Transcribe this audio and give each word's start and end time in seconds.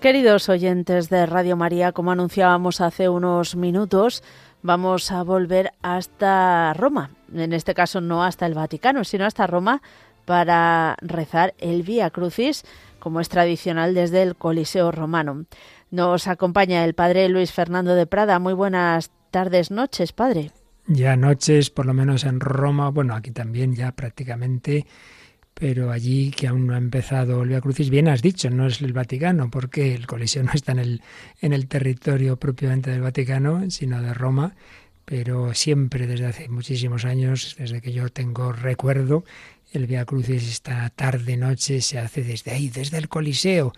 Queridos 0.00 0.48
oyentes 0.48 1.10
de 1.10 1.26
Radio 1.26 1.56
María, 1.56 1.92
como 1.92 2.10
anunciábamos 2.10 2.80
hace 2.80 3.10
unos 3.10 3.54
minutos, 3.54 4.22
vamos 4.62 5.12
a 5.12 5.22
volver 5.22 5.72
hasta 5.82 6.72
Roma. 6.72 7.10
En 7.34 7.52
este 7.52 7.74
caso 7.74 8.00
no 8.00 8.24
hasta 8.24 8.46
el 8.46 8.54
Vaticano, 8.54 9.04
sino 9.04 9.26
hasta 9.26 9.46
Roma 9.46 9.82
para 10.24 10.96
rezar 11.02 11.52
el 11.58 11.82
Vía 11.82 12.08
Crucis, 12.08 12.64
como 12.98 13.20
es 13.20 13.28
tradicional 13.28 13.92
desde 13.92 14.22
el 14.22 14.36
Coliseo 14.36 14.90
Romano. 14.90 15.44
Nos 15.90 16.28
acompaña 16.28 16.82
el 16.86 16.94
padre 16.94 17.28
Luis 17.28 17.52
Fernando 17.52 17.94
de 17.94 18.06
Prada. 18.06 18.38
Muy 18.38 18.54
buenas 18.54 19.10
tardes, 19.30 19.70
noches, 19.70 20.14
padre. 20.14 20.50
Ya 20.86 21.14
noches, 21.14 21.68
por 21.68 21.84
lo 21.84 21.92
menos 21.92 22.24
en 22.24 22.40
Roma, 22.40 22.88
bueno, 22.88 23.14
aquí 23.14 23.32
también 23.32 23.74
ya 23.74 23.92
prácticamente 23.92 24.86
pero 25.60 25.92
allí 25.92 26.30
que 26.30 26.48
aún 26.48 26.66
no 26.66 26.74
ha 26.74 26.78
empezado 26.78 27.42
el 27.42 27.50
Via 27.50 27.60
Crucis, 27.60 27.90
bien 27.90 28.08
has 28.08 28.22
dicho, 28.22 28.48
no 28.48 28.66
es 28.66 28.80
el 28.80 28.94
Vaticano, 28.94 29.50
porque 29.50 29.94
el 29.94 30.06
Coliseo 30.06 30.42
no 30.42 30.52
está 30.54 30.72
en 30.72 30.78
el, 30.78 31.02
en 31.42 31.52
el 31.52 31.68
territorio 31.68 32.38
propiamente 32.38 32.90
del 32.90 33.02
Vaticano, 33.02 33.70
sino 33.70 34.00
de 34.00 34.14
Roma, 34.14 34.56
pero 35.04 35.52
siempre 35.52 36.06
desde 36.06 36.24
hace 36.24 36.48
muchísimos 36.48 37.04
años, 37.04 37.56
desde 37.58 37.82
que 37.82 37.92
yo 37.92 38.08
tengo 38.08 38.52
recuerdo, 38.52 39.22
el 39.70 39.86
Via 39.86 40.06
Crucis 40.06 40.48
esta 40.48 40.88
tarde-noche 40.88 41.82
se 41.82 41.98
hace 41.98 42.22
desde 42.22 42.52
ahí, 42.52 42.70
desde 42.70 42.96
el 42.96 43.08
Coliseo, 43.10 43.74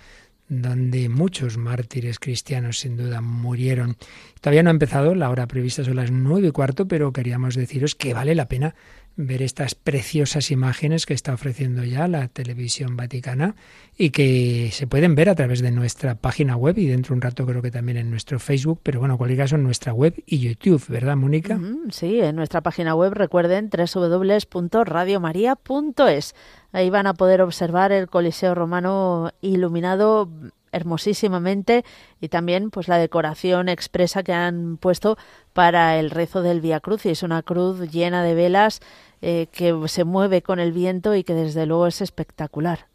donde 0.49 1.09
muchos 1.09 1.57
mártires 1.57 2.21
cristianos 2.21 2.79
sin 2.79 2.97
duda 2.97 3.21
murieron. 3.21 3.97
Todavía 4.41 4.63
no 4.63 4.71
ha 4.71 4.73
empezado, 4.73 5.17
la 5.17 5.31
hora 5.31 5.49
prevista 5.49 5.83
son 5.83 5.97
las 5.97 6.13
nueve 6.13 6.47
y 6.47 6.53
cuarto, 6.53 6.87
pero 6.87 7.13
queríamos 7.13 7.57
deciros 7.57 7.97
que 7.97 8.15
vale 8.15 8.37
la 8.37 8.47
pena 8.47 8.77
ver 9.17 9.43
estas 9.43 9.75
preciosas 9.75 10.51
imágenes 10.51 11.07
que 11.07 11.15
está 11.15 11.35
ofreciendo 11.35 11.85
ya 11.85 12.09
la 12.09 12.29
televisión 12.29 12.97
vaticana 12.97 13.55
y 13.97 14.11
que 14.11 14.71
se 14.73 14.87
pueden 14.87 15.15
ver 15.15 15.29
a 15.29 15.35
través 15.35 15.61
de 15.61 15.71
nuestra 15.71 16.15
página 16.15 16.57
web 16.57 16.79
y 16.79 16.87
dentro 16.87 17.11
de 17.11 17.17
un 17.17 17.23
rato 17.23 17.47
creo 17.47 17.63
que 17.63 17.71
también 17.71 17.99
en 17.99 18.11
nuestro 18.11 18.39
Facebook, 18.39 18.81
pero 18.83 19.01
bueno, 19.01 19.15
en 19.15 19.19
cualquier 19.19 19.41
caso 19.41 19.57
en 19.57 19.65
nuestra 19.65 19.93
web 19.93 20.15
y 20.27 20.39
YouTube, 20.39 20.85
¿verdad, 20.89 21.17
Mónica? 21.17 21.61
Sí, 21.91 22.21
en 22.21 22.37
nuestra 22.37 22.61
página 22.61 22.95
web 22.95 23.13
recuerden 23.13 23.71
www.radiomaria.es. 23.71 26.35
Ahí 26.73 26.91
van 26.91 27.07
a 27.07 27.15
poder 27.15 27.43
observar 27.43 27.93
el 27.93 28.09
Coliseo 28.09 28.55
Romano 28.55 29.31
iluminado 29.41 30.29
hermosísimamente 30.73 31.85
y 32.21 32.29
también 32.29 32.71
pues 32.71 32.89
la 32.89 32.99
decoración 32.99 33.69
expresa 33.69 34.23
que 34.23 34.33
han 34.33 34.79
puesto 34.79 35.17
para 35.53 35.99
el 35.99 36.11
rezo 36.11 36.43
del 36.43 36.61
Via 36.61 36.81
Crucis, 36.81 37.23
una 37.23 37.43
cruz 37.43 37.91
llena 37.91 38.25
de 38.25 38.35
velas 38.35 38.81
eh, 39.21 39.47
que 39.53 39.75
se 39.87 40.05
mueve 40.05 40.43
con 40.43 40.59
el 40.59 40.73
viento 40.73 41.15
y 41.15 41.23
que 41.23 41.35
desde 41.35 41.67
luego 41.67 41.87
es 41.87 42.01
espectacular. 42.01 42.87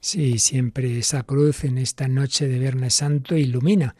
Sí, 0.00 0.38
siempre 0.38 0.98
esa 0.98 1.22
cruz 1.22 1.64
en 1.64 1.78
esta 1.78 2.08
noche 2.08 2.48
de 2.48 2.58
Viernes 2.58 2.94
Santo 2.94 3.36
ilumina 3.36 3.94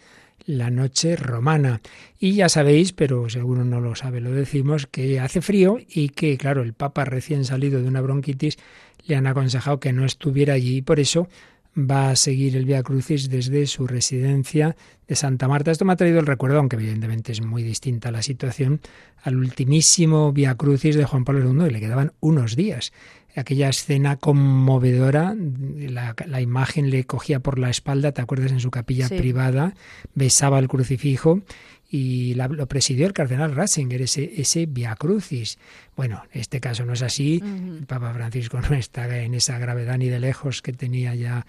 la 0.47 0.71
noche 0.71 1.17
romana. 1.17 1.81
Y 2.19 2.35
ya 2.35 2.49
sabéis, 2.49 2.93
pero 2.93 3.29
si 3.29 3.39
alguno 3.39 3.65
no 3.65 3.81
lo 3.81 3.95
sabe, 3.95 4.21
lo 4.21 4.31
decimos, 4.31 4.87
que 4.87 5.21
hace 5.21 5.43
frío 5.43 5.79
y 5.89 6.11
que, 6.11 6.39
claro, 6.39 6.63
el 6.63 6.73
Papa 6.73 7.05
recién 7.05 7.45
salido 7.45 7.83
de 7.83 7.89
una 7.89 8.01
bronquitis 8.01 8.57
le 9.05 9.17
han 9.17 9.27
aconsejado 9.27 9.81
que 9.81 9.93
no 9.93 10.05
estuviera 10.05 10.55
allí 10.55 10.79
y 10.79 10.83
por 10.83 11.01
eso 11.01 11.29
va 11.77 12.11
a 12.11 12.17
seguir 12.17 12.57
el 12.57 12.65
Via 12.65 12.83
Crucis 12.83 13.29
desde 13.29 13.67
su 13.67 13.87
residencia 13.87 14.77
de 15.07 15.15
Santa 15.15 15.47
Marta. 15.47 15.71
Esto 15.71 15.85
me 15.85 15.93
ha 15.93 15.97
traído 15.97 16.21
el 16.21 16.27
recuerdo, 16.27 16.59
aunque 16.59 16.77
evidentemente 16.77 17.33
es 17.33 17.43
muy 17.43 17.63
distinta 17.63 18.11
la 18.11 18.23
situación, 18.23 18.81
al 19.23 19.37
ultimísimo 19.37 20.33
Via 20.33 20.55
Crucis 20.55 20.97
de 20.97 21.05
Juan 21.05 21.25
Pablo 21.25 21.53
II, 21.53 21.69
y 21.69 21.71
le 21.71 21.81
quedaban 21.81 22.13
unos 22.21 22.57
días. 22.57 22.93
Aquella 23.37 23.69
escena 23.69 24.17
conmovedora, 24.17 25.35
la, 25.37 26.41
imagen 26.41 26.89
le 26.89 27.05
cogía 27.05 27.41
por 27.41 27.59
la 27.59 27.69
espalda, 27.69 28.13
¿te 28.13 28.23
acuerdas? 28.23 28.51
En 28.51 28.61
su 28.61 28.71
capilla 28.71 29.09
privada, 29.09 29.75
besaba 30.15 30.59
el 30.59 30.69
crucifijo 30.69 31.43
y 31.89 32.35
lo 32.35 32.67
presidió 32.67 33.07
el 33.07 33.13
cardenal 33.13 33.55
Ratzinger, 33.55 34.03
ese, 34.03 34.41
ese 34.41 34.67
Via 34.67 34.97
Crucis. 34.97 35.59
Bueno, 35.97 36.23
en 36.33 36.41
este 36.41 36.61
caso 36.61 36.85
no 36.85 36.95
es 36.95 37.03
así, 37.03 37.43
el 37.45 37.87
Papa 37.87 38.13
Francisco 38.13 38.61
no 38.61 38.75
está 38.75 39.23
en 39.23 39.35
esa 39.35 39.59
gravedad 39.59 39.99
ni 39.99 40.09
de 40.09 40.19
lejos 40.19 40.63
que 40.63 40.73
tenía 40.73 41.15
ya 41.15 41.47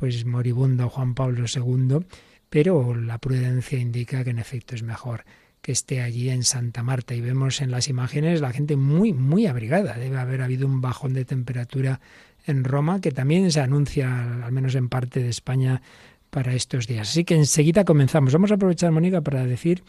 pues 0.00 0.24
moribundo 0.24 0.88
Juan 0.88 1.14
Pablo 1.14 1.44
II, 1.44 2.06
pero 2.48 2.96
la 2.96 3.18
prudencia 3.18 3.78
indica 3.78 4.24
que 4.24 4.30
en 4.30 4.38
efecto 4.38 4.74
es 4.74 4.82
mejor 4.82 5.24
que 5.60 5.72
esté 5.72 6.00
allí 6.00 6.30
en 6.30 6.42
Santa 6.42 6.82
Marta 6.82 7.14
y 7.14 7.20
vemos 7.20 7.60
en 7.60 7.70
las 7.70 7.86
imágenes 7.88 8.40
la 8.40 8.50
gente 8.50 8.76
muy 8.76 9.12
muy 9.12 9.46
abrigada, 9.46 9.98
debe 9.98 10.18
haber 10.18 10.40
habido 10.40 10.66
un 10.66 10.80
bajón 10.80 11.12
de 11.12 11.26
temperatura 11.26 12.00
en 12.46 12.64
Roma 12.64 13.02
que 13.02 13.12
también 13.12 13.52
se 13.52 13.60
anuncia 13.60 14.42
al 14.42 14.52
menos 14.52 14.74
en 14.74 14.88
parte 14.88 15.22
de 15.22 15.28
España 15.28 15.82
para 16.30 16.54
estos 16.54 16.86
días. 16.86 17.10
Así 17.10 17.24
que 17.24 17.34
enseguida 17.34 17.84
comenzamos. 17.84 18.32
Vamos 18.32 18.52
a 18.52 18.54
aprovechar, 18.54 18.90
Mónica, 18.92 19.20
para 19.20 19.44
decir 19.44 19.82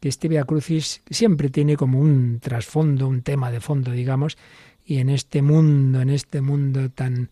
que 0.00 0.08
este 0.08 0.28
Via 0.28 0.44
Crucis 0.44 1.02
siempre 1.10 1.50
tiene 1.50 1.76
como 1.76 2.00
un 2.00 2.40
trasfondo, 2.40 3.06
un 3.06 3.20
tema 3.20 3.50
de 3.50 3.60
fondo, 3.60 3.90
digamos, 3.90 4.38
y 4.82 4.96
en 4.96 5.10
este 5.10 5.42
mundo, 5.42 6.00
en 6.00 6.08
este 6.08 6.40
mundo 6.40 6.88
tan, 6.88 7.28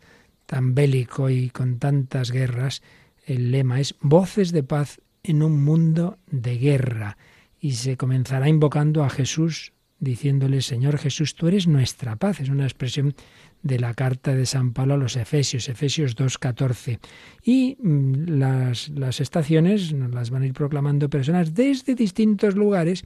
tan 0.47 0.75
bélico 0.75 1.31
y 1.31 1.51
con 1.51 1.79
tantas 1.79 2.31
guerras, 2.31 2.83
el 3.27 3.51
lema 3.51 3.81
es 3.81 3.97
voces 4.01 4.53
de 4.53 4.62
paz 4.62 5.01
en 5.23 5.43
un 5.43 5.62
mundo 5.62 6.19
de 6.31 6.57
guerra. 6.57 7.19
Y 7.61 7.73
se 7.73 7.97
comenzará 7.97 8.49
invocando 8.49 9.03
a 9.03 9.11
Jesús, 9.11 9.73
diciéndole, 9.99 10.62
Señor 10.62 10.99
Jesús, 10.99 11.34
tú 11.34 11.49
eres 11.49 11.67
nuestra 11.67 12.17
paz. 12.17 12.41
Es 12.41 12.49
una 12.49 12.65
expresión 12.65 13.15
de 13.62 13.81
la 13.81 13.95
carta 13.95 14.34
de 14.34 14.47
San 14.47 14.73
Pablo 14.73 14.95
a 14.95 14.99
los 14.99 15.17
Efesios, 15.17 15.69
Efesios 15.69 16.17
2.14. 16.17 17.01
Y 17.43 17.77
mm, 17.81 18.39
las, 18.39 18.89
las 18.91 19.21
estaciones 19.21 19.93
nos 19.93 20.13
las 20.13 20.31
van 20.31 20.43
a 20.43 20.47
ir 20.47 20.53
proclamando 20.53 21.11
personas 21.11 21.55
desde 21.55 21.95
distintos 21.95 22.55
lugares 22.55 23.05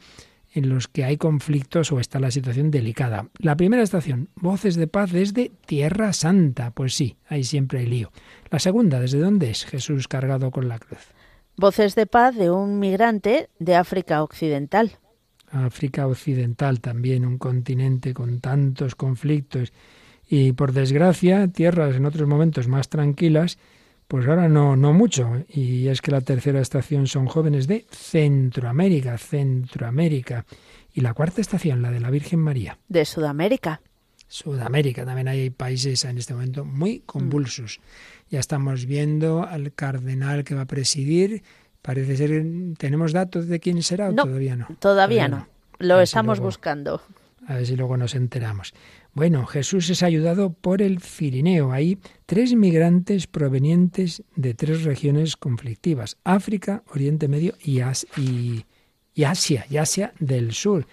en 0.52 0.68
los 0.68 0.88
que 0.88 1.04
hay 1.04 1.16
conflictos 1.16 1.92
o 1.92 2.00
está 2.00 2.18
la 2.18 2.30
situación 2.30 2.70
delicada. 2.70 3.28
La 3.38 3.56
primera 3.56 3.82
estación, 3.82 4.28
voces 4.34 4.74
de 4.74 4.86
paz 4.86 5.12
desde 5.12 5.50
Tierra 5.66 6.12
Santa. 6.12 6.72
Pues 6.72 6.94
sí, 6.94 7.16
ahí 7.28 7.44
siempre 7.44 7.80
hay 7.80 7.86
lío. 7.86 8.12
La 8.50 8.58
segunda, 8.58 9.00
¿desde 9.00 9.20
dónde 9.20 9.50
es 9.50 9.64
Jesús 9.64 10.08
cargado 10.08 10.50
con 10.50 10.68
la 10.68 10.78
cruz? 10.78 11.12
Voces 11.56 11.94
de 11.94 12.06
paz 12.06 12.34
de 12.34 12.50
un 12.50 12.78
migrante 12.78 13.48
de 13.58 13.76
África 13.76 14.22
Occidental. 14.22 14.98
África 15.52 16.06
Occidental 16.06 16.80
también, 16.80 17.24
un 17.26 17.38
continente 17.38 18.14
con 18.14 18.40
tantos 18.40 18.94
conflictos 18.94 19.72
y 20.28 20.52
por 20.52 20.72
desgracia, 20.72 21.48
tierras 21.48 21.96
en 21.96 22.06
otros 22.06 22.28
momentos 22.28 22.68
más 22.68 22.88
tranquilas, 22.88 23.58
pues 24.10 24.26
ahora 24.26 24.48
no, 24.48 24.74
no 24.74 24.92
mucho. 24.92 25.44
Y 25.46 25.86
es 25.86 26.02
que 26.02 26.10
la 26.10 26.20
tercera 26.20 26.60
estación 26.60 27.06
son 27.06 27.26
jóvenes 27.26 27.68
de 27.68 27.86
Centroamérica, 27.92 29.16
Centroamérica. 29.16 30.44
Y 30.92 31.00
la 31.00 31.14
cuarta 31.14 31.40
estación, 31.40 31.80
la 31.80 31.92
de 31.92 32.00
la 32.00 32.10
Virgen 32.10 32.40
María. 32.40 32.76
De 32.88 33.04
Sudamérica. 33.04 33.82
Sudamérica, 34.26 35.04
también 35.04 35.28
hay 35.28 35.50
países 35.50 36.04
en 36.04 36.18
este 36.18 36.34
momento 36.34 36.64
muy 36.64 37.04
convulsos. 37.06 37.78
Ya 38.28 38.40
estamos 38.40 38.86
viendo 38.86 39.46
al 39.46 39.72
cardenal 39.74 40.42
que 40.42 40.56
va 40.56 40.62
a 40.62 40.66
presidir. 40.66 41.44
Parece 41.80 42.16
ser, 42.16 42.44
¿tenemos 42.78 43.12
datos 43.12 43.46
de 43.46 43.60
quién 43.60 43.80
será 43.80 44.10
o 44.10 44.12
todavía 44.12 44.56
no? 44.56 44.66
Todavía, 44.80 45.28
no. 45.28 45.46
Lo 45.78 46.00
estamos 46.00 46.40
buscando. 46.40 47.00
A 47.46 47.54
ver 47.54 47.66
si 47.66 47.76
luego 47.76 47.96
nos 47.96 48.16
enteramos. 48.16 48.74
Bueno, 49.12 49.44
Jesús 49.46 49.90
es 49.90 50.02
ayudado 50.02 50.52
por 50.52 50.82
el 50.82 51.00
Cirineo. 51.00 51.72
Hay 51.72 51.98
tres 52.26 52.54
migrantes 52.54 53.26
provenientes 53.26 54.22
de 54.36 54.54
tres 54.54 54.84
regiones 54.84 55.36
conflictivas, 55.36 56.16
África, 56.22 56.84
Oriente 56.94 57.26
Medio 57.26 57.54
y, 57.60 57.80
y, 58.16 59.24
Asia, 59.24 59.66
y 59.68 59.76
Asia 59.78 60.12
del 60.20 60.52
Sur, 60.52 60.86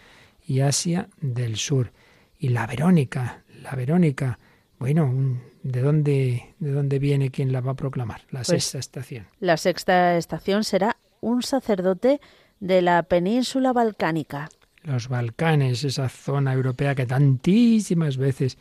y 0.47 0.61
Asia 0.61 1.09
del 1.21 1.57
Sur. 1.57 1.91
Y 2.39 2.49
la 2.49 2.65
Verónica, 2.65 3.43
la 3.61 3.75
Verónica, 3.75 4.39
bueno, 4.79 5.39
¿de 5.61 5.81
dónde, 5.81 6.55
de 6.57 6.71
dónde 6.71 6.97
viene 6.97 7.29
quien 7.29 7.51
la 7.51 7.61
va 7.61 7.73
a 7.73 7.75
proclamar? 7.75 8.21
La 8.31 8.41
pues 8.41 8.47
sexta 8.47 8.79
estación. 8.79 9.27
La 9.39 9.57
sexta 9.57 10.17
estación 10.17 10.63
será 10.63 10.97
un 11.21 11.43
sacerdote 11.43 12.19
de 12.59 12.81
la 12.81 13.03
península 13.03 13.73
balcánica 13.73 14.49
los 14.87 15.09
Balcanes, 15.09 15.83
esa 15.83 16.09
zona 16.09 16.53
europea 16.53 16.95
que 16.95 17.05
tantísimas 17.05 18.17
veces 18.17 18.57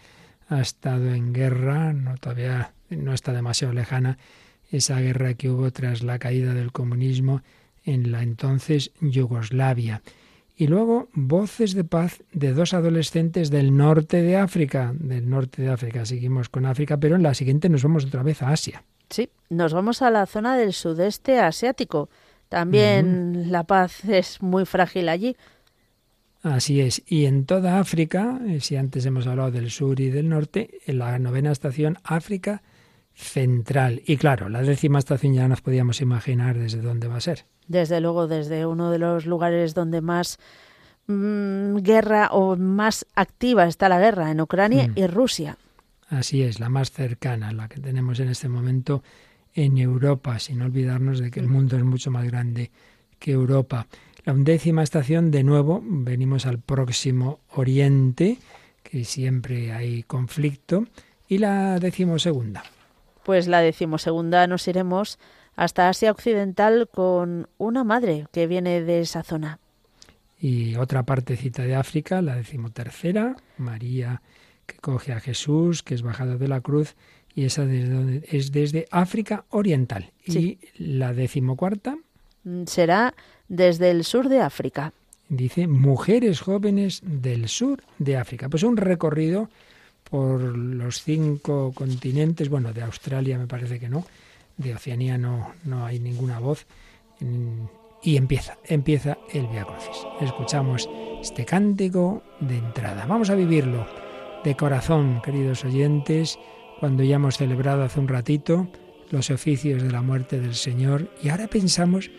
ha 0.49 0.61
estado 0.61 1.13
en 1.15 1.33
guerra, 1.33 1.93
no 1.93 2.17
todavía 2.17 2.73
no 2.91 3.15
está 3.15 3.33
demasiado 3.33 3.73
lejana, 3.73 4.19
esa 4.71 5.01
guerra 5.01 5.35
que 5.35 5.51
hubo 5.51 5.71
tras 5.71 6.03
la 6.03 6.19
caída 6.19 6.55
del 6.55 6.73
comunismo 6.73 7.43
en 7.85 8.11
la 8.13 8.23
entonces 8.23 8.93
Yugoslavia. 9.01 10.03
Y 10.59 10.69
luego 10.69 11.09
voces 11.13 11.75
de 11.75 11.85
paz 11.85 12.23
de 12.33 12.55
dos 12.55 12.73
adolescentes 12.73 13.51
del 13.51 13.77
norte 13.77 14.23
de 14.23 14.37
África, 14.37 14.93
del 14.99 15.29
norte 15.29 15.63
de 15.63 15.69
África. 15.69 16.07
Seguimos 16.07 16.49
con 16.49 16.65
África, 16.65 16.97
pero 16.97 17.15
en 17.15 17.23
la 17.23 17.35
siguiente 17.35 17.69
nos 17.69 17.83
vamos 17.83 18.07
otra 18.07 18.23
vez 18.23 18.43
a 18.43 18.51
Asia. 18.51 18.83
Sí, 19.11 19.29
nos 19.51 19.75
vamos 19.75 20.03
a 20.03 20.11
la 20.11 20.27
zona 20.27 20.57
del 20.57 20.73
sudeste 20.73 21.39
asiático. 21.39 22.09
También 22.49 23.51
la 23.51 23.65
paz 23.65 24.05
es 24.05 24.41
muy 24.41 24.65
frágil 24.65 25.09
allí. 25.09 25.37
Así 26.47 26.81
es. 26.81 27.03
Y 27.09 27.25
en 27.25 27.45
toda 27.45 27.81
África, 27.81 28.39
eh, 28.47 28.61
si 28.61 28.77
antes 28.77 29.05
hemos 29.05 29.27
hablado 29.27 29.51
del 29.51 29.69
sur 29.69 29.99
y 29.99 30.11
del 30.11 30.29
norte, 30.29 30.79
en 30.87 30.99
la 30.99 31.19
novena 31.19 31.51
estación, 31.51 31.99
África 32.05 32.63
central. 33.15 34.03
Y 34.07 34.17
claro, 34.17 34.49
la 34.49 34.63
décima 34.63 35.01
estación 35.01 35.35
ya 35.35 35.49
nos 35.49 35.61
podíamos 35.61 36.01
imaginar 36.01 36.57
desde 36.57 36.83
dónde 36.83 37.09
va 37.09 37.17
a 37.17 37.21
ser. 37.21 37.47
Desde 37.67 38.01
luego, 38.01 38.29
desde 38.29 38.65
uno 38.65 38.93
de 38.93 38.99
los 38.99 39.27
lugares 39.27 39.75
donde 39.75 40.01
más 40.01 40.39
mm, 41.09 41.79
guerra 41.79 42.29
o 42.31 42.55
más 42.55 43.07
activa 43.17 43.67
está 43.67 43.89
la 43.89 43.99
guerra, 43.99 44.31
en 44.31 44.41
Ucrania 44.41 44.87
mm. 44.87 44.93
y 44.95 45.07
Rusia. 45.09 45.59
Así 46.09 46.43
es, 46.43 46.61
la 46.61 46.69
más 46.69 46.93
cercana, 46.93 47.53
la 47.53 47.69
que 47.69 47.81
tenemos 47.81 48.21
en 48.21 48.29
este 48.29 48.49
momento 48.49 49.03
en 49.53 49.79
Europa, 49.79 50.39
sin 50.39 50.63
olvidarnos 50.63 51.19
de 51.19 51.33
que 51.33 51.41
el 51.41 51.49
mundo 51.49 51.77
es 51.77 51.83
mucho 51.83 52.13
más 52.13 52.25
grande 52.25 52.71
que 53.19 53.33
Europa. 53.33 53.89
La 54.27 54.33
undécima 54.33 54.83
estación, 54.83 55.31
de 55.31 55.45
nuevo, 55.45 55.81
venimos 55.85 56.47
al 56.47 56.59
próximo 56.59 57.39
Oriente, 57.55 58.39
que 58.83 59.05
siempre 59.05 59.71
hay 59.73 60.03
conflicto, 60.03 60.85
y 61.29 61.39
la 61.39 61.79
decimosegunda. 61.79 62.65
Pues 63.23 63.47
la 63.47 63.61
decimosegunda 63.61 64.49
nos 64.49 64.67
iremos 64.67 65.21
hasta 65.55 65.89
Asia 65.89 66.11
Occidental 66.11 66.89
con 66.93 67.49
una 67.57 67.85
madre 67.85 68.27
que 68.33 68.49
viene 68.49 68.83
de 68.83 68.99
esa 68.99 69.23
zona. 69.23 69.61
Y 70.41 70.75
otra 70.75 71.05
partecita 71.05 71.63
de 71.63 71.77
África, 71.77 72.21
la 72.21 72.35
decimotercera, 72.35 73.37
María 73.59 74.23
que 74.67 74.79
coge 74.79 75.13
a 75.13 75.21
Jesús, 75.21 75.85
que 75.85 75.95
es 75.95 76.03
bajado 76.03 76.37
de 76.37 76.49
la 76.49 76.63
cruz, 76.63 76.97
y 77.33 77.45
esa 77.45 77.63
es 77.63 78.51
desde 78.51 78.87
África 78.91 79.45
Oriental. 79.51 80.11
Y 80.25 80.59
la 80.79 81.13
decimocuarta 81.13 81.97
mm, 82.43 82.65
será 82.65 83.15
desde 83.49 83.91
el 83.91 84.05
sur 84.05 84.29
de 84.29 84.41
África. 84.41 84.93
Dice 85.29 85.67
mujeres 85.67 86.41
jóvenes 86.41 87.01
del 87.03 87.49
sur 87.49 87.83
de 87.99 88.17
África. 88.17 88.49
Pues 88.49 88.63
un 88.63 88.77
recorrido 88.77 89.49
por 90.09 90.41
los 90.41 91.03
cinco 91.03 91.73
continentes, 91.75 92.49
bueno, 92.49 92.73
de 92.73 92.83
Australia 92.83 93.39
me 93.39 93.47
parece 93.47 93.81
que 93.81 93.89
no, 93.89 94.07
de 94.57 94.75
Oceanía 94.75 95.19
no, 95.19 95.53
no 95.65 95.85
hay 95.85 95.99
ninguna 95.99 96.39
voz. 96.39 96.67
Y 98.03 98.17
empieza, 98.17 98.57
empieza 98.67 99.19
el 99.33 99.49
Via 99.49 99.65
Crucis. 99.65 100.07
Escuchamos 100.21 100.89
este 101.21 101.45
cántico 101.45 102.23
de 102.41 102.59
entrada. 102.59 103.05
Vamos 103.07 103.31
a 103.31 103.35
vivirlo 103.35 103.87
de 104.45 104.55
corazón, 104.55 105.21
queridos 105.25 105.65
oyentes, 105.65 106.39
cuando 106.79 107.03
ya 107.03 107.17
hemos 107.17 107.37
celebrado 107.39 107.83
hace 107.83 107.99
un 107.99 108.07
ratito 108.07 108.69
los 109.11 109.31
oficios 109.31 109.83
de 109.83 109.91
la 109.91 110.03
muerte 110.03 110.41
del 110.41 110.55
Señor 110.55 111.11
y 111.23 111.31
ahora 111.31 111.49
pensamos 111.49 112.11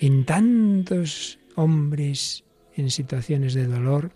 en 0.00 0.24
tantos 0.24 1.38
hombres 1.56 2.44
en 2.74 2.90
situaciones 2.90 3.52
de 3.52 3.66
dolor, 3.66 4.12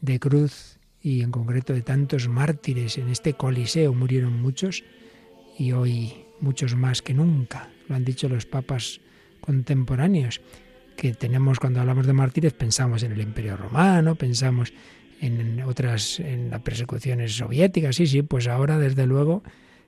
de 0.00 0.18
cruz 0.18 0.78
y 1.02 1.20
en 1.20 1.30
concreto 1.30 1.74
de 1.74 1.82
tantos 1.82 2.28
mártires. 2.28 2.96
En 2.96 3.10
este 3.10 3.34
Coliseo 3.34 3.92
murieron 3.92 4.40
muchos 4.40 4.84
y 5.58 5.72
hoy 5.72 6.24
muchos 6.40 6.74
más 6.74 7.02
que 7.02 7.12
nunca. 7.12 7.68
Lo 7.88 7.94
han 7.94 8.04
dicho 8.04 8.28
los 8.28 8.46
papas 8.46 9.00
contemporáneos, 9.40 10.40
que 10.96 11.12
tenemos 11.12 11.60
cuando 11.60 11.80
hablamos 11.80 12.06
de 12.06 12.14
mártires, 12.14 12.54
pensamos 12.54 13.02
en 13.02 13.12
el 13.12 13.20
Imperio 13.20 13.56
Romano, 13.56 14.14
pensamos 14.14 14.72
en 15.20 15.62
otras, 15.62 16.20
en 16.20 16.50
las 16.50 16.62
persecuciones 16.62 17.36
soviéticas, 17.36 17.96
sí, 17.96 18.06
sí, 18.06 18.22
pues 18.22 18.48
ahora 18.48 18.78
desde 18.78 19.06
luego 19.06 19.42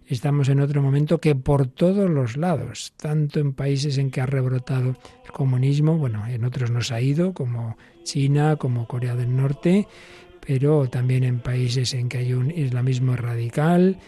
estamos 0.09 0.49
en 0.49 0.61
otro 0.61 0.83
momento 0.83 1.19
que 1.19 1.35
por 1.35 1.67
todos 1.67 2.09
los 2.09 2.37
lados, 2.37 2.93
tanto 2.97 3.41
en 3.41 3.53
países 3.53 3.99
en 3.99 4.11
que 4.11 4.21
ha 4.21 4.27
rebrotado 4.27 4.97
el 5.25 5.33
comunismo, 5.33 5.99
bueno, 5.99 6.27
en 6.27 6.45
otros 6.45 6.71
nos 6.71 6.91
ha 6.93 7.01
ido, 7.01 7.35
como 7.35 7.77
China, 8.05 8.57
como 8.57 8.87
Corea 8.87 9.15
del 9.15 9.37
Norte, 9.37 9.87
pero 10.47 10.89
también 10.89 11.25
en 11.25 11.41
países 11.41 11.93
en 11.93 12.09
que 12.09 12.19
hay 12.19 12.33
un 12.33 12.51
islamismo 12.51 13.17
radical. 13.17 13.99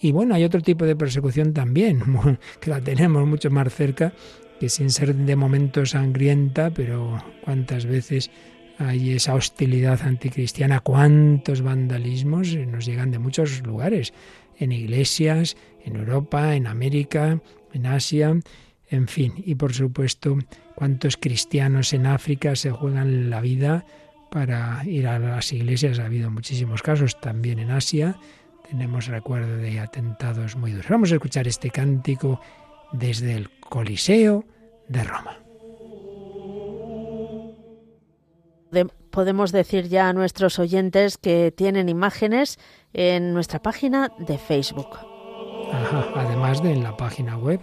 Y 0.00 0.12
bueno, 0.12 0.34
hay 0.34 0.44
otro 0.44 0.62
tipo 0.62 0.86
de 0.86 0.96
persecución 0.96 1.52
también, 1.52 2.02
que 2.60 2.70
la 2.70 2.80
tenemos 2.80 3.26
mucho 3.26 3.50
más 3.50 3.72
cerca, 3.74 4.14
que 4.58 4.70
sin 4.70 4.90
ser 4.90 5.14
de 5.14 5.36
momento 5.36 5.84
sangrienta, 5.84 6.70
pero 6.70 7.22
cuántas 7.44 7.84
veces 7.84 8.30
hay 8.78 9.12
esa 9.12 9.34
hostilidad 9.34 10.00
anticristiana, 10.02 10.80
cuántos 10.80 11.60
vandalismos 11.60 12.56
nos 12.56 12.86
llegan 12.86 13.10
de 13.10 13.18
muchos 13.18 13.62
lugares, 13.62 14.14
en 14.60 14.72
iglesias, 14.72 15.56
en 15.84 15.96
Europa, 15.96 16.54
en 16.54 16.66
América, 16.68 17.40
en 17.72 17.86
Asia, 17.86 18.38
en 18.88 19.08
fin, 19.08 19.34
y 19.36 19.54
por 19.54 19.72
supuesto, 19.72 20.38
cuántos 20.74 21.16
cristianos 21.16 21.92
en 21.92 22.06
África 22.06 22.54
se 22.56 22.70
juegan 22.70 23.30
la 23.30 23.40
vida 23.40 23.84
para 24.30 24.82
ir 24.84 25.06
a 25.06 25.18
las 25.18 25.52
iglesias. 25.52 25.98
Ha 25.98 26.06
habido 26.06 26.30
muchísimos 26.30 26.82
casos 26.82 27.20
también 27.20 27.58
en 27.58 27.70
Asia. 27.70 28.16
Tenemos 28.68 29.06
recuerdo 29.06 29.56
de 29.56 29.80
atentados 29.80 30.56
muy 30.56 30.72
duros. 30.72 30.88
Vamos 30.88 31.10
a 31.10 31.16
escuchar 31.16 31.48
este 31.48 31.70
cántico 31.70 32.40
desde 32.92 33.34
el 33.34 33.50
Coliseo 33.60 34.44
de 34.88 35.04
Roma. 35.04 35.49
Podemos 39.10 39.52
decir 39.52 39.88
ya 39.88 40.08
a 40.08 40.12
nuestros 40.12 40.58
oyentes 40.58 41.18
que 41.18 41.52
tienen 41.52 41.88
imágenes 41.88 42.58
en 42.92 43.34
nuestra 43.34 43.60
página 43.60 44.12
de 44.18 44.38
Facebook. 44.38 44.98
además 46.16 46.62
de 46.62 46.72
en 46.72 46.82
la 46.82 46.96
página 46.96 47.36
web 47.36 47.60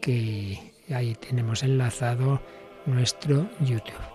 que 0.00 0.58
ahí 0.94 1.14
tenemos 1.14 1.62
enlazado 1.62 2.40
nuestro 2.86 3.48
YouTube. 3.60 4.11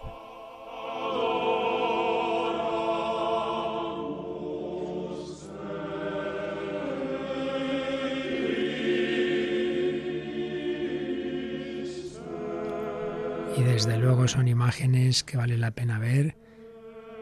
Desde 13.77 14.00
luego 14.00 14.27
son 14.27 14.47
imágenes 14.47 15.24
que 15.24 15.38
vale 15.38 15.56
la 15.56 15.69
pena 15.69 16.00
ver 16.00 16.35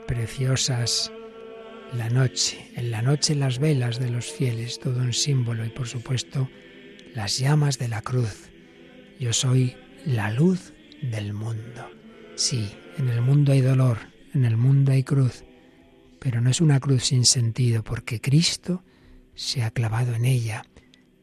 preciosas. 0.08 1.12
La 1.92 2.10
noche, 2.10 2.72
en 2.78 2.92
la 2.92 3.02
noche 3.02 3.36
las 3.36 3.60
velas 3.60 4.00
de 4.00 4.10
los 4.10 4.32
fieles, 4.32 4.80
todo 4.80 5.02
un 5.02 5.12
símbolo 5.12 5.66
y 5.66 5.70
por 5.70 5.90
supuesto 5.90 6.50
las 7.14 7.40
llamas 7.40 7.78
de 7.78 7.90
la 7.90 8.02
cruz. 8.02 8.50
Yo 9.20 9.34
soy 9.34 9.76
la 10.06 10.32
luz 10.32 10.72
del 11.02 11.34
mundo. 11.34 11.90
Sí, 12.36 12.72
en 12.98 13.10
el 13.10 13.20
mundo 13.22 13.52
hay 13.52 13.60
dolor, 13.60 13.98
en 14.34 14.46
el 14.46 14.56
mundo 14.56 14.94
hay 14.94 15.04
cruz, 15.04 15.44
pero 16.22 16.40
no 16.40 16.50
es 16.50 16.62
una 16.62 16.80
cruz 16.80 17.04
sin 17.04 17.26
sentido 17.26 17.84
porque 17.84 18.22
Cristo 18.22 18.82
se 19.34 19.62
ha 19.62 19.72
clavado 19.72 20.14
en 20.14 20.24
ella 20.24 20.64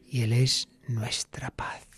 y 0.07 0.21
Él 0.21 0.33
es 0.33 0.67
nuestra 0.87 1.49
paz. 1.49 1.92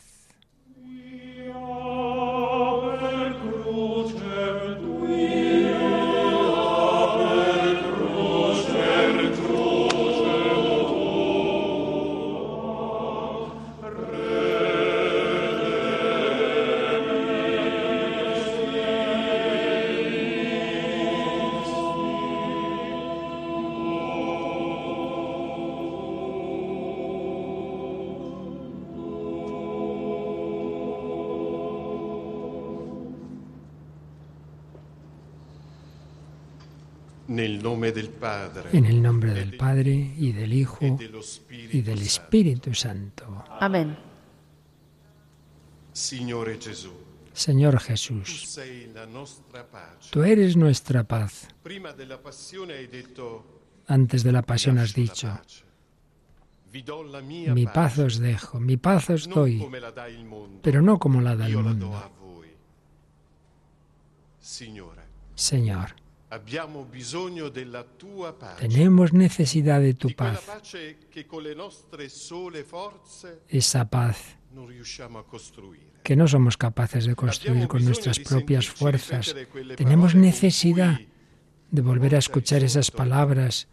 En 38.72 38.86
el 38.86 39.02
nombre 39.02 39.34
del 39.34 39.58
Padre 39.58 39.92
y 40.18 40.32
del 40.32 40.54
Hijo 40.54 40.98
y 41.50 41.82
del 41.82 42.02
Espíritu 42.02 42.74
Santo. 42.74 43.44
Amén. 43.60 43.98
Señor 47.34 47.80
Jesús, 47.80 48.60
tú 50.10 50.24
eres 50.24 50.56
nuestra 50.56 51.04
paz. 51.04 51.48
Antes 53.88 54.24
de 54.24 54.32
la 54.32 54.42
pasión 54.42 54.78
has 54.78 54.94
dicho, 54.94 55.40
mi 57.54 57.66
paz 57.68 58.00
os 58.00 58.20
dejo, 58.20 58.60
mi 58.60 58.78
paz 58.78 59.10
os 59.10 59.28
doy, 59.28 59.66
pero 60.62 60.82
no 60.82 61.00
como 61.00 61.22
la 61.22 61.36
da 61.36 61.48
el 61.48 61.56
mundo. 61.56 61.92
Señor, 65.36 65.96
tenemos 68.60 69.14
necesidad 69.14 69.82
de 69.82 69.94
tu 69.94 70.10
paz. 70.12 70.44
Esa 73.48 73.90
paz 73.90 74.38
que 76.04 76.16
no 76.16 76.28
somos 76.28 76.58
capaces 76.58 77.06
de 77.06 77.16
construir 77.16 77.68
con 77.68 77.84
nuestras 77.84 78.20
propias 78.20 78.70
fuerzas. 78.70 79.36
Tenemos 79.76 80.16
necesidad 80.16 81.00
de 81.72 81.82
volver 81.82 82.16
a 82.16 82.20
escuchar 82.20 82.64
esas 82.64 82.92
palabras 82.92 83.68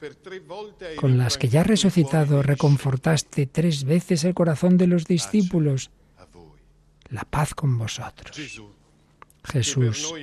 con 0.97 1.18
las 1.18 1.38
que 1.38 1.49
ya 1.49 1.62
resucitado 1.62 2.42
reconfortaste 2.42 3.47
tres 3.47 3.85
veces 3.85 4.25
el 4.25 4.35
corazón 4.35 4.76
de 4.76 4.87
los 4.87 5.04
discípulos. 5.06 5.90
La 7.11 7.25
paz 7.25 7.54
con 7.54 7.76
vosotros. 7.76 8.35
Jesús, 9.45 10.15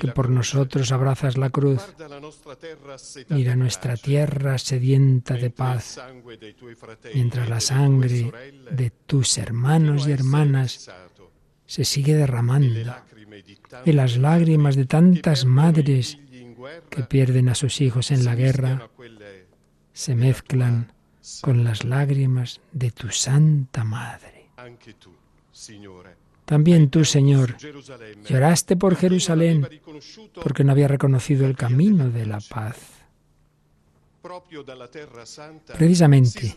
que 0.00 0.08
por 0.08 0.28
nosotros 0.28 0.92
abrazas 0.92 1.36
la 1.36 1.50
cruz. 1.50 1.82
Mira 3.28 3.56
nuestra 3.56 3.96
tierra 3.96 4.58
sedienta 4.58 5.34
de 5.34 5.50
paz, 5.50 6.00
mientras 7.14 7.48
la 7.48 7.60
sangre 7.60 8.32
de 8.70 8.90
tus 8.90 9.38
hermanos 9.38 10.06
y 10.06 10.12
hermanas 10.12 10.90
se 11.66 11.84
sigue 11.84 12.14
derramando 12.14 12.80
y 13.84 13.92
las 13.92 14.16
lágrimas 14.16 14.76
de 14.76 14.86
tantas 14.86 15.44
madres 15.44 16.18
que 16.90 17.02
pierden 17.02 17.48
a 17.48 17.54
sus 17.54 17.80
hijos 17.80 18.10
en 18.10 18.24
la 18.24 18.34
guerra 18.34 18.90
se 19.92 20.14
mezclan 20.14 20.92
con 21.40 21.64
las 21.64 21.84
lágrimas 21.84 22.60
de 22.72 22.90
tu 22.90 23.10
Santa 23.10 23.84
Madre. 23.84 24.50
También 26.50 26.90
tú, 26.90 27.04
Señor, 27.04 27.56
lloraste 28.28 28.74
por 28.74 28.96
Jerusalén 28.96 29.68
porque 30.42 30.64
no 30.64 30.72
había 30.72 30.88
reconocido 30.88 31.46
el 31.46 31.54
camino 31.54 32.10
de 32.10 32.26
la 32.26 32.40
paz. 32.40 32.76
Precisamente, 35.78 36.52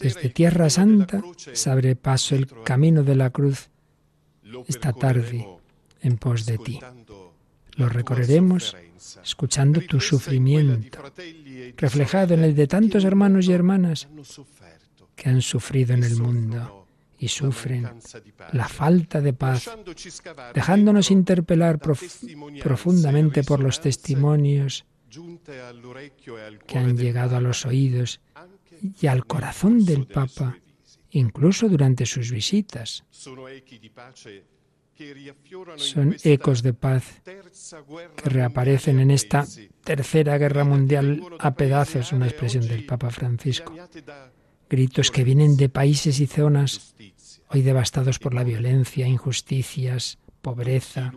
desde 0.00 0.28
Tierra 0.30 0.68
Santa 0.68 1.22
se 1.36 1.70
abre 1.70 1.94
paso 1.94 2.34
el 2.34 2.48
camino 2.64 3.04
de 3.04 3.14
la 3.14 3.30
cruz 3.30 3.70
esta 4.66 4.92
tarde 4.92 5.46
en 6.00 6.18
pos 6.18 6.44
de 6.44 6.58
ti. 6.58 6.80
Lo 7.76 7.88
recorreremos 7.88 8.76
escuchando 9.22 9.80
tu 9.82 10.00
sufrimiento, 10.00 10.98
reflejado 11.76 12.34
en 12.34 12.42
el 12.42 12.56
de 12.56 12.66
tantos 12.66 13.04
hermanos 13.04 13.46
y 13.46 13.52
hermanas 13.52 14.08
que 15.14 15.28
han 15.28 15.42
sufrido 15.42 15.94
en 15.94 16.02
el 16.02 16.16
mundo 16.16 16.81
y 17.22 17.28
sufren 17.28 17.88
la 18.52 18.66
falta 18.66 19.20
de 19.20 19.32
paz, 19.32 19.70
dejándonos 20.52 21.12
interpelar 21.12 21.78
profundamente 21.78 23.44
por 23.44 23.60
los 23.60 23.80
testimonios 23.80 24.84
que 26.66 26.78
han 26.78 26.96
llegado 26.96 27.36
a 27.36 27.40
los 27.40 27.64
oídos 27.64 28.20
y 29.00 29.06
al 29.06 29.24
corazón 29.24 29.84
del 29.84 30.08
Papa, 30.08 30.58
incluso 31.10 31.68
durante 31.68 32.06
sus 32.06 32.32
visitas. 32.32 33.04
Son 35.76 36.16
ecos 36.24 36.62
de 36.64 36.74
paz 36.74 37.22
que 38.16 38.28
reaparecen 38.28 38.98
en 38.98 39.12
esta 39.12 39.46
tercera 39.84 40.38
guerra 40.38 40.64
mundial 40.64 41.22
a 41.38 41.54
pedazos, 41.54 42.12
una 42.12 42.26
expresión 42.26 42.66
del 42.66 42.84
Papa 42.84 43.10
Francisco. 43.10 43.72
Gritos 44.72 45.10
que 45.10 45.22
vienen 45.22 45.58
de 45.58 45.68
países 45.68 46.18
y 46.18 46.26
zonas 46.26 46.94
hoy 47.52 47.62
devastados 47.62 48.18
por 48.18 48.34
la 48.34 48.44
violencia, 48.44 49.06
injusticias, 49.06 50.18
pobreza. 50.40 51.12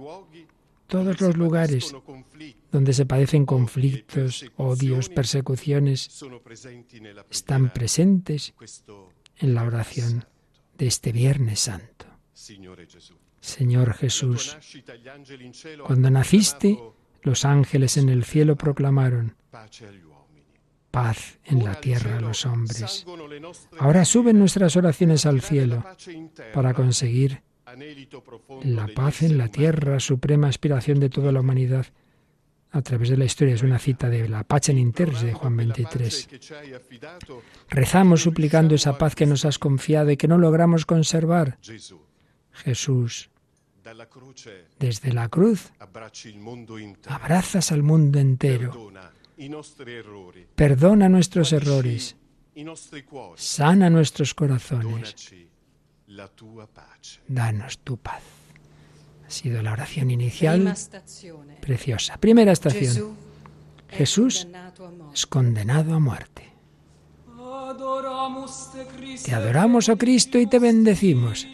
Todos 0.87 1.19
los 1.19 1.35
lugares 1.35 1.95
donde 2.71 2.93
se 2.93 3.05
padecen 3.05 3.45
conflictos, 3.45 4.45
odios, 4.57 5.09
persecuciones, 5.09 6.23
están 7.29 7.73
presentes 7.73 8.53
en 9.37 9.55
la 9.55 9.63
oración 9.63 10.25
de 10.77 10.87
este 10.87 11.11
Viernes 11.11 11.61
Santo. 11.61 12.05
Señor 13.39 13.93
Jesús, 13.93 14.57
cuando 15.85 16.09
naciste, 16.09 16.79
los 17.21 17.45
ángeles 17.45 17.97
en 17.97 18.09
el 18.09 18.23
cielo 18.23 18.55
proclamaron 18.55 19.35
paz 20.95 21.39
en 21.43 21.61
la 21.61 21.75
tierra 21.75 22.17
a 22.17 22.21
los 22.21 22.45
hombres. 22.45 23.05
Ahora 23.79 24.05
suben 24.05 24.39
nuestras 24.39 24.77
oraciones 24.77 25.25
al 25.25 25.41
cielo 25.41 25.83
para 26.53 26.73
conseguir 26.73 27.43
la 28.63 28.87
paz 28.87 29.21
en 29.23 29.37
la 29.37 29.49
tierra, 29.49 29.99
suprema 29.99 30.47
aspiración 30.47 31.01
de 31.01 31.09
toda 31.09 31.33
la 31.33 31.41
humanidad 31.41 31.87
a 32.71 32.81
través 32.81 33.09
de 33.09 33.17
la 33.17 33.25
historia. 33.25 33.55
Es 33.55 33.61
una 33.61 33.77
cita 33.77 34.09
de 34.09 34.29
la 34.29 34.45
Pacem 34.45 34.77
in 34.77 34.93
de 34.93 35.33
Juan 35.33 35.57
23. 35.57 36.29
Rezamos 37.69 38.21
suplicando 38.21 38.75
esa 38.75 38.97
paz 38.97 39.15
que 39.15 39.25
nos 39.25 39.43
has 39.43 39.59
confiado 39.59 40.11
y 40.11 40.17
que 40.17 40.29
no 40.29 40.37
logramos 40.37 40.85
conservar. 40.85 41.57
Jesús, 42.53 43.29
desde 44.79 45.11
la 45.11 45.27
cruz 45.27 45.73
abrazas 47.07 47.71
al 47.73 47.83
mundo 47.83 48.17
entero. 48.17 48.91
Perdona 50.55 51.09
nuestros 51.09 51.53
errores. 51.53 52.15
Sana 53.35 53.89
nuestros 53.89 54.33
corazones. 54.33 55.15
Danos 57.27 57.79
tu 57.79 57.97
paz. 57.97 58.23
Ha 59.27 59.29
sido 59.29 59.61
la 59.61 59.73
oración 59.73 60.11
inicial 60.11 60.73
preciosa. 61.61 62.17
Primera 62.17 62.51
estación. 62.51 63.17
Jesús 63.89 64.47
es 65.13 65.25
condenado 65.25 65.95
a 65.95 65.99
muerte. 65.99 66.53
Te 69.23 69.33
adoramos, 69.33 69.89
oh 69.89 69.97
Cristo, 69.97 70.37
y 70.37 70.47
te 70.47 70.59
bendecimos. 70.59 71.47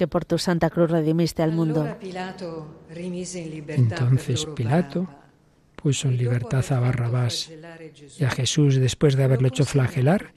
Que 0.00 0.08
por 0.08 0.24
tu 0.24 0.38
santa 0.38 0.70
cruz 0.70 0.90
redimiste 0.90 1.42
al 1.42 1.52
mundo. 1.52 1.86
Entonces 3.68 4.46
Pilato 4.56 5.06
puso 5.76 6.08
en 6.08 6.16
libertad 6.16 6.64
a 6.72 6.80
Barrabás 6.80 7.50
y 8.18 8.24
a 8.24 8.30
Jesús, 8.30 8.76
después 8.76 9.14
de 9.14 9.24
haberlo 9.24 9.48
hecho 9.48 9.66
flagelar, 9.66 10.32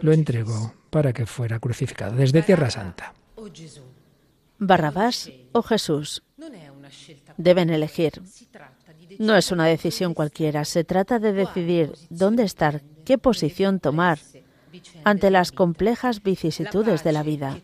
lo 0.00 0.12
entregó 0.12 0.74
para 0.90 1.12
que 1.12 1.26
fuera 1.26 1.60
crucificado 1.60 2.16
desde 2.16 2.42
Tierra 2.42 2.70
Santa. 2.70 3.14
Barrabás 4.58 5.30
o 5.52 5.62
Jesús 5.62 6.24
deben 7.36 7.70
elegir. 7.70 8.20
No 9.20 9.36
es 9.36 9.52
una 9.52 9.66
decisión 9.66 10.12
cualquiera, 10.12 10.64
se 10.64 10.82
trata 10.82 11.20
de 11.20 11.32
decidir 11.32 11.92
dónde 12.10 12.42
estar, 12.42 12.82
qué 13.04 13.16
posición 13.16 13.78
tomar 13.78 14.18
ante 15.04 15.30
las 15.30 15.52
complejas 15.52 16.22
vicisitudes 16.22 17.04
de 17.04 17.12
la 17.12 17.22
vida. 17.22 17.58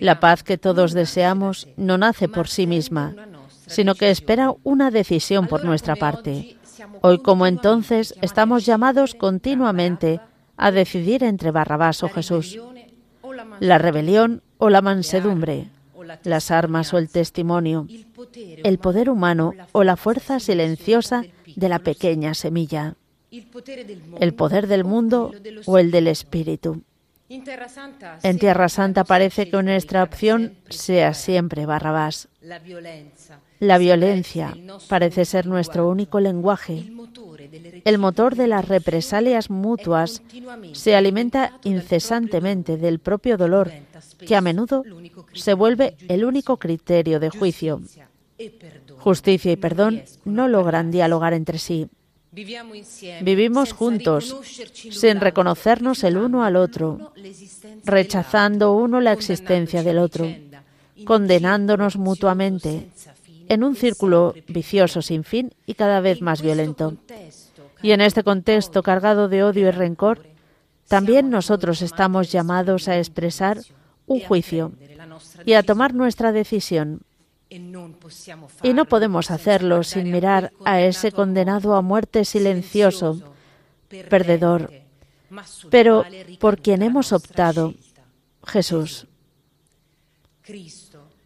La 0.00 0.20
paz 0.20 0.42
que 0.42 0.58
todos 0.58 0.92
deseamos 0.92 1.68
no 1.76 1.98
nace 1.98 2.28
por 2.28 2.48
sí 2.48 2.66
misma, 2.66 3.14
sino 3.66 3.94
que 3.94 4.10
espera 4.10 4.54
una 4.62 4.90
decisión 4.90 5.46
por 5.48 5.64
nuestra 5.64 5.96
parte. 5.96 6.56
Hoy 7.00 7.18
como 7.18 7.46
entonces 7.46 8.14
estamos 8.22 8.66
llamados 8.66 9.14
continuamente 9.14 10.20
a 10.56 10.70
decidir 10.70 11.24
entre 11.24 11.50
Barrabás 11.50 12.02
o 12.02 12.08
Jesús, 12.08 12.58
la 13.60 13.78
rebelión 13.78 14.42
o 14.58 14.70
la 14.70 14.82
mansedumbre, 14.82 15.68
las 16.22 16.50
armas 16.50 16.92
o 16.94 16.98
el 16.98 17.08
testimonio, 17.08 17.86
el 18.62 18.78
poder 18.78 19.10
humano 19.10 19.52
o 19.72 19.84
la 19.84 19.96
fuerza 19.96 20.40
silenciosa 20.40 21.24
de 21.54 21.68
la 21.68 21.80
pequeña 21.80 22.34
semilla, 22.34 22.96
el 24.20 24.34
poder 24.34 24.66
del 24.66 24.84
mundo 24.84 25.32
o 25.66 25.78
el 25.78 25.90
del 25.90 26.08
espíritu. 26.08 26.82
En 27.28 28.38
Tierra 28.38 28.68
Santa 28.68 29.04
parece 29.04 29.50
que 29.50 29.62
nuestra 29.62 30.04
opción 30.04 30.54
sea 30.68 31.12
siempre 31.12 31.66
Barrabás. 31.66 32.28
La 33.58 33.78
violencia 33.78 34.56
parece 34.88 35.24
ser 35.24 35.46
nuestro 35.46 35.88
único 35.88 36.20
lenguaje. 36.20 36.84
El 37.84 37.98
motor 37.98 38.36
de 38.36 38.46
las 38.46 38.68
represalias 38.68 39.50
mutuas 39.50 40.22
se 40.72 40.94
alimenta 40.94 41.58
incesantemente 41.64 42.76
del 42.76 43.00
propio 43.00 43.36
dolor, 43.36 43.72
que 44.24 44.36
a 44.36 44.40
menudo 44.40 44.84
se 45.32 45.54
vuelve 45.54 45.96
el 46.08 46.24
único 46.24 46.58
criterio 46.58 47.18
de 47.18 47.30
juicio. 47.30 47.80
Justicia 48.98 49.52
y 49.52 49.56
perdón 49.56 50.02
no 50.24 50.46
logran 50.46 50.90
dialogar 50.90 51.32
entre 51.32 51.58
sí. 51.58 51.88
Vivimos 53.22 53.72
juntos, 53.72 54.36
sin 54.90 55.20
reconocernos 55.20 56.04
el 56.04 56.18
uno 56.18 56.44
al 56.44 56.56
otro, 56.56 57.12
rechazando 57.84 58.74
uno 58.74 59.00
la 59.00 59.12
existencia 59.12 59.82
del 59.82 59.96
otro, 59.98 60.30
condenándonos 61.06 61.96
mutuamente, 61.96 62.90
en 63.48 63.64
un 63.64 63.74
círculo 63.74 64.34
vicioso 64.48 65.00
sin 65.00 65.24
fin 65.24 65.54
y 65.64 65.74
cada 65.74 66.00
vez 66.00 66.20
más 66.20 66.42
violento. 66.42 66.94
Y 67.80 67.92
en 67.92 68.02
este 68.02 68.22
contexto 68.22 68.82
cargado 68.82 69.28
de 69.28 69.42
odio 69.42 69.68
y 69.68 69.70
rencor, 69.70 70.26
también 70.88 71.30
nosotros 71.30 71.80
estamos 71.80 72.30
llamados 72.30 72.88
a 72.88 72.98
expresar 72.98 73.60
un 74.06 74.20
juicio 74.20 74.72
y 75.46 75.54
a 75.54 75.62
tomar 75.62 75.94
nuestra 75.94 76.32
decisión 76.32 77.00
y 77.48 78.72
no 78.72 78.84
podemos 78.86 79.30
hacerlo 79.30 79.82
sin 79.82 80.10
mirar 80.10 80.52
a 80.64 80.80
ese 80.80 81.12
condenado 81.12 81.76
a 81.76 81.82
muerte 81.82 82.24
silencioso, 82.24 83.20
perdedor, 84.08 84.72
pero 85.70 86.04
por 86.40 86.58
quien 86.60 86.82
hemos 86.82 87.12
optado, 87.12 87.74
Jesús. 88.44 89.06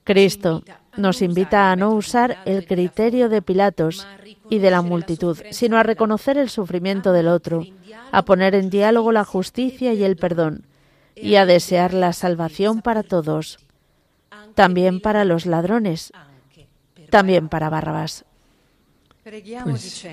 Cristo 0.04 0.62
nos 0.96 1.22
invita 1.22 1.70
a 1.70 1.76
no 1.76 1.92
usar 1.92 2.38
el 2.44 2.66
criterio 2.66 3.28
de 3.28 3.42
Pilatos 3.42 4.06
y 4.48 4.58
de 4.58 4.70
la 4.70 4.82
multitud, 4.82 5.38
sino 5.50 5.78
a 5.78 5.82
reconocer 5.82 6.36
el 6.36 6.50
sufrimiento 6.50 7.12
del 7.12 7.28
otro, 7.28 7.64
a 8.12 8.24
poner 8.24 8.54
en 8.54 8.70
diálogo 8.70 9.12
la 9.12 9.24
justicia 9.24 9.94
y 9.94 10.02
el 10.04 10.16
perdón, 10.16 10.66
y 11.14 11.36
a 11.36 11.46
desear 11.46 11.94
la 11.94 12.12
salvación 12.12 12.82
para 12.82 13.02
todos, 13.02 13.58
también 14.54 15.00
para 15.00 15.25
los 15.25 15.47
ladrones, 15.47 16.12
también 17.11 17.49
para 17.49 17.69
Barrabás. 17.71 18.25
Pues, 19.64 20.07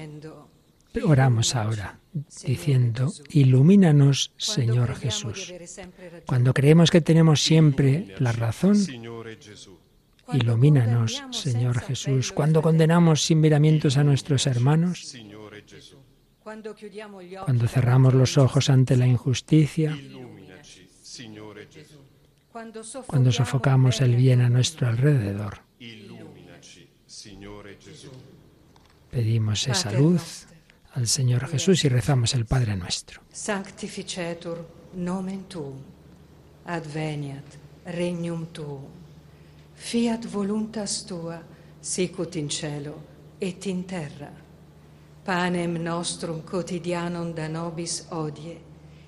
oramos 1.03 1.55
ahora 1.55 1.99
diciendo, 2.45 3.11
ilumínanos, 3.29 4.33
Señor 4.37 4.95
Jesús. 4.95 5.53
Cuando 6.25 6.53
creemos 6.53 6.91
que 6.91 7.01
tenemos 7.01 7.41
siempre 7.43 8.15
la 8.19 8.31
razón, 8.31 8.75
ilumínanos, 10.33 11.23
Señor 11.31 11.79
Jesús. 11.81 12.31
Cuando 12.31 12.61
condenamos 12.61 13.23
sin 13.23 13.39
miramientos 13.39 13.97
a 13.97 14.03
nuestros 14.03 14.47
hermanos, 14.47 15.15
cuando 16.43 17.67
cerramos 17.67 18.13
los 18.13 18.37
ojos 18.37 18.69
ante 18.69 18.95
la 18.95 19.07
injusticia, 19.07 19.97
cuando 22.51 23.31
sofocamos 23.31 24.01
el 24.01 24.15
bien 24.15 24.41
a 24.41 24.49
nuestro 24.49 24.87
alrededor. 24.87 25.59
Pedimos 29.11 29.67
esa 29.67 29.91
luz 29.91 30.47
al 30.93 31.07
Señor 31.07 31.47
Jesús 31.47 31.85
y 31.85 31.89
rezamos 31.89 32.33
el 32.33 32.45
Padre 32.45 32.75
nuestro. 32.75 33.21
Sanctificetur 33.31 34.65
nomen 34.95 35.45
tuum, 35.45 35.77
adveniat 36.65 37.57
regnum 37.85 38.47
tuum, 38.47 38.85
fiat 39.75 40.25
voluntas 40.25 41.05
tua, 41.05 41.41
sicut 41.81 42.35
in 42.35 42.49
cielo 42.49 42.95
et 43.39 43.65
in 43.67 43.83
terra. 43.85 44.31
Panem 45.23 45.77
nostrum 45.83 46.41
quotidianum 46.41 47.33
da 47.33 47.47
nobis 47.47 48.07
odie, 48.11 48.57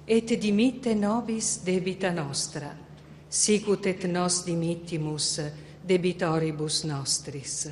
et 0.06 0.40
dimitte 0.40 0.94
nobis 0.96 1.62
debita 1.64 2.12
nostra, 2.12 2.76
sicut 3.30 3.86
et 3.86 4.04
nos 4.08 4.46
dimittimus 4.46 5.40
debitoribus 5.88 6.84
nostris, 6.84 7.68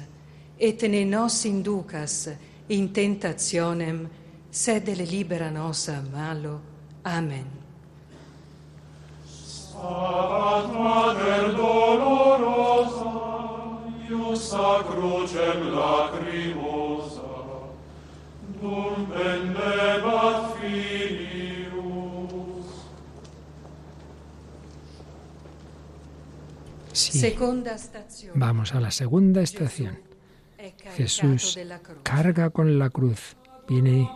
et 0.59 0.81
ne 0.89 1.05
nos 1.05 1.45
inducas 1.45 2.29
in 2.69 2.89
tentationem, 2.89 4.07
sed 4.51 4.87
le 4.87 5.05
libera 5.05 5.49
nos 5.51 5.89
a 5.89 6.01
malo. 6.01 6.59
Amen. 7.03 7.45
Stabat 9.25 10.73
Mater 10.73 11.53
dolorosa, 11.55 13.13
iusa 14.09 14.83
crucem 14.89 15.59
lacrimosa, 15.75 17.21
dum 18.61 19.05
pendebat 19.13 20.57
Filii, 20.57 21.36
Sí. 26.97 27.35
Vamos 28.33 28.73
a 28.73 28.79
la 28.79 28.89
segunda 28.89 29.41
estación. 29.41 29.99
Jesús 30.95 31.57
carga 32.01 32.49
con 32.49 32.79
la 32.79 32.89
cruz. 32.89 33.37
Viene 33.67 34.09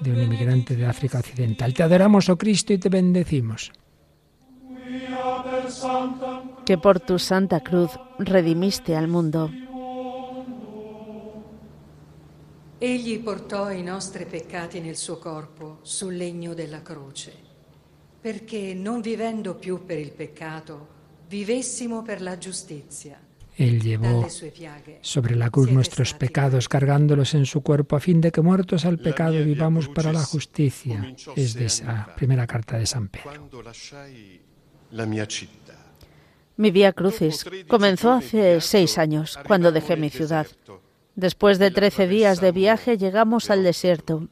de 0.00 0.10
un 0.12 0.20
inmigrante 0.20 0.76
de 0.76 0.86
África 0.86 1.18
Occidental. 1.18 1.74
Te 1.74 1.82
adoramos, 1.82 2.28
oh 2.28 2.38
Cristo, 2.38 2.72
y 2.72 2.78
te 2.78 2.88
bendecimos. 2.88 3.72
Que 6.64 6.78
por 6.78 7.00
tu 7.00 7.18
santa 7.18 7.60
cruz 7.60 7.90
redimiste 8.18 8.94
al 8.94 9.08
mundo. 9.08 9.50
Egli 12.78 13.18
portò 13.20 13.72
i 13.72 13.82
nostri 13.82 14.26
peccati 14.26 14.80
nel 14.80 14.96
suo 14.96 15.18
corpo 15.18 15.78
sul 15.82 16.14
legno 16.14 16.54
della 16.54 16.82
croce, 16.82 17.32
perché 18.20 18.74
non 18.74 19.00
vivendo 19.00 19.54
più 19.56 19.84
per 19.84 19.98
il 19.98 20.12
peccato, 20.12 20.95
Él 23.56 23.82
llevó 23.82 24.26
sobre 25.00 25.34
la 25.34 25.48
cruz 25.50 25.70
nuestros 25.70 26.12
pecados, 26.12 26.68
cargándolos 26.68 27.34
en 27.34 27.46
su 27.46 27.62
cuerpo, 27.62 27.96
a 27.96 28.00
fin 28.00 28.20
de 28.20 28.30
que 28.30 28.42
muertos 28.42 28.84
al 28.84 28.98
pecado 28.98 29.42
vivamos 29.44 29.88
para 29.88 30.12
la 30.12 30.22
justicia. 30.22 31.14
Es 31.34 31.54
de 31.54 31.66
esa 31.66 32.14
primera 32.16 32.46
carta 32.46 32.78
de 32.78 32.86
San 32.86 33.08
Pedro. 33.08 33.48
Mi 36.58 36.70
vía 36.70 36.92
crucis 36.92 37.44
comenzó 37.66 38.12
hace 38.12 38.60
seis 38.60 38.98
años, 38.98 39.38
cuando 39.46 39.72
dejé 39.72 39.96
mi 39.96 40.10
ciudad. 40.10 40.46
Después 41.14 41.58
de 41.58 41.70
trece 41.70 42.06
días 42.06 42.40
de 42.40 42.52
viaje 42.52 42.98
llegamos 42.98 43.50
al 43.50 43.62
desierto 43.62 44.28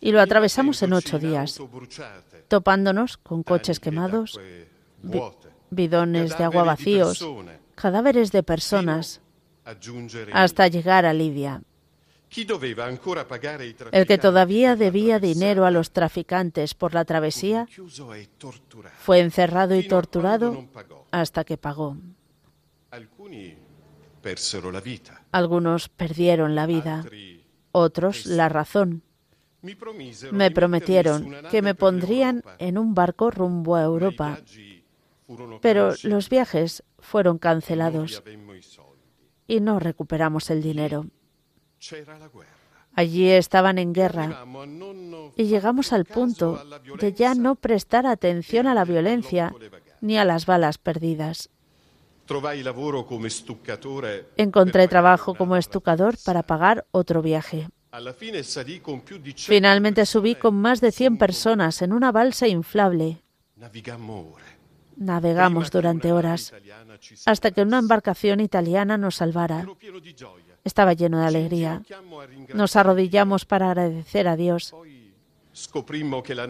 y 0.00 0.12
lo 0.12 0.20
atravesamos 0.20 0.82
en 0.82 0.92
ocho 0.92 1.18
días, 1.18 1.58
topándonos 2.48 3.16
con 3.16 3.42
coches 3.42 3.80
quemados, 3.80 4.38
bidones 5.74 6.36
de 6.36 6.44
agua 6.44 6.64
vacíos, 6.64 7.26
cadáveres 7.74 8.32
de 8.32 8.42
personas 8.42 9.20
hasta 10.32 10.68
llegar 10.68 11.06
a 11.06 11.12
Libia. 11.12 11.62
El 13.92 14.06
que 14.06 14.18
todavía 14.18 14.76
debía 14.76 15.18
dinero 15.20 15.66
a 15.66 15.70
los 15.70 15.92
traficantes 15.92 16.74
por 16.74 16.94
la 16.94 17.04
travesía 17.04 17.68
fue 18.98 19.20
encerrado 19.20 19.76
y 19.76 19.86
torturado 19.86 20.66
hasta 21.10 21.44
que 21.44 21.56
pagó. 21.56 21.96
Algunos 25.32 25.88
perdieron 25.88 26.54
la 26.54 26.66
vida, 26.66 27.04
otros 27.72 28.26
la 28.26 28.48
razón. 28.48 29.02
Me 30.32 30.50
prometieron 30.50 31.34
que 31.50 31.62
me 31.62 31.74
pondrían 31.74 32.42
en 32.58 32.78
un 32.78 32.94
barco 32.94 33.30
rumbo 33.30 33.76
a 33.76 33.82
Europa, 33.82 34.38
pero 35.60 35.94
los 36.02 36.28
viajes 36.28 36.82
fueron 36.98 37.38
cancelados 37.38 38.22
y 39.46 39.60
no 39.60 39.78
recuperamos 39.78 40.50
el 40.50 40.62
dinero. 40.62 41.06
Allí 42.96 43.28
estaban 43.30 43.78
en 43.78 43.92
guerra 43.92 44.44
y 45.36 45.44
llegamos 45.44 45.92
al 45.92 46.04
punto 46.04 46.62
de 46.98 47.12
ya 47.12 47.34
no 47.34 47.56
prestar 47.56 48.06
atención 48.06 48.66
a 48.66 48.74
la 48.74 48.84
violencia 48.84 49.54
ni 50.00 50.16
a 50.16 50.24
las 50.24 50.46
balas 50.46 50.78
perdidas. 50.78 51.50
Encontré 54.36 54.88
trabajo 54.88 55.34
como 55.34 55.56
estucador 55.56 56.14
para 56.24 56.42
pagar 56.42 56.86
otro 56.90 57.20
viaje. 57.20 57.68
Finalmente 59.36 60.06
subí 60.06 60.34
con 60.34 60.54
más 60.54 60.80
de 60.80 60.90
100 60.90 61.18
personas 61.18 61.82
en 61.82 61.92
una 61.92 62.12
balsa 62.12 62.48
inflable. 62.48 63.22
Navegamos 64.96 65.70
durante 65.70 66.12
horas 66.12 66.52
hasta 67.26 67.50
que 67.50 67.62
una 67.62 67.78
embarcación 67.78 68.40
italiana 68.40 68.96
nos 68.98 69.16
salvara. 69.16 69.66
Estaba 70.64 70.92
lleno 70.92 71.20
de 71.20 71.26
alegría. 71.26 71.82
Nos 72.54 72.76
arrodillamos 72.76 73.44
para 73.44 73.70
agradecer 73.70 74.28
a 74.28 74.36
Dios. 74.36 74.74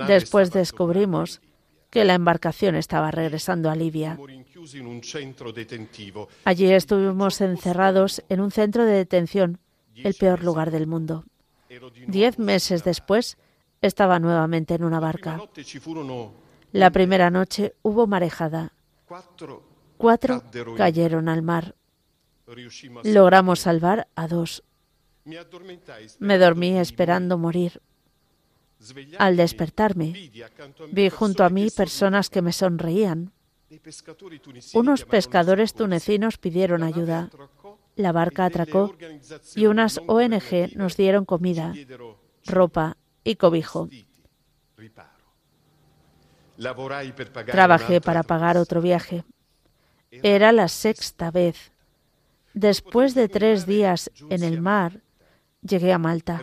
Después 0.06 0.52
descubrimos 0.52 1.40
que 1.90 2.04
la 2.04 2.14
embarcación 2.14 2.74
estaba 2.74 3.10
regresando 3.10 3.70
a 3.70 3.76
Libia. 3.76 4.18
Allí 6.44 6.72
estuvimos 6.72 7.40
encerrados 7.40 8.22
en 8.28 8.40
un 8.40 8.50
centro 8.50 8.84
de 8.84 8.92
detención, 8.92 9.58
el 9.94 10.14
peor 10.14 10.42
lugar 10.42 10.70
del 10.70 10.86
mundo. 10.86 11.24
Diez 12.06 12.38
meses 12.38 12.84
después, 12.84 13.36
estaba 13.80 14.18
nuevamente 14.18 14.74
en 14.74 14.84
una 14.84 15.00
barca. 15.00 15.40
La 16.74 16.90
primera 16.90 17.30
noche 17.30 17.76
hubo 17.82 18.08
marejada. 18.08 18.72
Cuatro 19.96 20.42
cayeron 20.76 21.28
al 21.28 21.40
mar. 21.40 21.76
Logramos 23.04 23.60
salvar 23.60 24.08
a 24.16 24.26
dos. 24.26 24.64
Me 26.18 26.36
dormí 26.36 26.76
esperando 26.76 27.38
morir. 27.38 27.80
Al 29.18 29.36
despertarme, 29.36 30.32
vi 30.90 31.10
junto 31.10 31.44
a 31.44 31.48
mí 31.48 31.70
personas 31.70 32.28
que 32.28 32.42
me 32.42 32.50
sonreían. 32.52 33.30
Unos 34.74 35.04
pescadores 35.04 35.74
tunecinos 35.74 36.38
pidieron 36.38 36.82
ayuda. 36.82 37.30
La 37.94 38.10
barca 38.10 38.46
atracó 38.46 38.92
y 39.54 39.66
unas 39.66 40.00
ONG 40.08 40.74
nos 40.74 40.96
dieron 40.96 41.24
comida, 41.24 41.72
ropa 42.44 42.96
y 43.22 43.36
cobijo. 43.36 43.88
Trabajé 47.46 48.00
para 48.00 48.22
pagar 48.22 48.56
otro 48.56 48.80
viaje. 48.80 49.24
Era 50.10 50.52
la 50.52 50.68
sexta 50.68 51.30
vez. 51.30 51.72
Después 52.52 53.14
de 53.14 53.28
tres 53.28 53.66
días 53.66 54.10
en 54.30 54.42
el 54.44 54.60
mar, 54.60 55.00
llegué 55.60 55.92
a 55.92 55.98
Malta. 55.98 56.40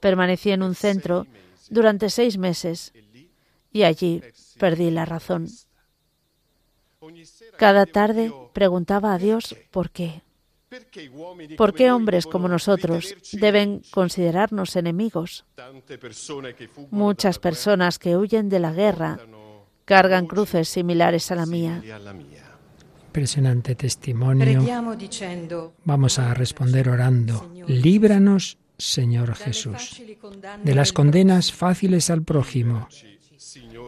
Permanecí 0.00 0.50
en 0.50 0.62
un 0.62 0.74
centro 0.74 1.26
durante 1.70 2.10
seis 2.10 2.36
meses 2.36 2.92
y 3.72 3.84
allí 3.84 4.22
perdí 4.58 4.90
la 4.90 5.06
razón. 5.06 5.48
Cada 7.56 7.86
tarde 7.86 8.32
preguntaba 8.52 9.14
a 9.14 9.18
Dios 9.18 9.56
por 9.70 9.90
qué. 9.90 10.22
¿Por 11.56 11.74
qué 11.74 11.90
hombres 11.90 12.26
como 12.26 12.48
nosotros 12.48 13.14
deben 13.32 13.82
considerarnos 13.90 14.76
enemigos? 14.76 15.44
Muchas 16.90 17.38
personas 17.38 17.98
que 17.98 18.16
huyen 18.16 18.48
de 18.48 18.60
la 18.60 18.72
guerra 18.72 19.18
cargan 19.84 20.26
cruces 20.26 20.68
similares 20.68 21.30
a 21.30 21.34
la 21.34 21.46
mía. 21.46 21.82
Impresionante 23.06 23.74
testimonio. 23.74 24.64
Vamos 25.84 26.18
a 26.18 26.32
responder 26.32 26.88
orando. 26.88 27.52
Líbranos, 27.66 28.58
Señor 28.78 29.34
Jesús, 29.34 30.02
de 30.64 30.74
las 30.74 30.92
condenas 30.92 31.52
fáciles 31.52 32.08
al 32.08 32.22
prójimo 32.22 32.88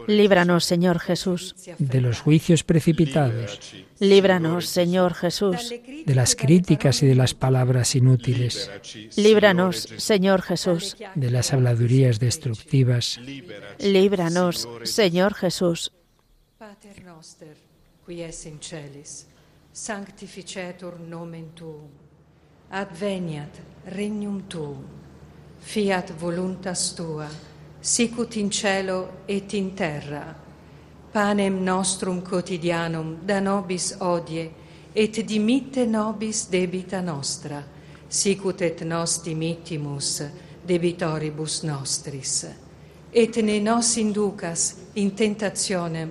Líbranos, 0.07 0.65
Señor 0.65 0.99
Jesús. 0.99 1.55
De 1.79 2.01
los 2.01 2.19
juicios 2.19 2.63
precipitados. 2.63 3.59
Líbranos, 3.99 4.67
Señor 4.67 5.13
Jesús. 5.13 5.73
De 6.05 6.15
las 6.15 6.35
críticas 6.35 7.01
y 7.03 7.07
de 7.07 7.15
las 7.15 7.33
palabras 7.33 7.95
inútiles. 7.95 8.69
Líbranos, 9.15 9.89
Señor 9.97 10.41
Jesús. 10.41 10.97
De 11.15 11.31
las 11.31 11.53
habladurías 11.53 12.19
destructivas. 12.19 13.19
Líbranos, 13.79 14.67
Señor 14.83 15.33
Jesús. 15.33 15.91
Pater 16.57 17.03
noster, 17.03 17.55
qui 18.05 18.21
es 18.23 18.45
in 18.45 18.59
celis, 18.61 19.27
sanctificetur 19.73 20.99
nomen 20.99 21.51
tuum. 21.53 21.89
Adveniat 22.71 23.59
regnum 23.91 24.47
tuum. 24.47 24.81
Fiat 25.59 26.13
voluntas 26.17 26.95
tua 26.95 27.27
sicut 27.85 28.35
in 28.35 28.49
cielo 28.49 29.09
et 29.27 29.53
in 29.53 29.75
terra. 29.75 30.33
Panem 31.13 31.63
nostrum 31.63 32.21
quotidianum 32.21 33.17
da 33.25 33.39
nobis 33.39 33.95
odie, 33.99 34.51
et 34.95 35.27
dimitte 35.27 35.85
nobis 35.85 36.47
debita 36.49 37.01
nostra, 37.01 37.61
sicut 38.09 38.61
et 38.61 38.81
nos 38.81 39.21
dimittimus 39.23 40.23
debitoribus 40.67 41.63
nostris. 41.63 42.45
Et 43.13 43.37
ne 43.43 43.59
nos 43.59 43.97
inducas 43.97 44.75
in 44.95 45.11
tentationem, 45.11 46.09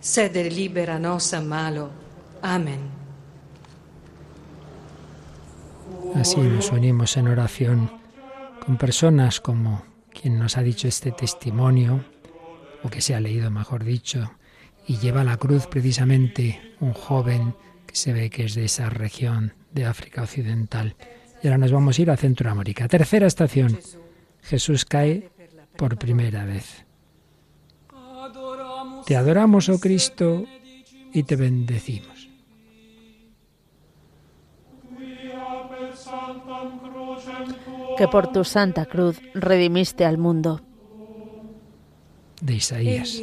sed 0.00 0.36
libera 0.52 0.98
nos 0.98 1.32
a 1.32 1.40
malo. 1.40 1.90
Amen. 2.42 2.90
Así 6.14 6.36
nos 6.36 6.70
unimos 6.70 7.16
en 7.16 7.28
oración 7.28 7.90
con 8.64 8.76
personas 8.76 9.40
como 9.40 9.93
quien 10.18 10.38
nos 10.38 10.56
ha 10.56 10.62
dicho 10.62 10.88
este 10.88 11.12
testimonio, 11.12 12.04
o 12.82 12.88
que 12.88 13.00
se 13.00 13.14
ha 13.14 13.20
leído, 13.20 13.50
mejor 13.50 13.84
dicho, 13.84 14.30
y 14.86 14.98
lleva 14.98 15.24
la 15.24 15.36
cruz 15.36 15.66
precisamente 15.66 16.74
un 16.80 16.92
joven 16.92 17.54
que 17.86 17.96
se 17.96 18.12
ve 18.12 18.30
que 18.30 18.44
es 18.44 18.54
de 18.54 18.66
esa 18.66 18.90
región 18.90 19.54
de 19.72 19.86
África 19.86 20.22
Occidental. 20.22 20.96
Y 21.42 21.48
ahora 21.48 21.58
nos 21.58 21.72
vamos 21.72 21.98
a 21.98 22.02
ir 22.02 22.10
a 22.10 22.16
Centroamérica. 22.16 22.88
Tercera 22.88 23.26
estación. 23.26 23.78
Jesús 24.42 24.84
cae 24.84 25.30
por 25.76 25.98
primera 25.98 26.44
vez. 26.44 26.84
Te 29.06 29.16
adoramos, 29.16 29.68
oh 29.68 29.78
Cristo, 29.78 30.44
y 31.12 31.22
te 31.24 31.36
bendecimos. 31.36 32.13
Que 37.96 38.08
por 38.08 38.32
tu 38.32 38.44
santa 38.44 38.86
cruz 38.86 39.20
redimiste 39.34 40.04
al 40.04 40.18
mundo. 40.18 40.60
De 42.40 42.54
Isaías. 42.54 43.22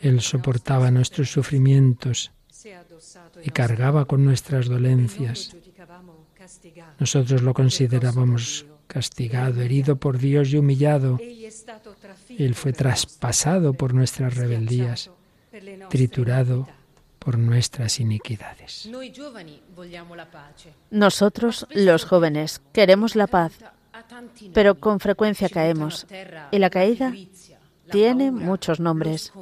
Él 0.00 0.20
soportaba 0.20 0.90
nuestros 0.90 1.30
sufrimientos 1.30 2.32
y 3.42 3.50
cargaba 3.50 4.04
con 4.04 4.24
nuestras 4.24 4.66
dolencias. 4.66 5.56
Nosotros 6.98 7.42
lo 7.42 7.54
considerábamos 7.54 8.66
castigado, 8.86 9.62
herido 9.62 9.96
por 9.96 10.18
Dios 10.18 10.52
y 10.52 10.58
humillado. 10.58 11.18
Él 12.28 12.54
fue 12.54 12.72
traspasado 12.72 13.72
por 13.72 13.94
nuestras 13.94 14.34
rebeldías, 14.36 15.10
triturado 15.88 16.68
por 17.30 17.38
nuestras 17.38 18.00
iniquidades. 18.00 18.90
Nosotros, 20.90 21.66
los 21.70 22.04
jóvenes, 22.04 22.60
queremos 22.72 23.14
la 23.14 23.28
paz, 23.28 23.52
pero 24.52 24.74
con 24.74 24.98
frecuencia 24.98 25.48
caemos. 25.48 26.08
Y 26.50 26.58
la 26.58 26.70
caída 26.70 27.14
tiene 27.88 28.32
muchos 28.32 28.80
nombres. 28.80 29.32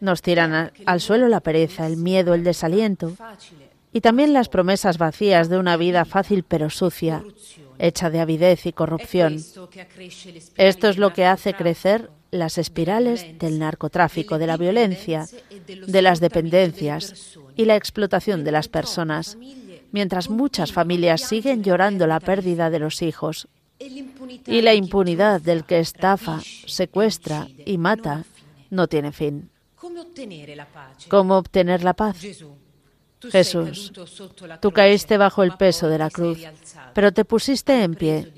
Nos 0.00 0.22
tiran 0.22 0.72
al 0.86 1.00
suelo 1.02 1.28
la 1.28 1.40
pereza, 1.40 1.86
el 1.86 1.98
miedo, 1.98 2.32
el 2.32 2.42
desaliento 2.42 3.12
y 3.92 4.00
también 4.00 4.32
las 4.32 4.48
promesas 4.48 4.96
vacías 4.96 5.50
de 5.50 5.58
una 5.58 5.76
vida 5.76 6.06
fácil 6.06 6.42
pero 6.42 6.70
sucia, 6.70 7.22
hecha 7.78 8.08
de 8.08 8.20
avidez 8.20 8.64
y 8.64 8.72
corrupción. 8.72 9.44
Esto 10.56 10.88
es 10.88 10.96
lo 10.96 11.12
que 11.12 11.26
hace 11.26 11.52
crecer 11.52 12.08
las 12.34 12.58
espirales 12.58 13.38
del 13.38 13.60
narcotráfico, 13.60 14.38
de 14.38 14.46
la 14.48 14.56
violencia, 14.56 15.26
de 15.66 16.02
las 16.02 16.18
dependencias 16.18 17.38
y 17.56 17.64
la 17.64 17.76
explotación 17.76 18.42
de 18.42 18.50
las 18.50 18.68
personas, 18.68 19.38
mientras 19.92 20.28
muchas 20.28 20.72
familias 20.72 21.22
siguen 21.22 21.62
llorando 21.62 22.08
la 22.08 22.18
pérdida 22.18 22.70
de 22.70 22.80
los 22.80 23.02
hijos. 23.02 23.46
Y 23.78 24.62
la 24.62 24.74
impunidad 24.74 25.40
del 25.40 25.64
que 25.64 25.78
estafa, 25.78 26.40
secuestra 26.66 27.46
y 27.64 27.78
mata 27.78 28.24
no 28.70 28.88
tiene 28.88 29.12
fin. 29.12 29.50
¿Cómo 31.08 31.36
obtener 31.36 31.84
la 31.84 31.94
paz? 31.94 32.16
Jesús, 33.30 33.92
tú 34.60 34.70
caíste 34.72 35.16
bajo 35.18 35.44
el 35.44 35.52
peso 35.52 35.88
de 35.88 35.98
la 35.98 36.10
cruz, 36.10 36.40
pero 36.94 37.12
te 37.12 37.24
pusiste 37.24 37.82
en 37.82 37.94
pie, 37.94 38.32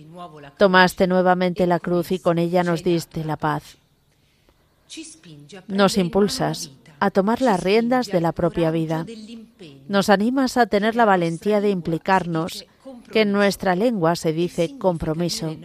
tomaste 0.58 1.06
nuevamente 1.06 1.66
la 1.66 1.80
cruz 1.80 2.12
y 2.12 2.18
con 2.18 2.38
ella 2.38 2.62
nos 2.62 2.84
diste 2.84 3.24
la 3.24 3.36
paz 3.36 3.78
nos 5.68 5.98
impulsas 5.98 6.70
a 6.98 7.10
tomar 7.10 7.42
las 7.42 7.62
riendas 7.62 8.06
de 8.06 8.20
la 8.20 8.32
propia 8.32 8.70
vida. 8.70 9.06
Nos 9.88 10.08
animas 10.08 10.56
a 10.56 10.66
tener 10.66 10.96
la 10.96 11.04
valentía 11.04 11.60
de 11.60 11.70
implicarnos, 11.70 12.66
que 13.12 13.22
en 13.22 13.32
nuestra 13.32 13.76
lengua 13.76 14.16
se 14.16 14.32
dice 14.32 14.78
compromiso, 14.78 15.56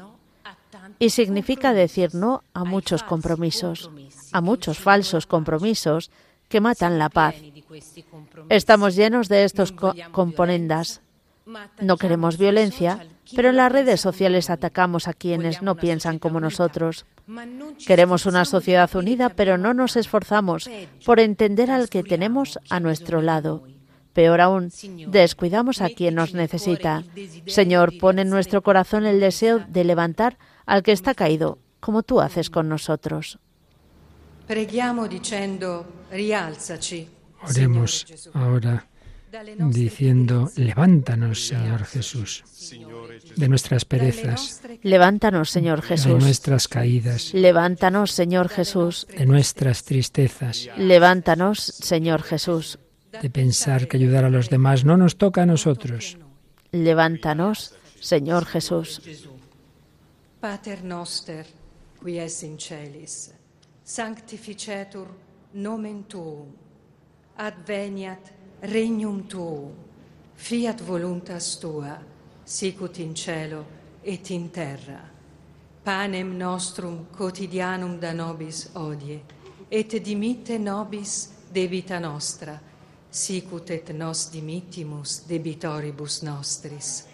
y 1.00 1.10
significa 1.10 1.74
decir 1.74 2.14
no 2.14 2.44
a 2.54 2.64
muchos 2.64 3.04
compromisos, 3.04 3.90
a 4.32 4.42
muchos 4.42 4.78
falsos 4.80 5.26
compromisos 5.26 6.12
que 6.48 6.62
matan 6.62 7.00
la 7.00 7.10
paz. 7.10 7.36
Estamos 8.50 8.96
llenos 8.96 9.30
de 9.30 9.44
estos 9.44 9.74
componendas. 10.12 11.02
No 11.80 11.98
queremos 11.98 12.38
violencia, 12.38 13.06
pero 13.36 13.50
en 13.50 13.58
las 13.58 13.72
redes 13.72 14.00
sociales 14.00 14.50
atacamos 14.50 15.08
a 15.08 15.14
quienes 15.14 15.62
no 15.62 15.76
piensan 15.76 16.20
como 16.20 16.40
nosotros. 16.40 17.06
Queremos 17.86 18.26
una 18.26 18.46
sociedad 18.46 18.94
unida, 18.96 19.30
pero 19.30 19.58
no 19.58 19.74
nos 19.74 19.96
esforzamos 19.96 20.70
por 21.06 21.20
entender 21.20 21.72
al 21.72 21.90
que 21.90 22.04
tenemos 22.04 22.60
a 22.70 22.80
nuestro 22.80 23.22
lado. 23.22 23.64
Peor 24.14 24.42
aún, 24.42 24.72
descuidamos 25.08 25.82
a 25.82 25.90
quien 25.90 26.16
nos 26.16 26.34
necesita. 26.34 27.04
Señor, 27.48 27.98
pon 27.98 28.20
en 28.20 28.30
nuestro 28.30 28.62
corazón 28.62 29.06
el 29.06 29.20
deseo 29.20 29.60
de 29.60 29.84
levantar 29.84 30.38
al 30.66 30.84
que 30.84 30.92
está 30.92 31.16
caído, 31.16 31.60
como 31.80 32.04
tú 32.04 32.20
haces 32.20 32.50
con 32.50 32.68
nosotros. 32.68 33.40
Oremos 37.44 38.06
ahora 38.34 38.91
diciendo, 39.70 40.52
levántanos, 40.56 41.48
Señor 41.48 41.86
Jesús, 41.86 42.44
de 43.36 43.48
nuestras 43.48 43.86
perezas. 43.86 44.62
Levántanos, 44.84 45.50
Señor 45.50 45.82
Jesús. 45.82 46.14
De 46.14 46.20
nuestras 46.20 46.68
caídas. 46.68 47.34
Levántanos, 47.34 48.12
Señor 48.12 48.50
Jesús. 48.50 49.08
De 49.18 49.26
nuestras 49.26 49.84
tristezas. 49.84 50.70
Levántanos, 50.78 51.60
Señor 51.60 52.24
Jesús. 52.24 52.80
De 53.22 53.30
pensar 53.30 53.88
que 53.88 53.98
ayudar 53.98 54.26
a 54.26 54.30
los 54.30 54.50
demás 54.50 54.86
no 54.86 54.98
nos 54.98 55.18
toca 55.18 55.44
a 55.44 55.46
nosotros. 55.46 56.18
Levántanos, 56.72 57.74
Señor 58.00 58.46
Jesús. 58.46 59.02
Pater 60.40 60.84
noster, 60.84 61.46
qui 62.04 62.18
es 62.18 62.42
in 62.42 62.58
celis, 62.58 63.32
sanctificetur 63.84 65.08
nomen 65.54 66.06
tuum, 66.10 66.50
adveniat 67.38 68.41
regnum 68.62 69.28
tuum, 69.28 69.72
fiat 70.36 70.82
voluntas 70.82 71.58
tua, 71.58 71.98
sicut 72.44 73.00
in 73.00 73.14
cielo 73.14 73.66
et 74.04 74.30
in 74.30 74.50
terra. 74.50 75.00
Panem 75.84 76.38
nostrum 76.38 77.08
quotidianum 77.12 78.00
da 78.00 78.14
nobis 78.14 78.70
odie, 78.76 79.22
et 79.68 80.04
dimitte 80.04 80.58
nobis 80.60 81.30
debita 81.52 82.00
nostra, 82.00 82.60
sicut 83.10 83.70
et 83.72 83.90
nos 83.94 84.30
dimittimus 84.30 85.24
debitoribus 85.28 86.22
nostris. 86.22 87.08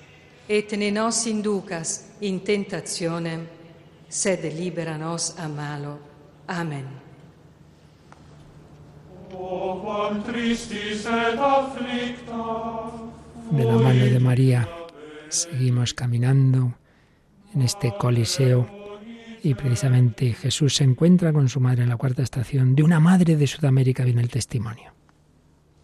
Et 0.47 0.71
ne 0.77 0.91
nos 0.91 1.25
inducas 1.25 2.03
in 2.19 2.41
tentationem, 2.41 3.47
sed 4.09 4.43
libera 4.53 4.97
nos 4.97 5.33
a 5.37 5.47
malo. 5.47 5.99
Amén. 6.47 7.06
De 13.51 13.63
la 13.63 13.73
mano 13.73 14.05
de 14.05 14.19
María 14.19 14.67
seguimos 15.29 15.93
caminando 15.93 16.73
en 17.53 17.61
este 17.61 17.93
coliseo 17.97 18.67
y 19.43 19.53
precisamente 19.53 20.33
Jesús 20.33 20.75
se 20.75 20.83
encuentra 20.83 21.31
con 21.31 21.47
su 21.49 21.59
madre 21.59 21.83
en 21.83 21.89
la 21.89 21.97
cuarta 21.97 22.23
estación. 22.23 22.75
De 22.75 22.83
una 22.83 22.99
madre 22.99 23.35
de 23.35 23.47
Sudamérica 23.47 24.03
viene 24.03 24.21
el 24.21 24.29
testimonio. 24.29 24.93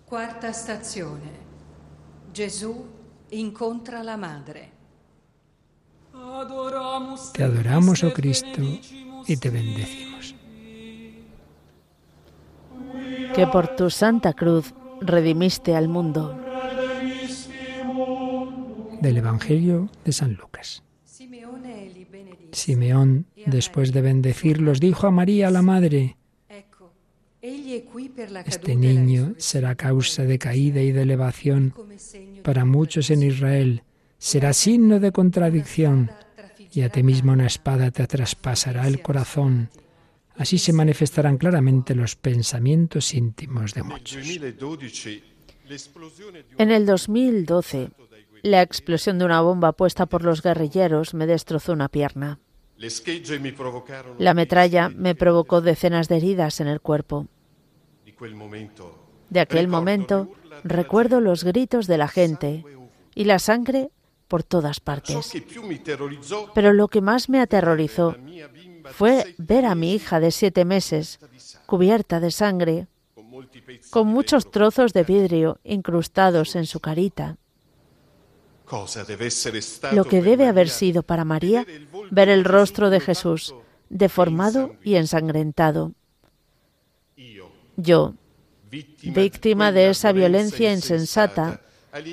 Cuarta 0.05 0.49
estación. 0.49 1.21
Jesús 2.33 2.75
encuentra 3.31 4.03
la 4.03 4.17
madre. 4.17 4.71
Te 7.33 7.43
adoramos, 7.43 8.03
oh 8.03 8.13
Cristo, 8.13 8.61
y 9.27 9.37
te 9.37 9.49
bendecimos. 9.49 10.35
Que 13.35 13.47
por 13.47 13.75
tu 13.75 13.89
santa 13.89 14.33
cruz 14.33 14.73
redimiste 15.01 15.75
al 15.75 15.87
mundo. 15.87 16.39
Del 19.01 19.17
Evangelio 19.17 19.89
de 20.05 20.11
San 20.11 20.33
Lucas. 20.33 20.83
Simeón, 22.51 23.25
después 23.45 23.91
de 23.91 24.01
bendecirlos, 24.01 24.79
dijo 24.79 25.07
a 25.07 25.11
María, 25.11 25.49
la 25.49 25.61
Madre, 25.61 26.17
este 28.45 28.75
niño 28.75 29.33
será 29.37 29.75
causa 29.75 30.23
de 30.23 30.39
caída 30.39 30.81
y 30.81 30.93
de 30.93 31.01
elevación 31.01 31.73
para 32.41 32.63
muchos 32.63 33.09
en 33.09 33.23
Israel. 33.23 33.83
Será 34.17 34.53
signo 34.53 35.01
de 35.01 35.11
contradicción 35.11 36.09
y 36.71 36.81
a 36.81 36.89
ti 36.89 37.03
mismo 37.03 37.33
una 37.33 37.47
espada 37.47 37.91
te 37.91 38.07
traspasará 38.07 38.87
el 38.87 39.01
corazón. 39.01 39.69
Así 40.35 40.57
se 40.57 40.73
manifestarán 40.73 41.37
claramente 41.37 41.95
los 41.95 42.15
pensamientos 42.15 43.13
íntimos 43.13 43.73
de 43.73 43.83
muchos. 43.83 44.27
En 46.57 46.71
el 46.71 46.85
2012, 46.85 47.91
la 48.41 48.61
explosión 48.61 49.19
de 49.19 49.25
una 49.25 49.41
bomba 49.41 49.71
puesta 49.71 50.05
por 50.05 50.23
los 50.23 50.41
guerrilleros 50.41 51.13
me 51.13 51.27
destrozó 51.27 51.73
una 51.73 51.87
pierna. 51.87 52.39
La 54.17 54.33
metralla 54.33 54.89
me 54.89 55.15
provocó 55.15 55.61
decenas 55.61 56.07
de 56.09 56.17
heridas 56.17 56.59
en 56.59 56.67
el 56.67 56.81
cuerpo. 56.81 57.27
De 59.29 59.39
aquel 59.39 59.67
momento 59.67 60.29
recuerdo 60.63 61.21
los 61.21 61.43
gritos 61.43 61.87
de 61.87 61.97
la 61.97 62.07
gente 62.07 62.65
y 63.15 63.23
la 63.25 63.39
sangre 63.39 63.89
por 64.27 64.43
todas 64.43 64.79
partes. 64.79 65.31
Pero 66.53 66.73
lo 66.73 66.87
que 66.87 67.01
más 67.01 67.29
me 67.29 67.39
aterrorizó 67.39 68.15
fue 68.91 69.35
ver 69.37 69.65
a 69.65 69.75
mi 69.75 69.93
hija 69.93 70.19
de 70.19 70.31
siete 70.31 70.65
meses 70.65 71.19
cubierta 71.65 72.19
de 72.19 72.31
sangre, 72.31 72.87
con 73.89 74.07
muchos 74.07 74.51
trozos 74.51 74.93
de 74.93 75.03
vidrio 75.03 75.59
incrustados 75.63 76.55
en 76.55 76.65
su 76.65 76.79
carita. 76.79 77.37
Lo 79.91 80.05
que 80.05 80.21
debe 80.21 80.47
haber 80.47 80.69
sido 80.69 81.03
para 81.03 81.25
María 81.25 81.65
ver 82.11 82.29
el 82.29 82.43
rostro 82.43 82.89
de 82.89 82.99
Jesús 82.99 83.53
deformado 83.89 84.75
y 84.83 84.95
ensangrentado. 84.95 85.93
Yo, 87.75 88.13
víctima 88.69 89.71
de 89.71 89.89
esa 89.89 90.11
violencia 90.11 90.71
insensata, 90.71 91.61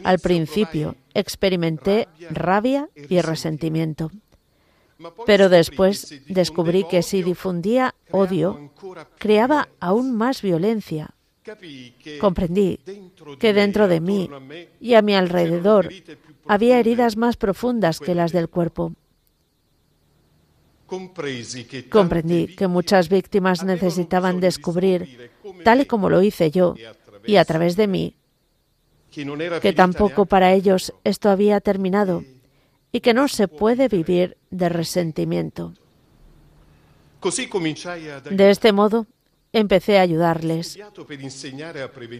al 0.05 0.19
principio 0.19 0.97
experimenté 1.15 2.09
rabia 2.31 2.89
y 3.09 3.21
resentimiento. 3.21 4.11
Pero 5.27 5.49
después 5.49 6.23
descubrí 6.27 6.85
que 6.85 7.03
si 7.03 7.23
difundía 7.23 7.95
odio, 8.11 8.71
creaba 9.19 9.69
aún 9.81 10.15
más 10.15 10.43
violencia. 10.43 11.15
Comprendí 12.21 12.79
que 13.39 13.53
dentro 13.53 13.89
de 13.89 14.01
mí 14.01 14.31
y 14.81 14.95
a 14.95 15.03
mi 15.03 15.15
alrededor 15.15 15.91
había 16.47 16.79
heridas 16.79 17.17
más 17.17 17.37
profundas 17.37 17.99
que 17.99 18.15
las 18.15 18.33
del 18.33 18.49
cuerpo. 18.49 18.93
Comprendí 21.89 22.57
que 22.57 22.67
muchas 22.67 23.09
víctimas 23.09 23.65
necesitaban 23.65 24.41
descubrir, 24.41 25.31
tal 25.65 25.83
y 25.83 25.87
como 25.87 26.11
lo 26.11 26.21
hice 26.23 26.51
yo, 26.51 26.75
y 27.25 27.37
a 27.37 27.45
través 27.45 27.77
de 27.77 27.87
mí, 27.87 28.17
que 29.63 29.73
tampoco 29.73 30.27
para 30.27 30.53
ellos 30.53 30.93
esto 31.05 31.31
había 31.31 31.61
terminado 31.61 32.25
y 32.93 33.01
que 33.01 33.15
no 33.15 33.29
se 33.29 33.49
puede 33.49 33.89
vivir 33.89 34.37
de 34.51 34.69
resentimiento. 34.69 35.75
De 38.31 38.51
este 38.51 38.73
modo, 38.73 39.07
empecé 39.53 39.99
a 39.99 40.03
ayudarles. 40.03 40.79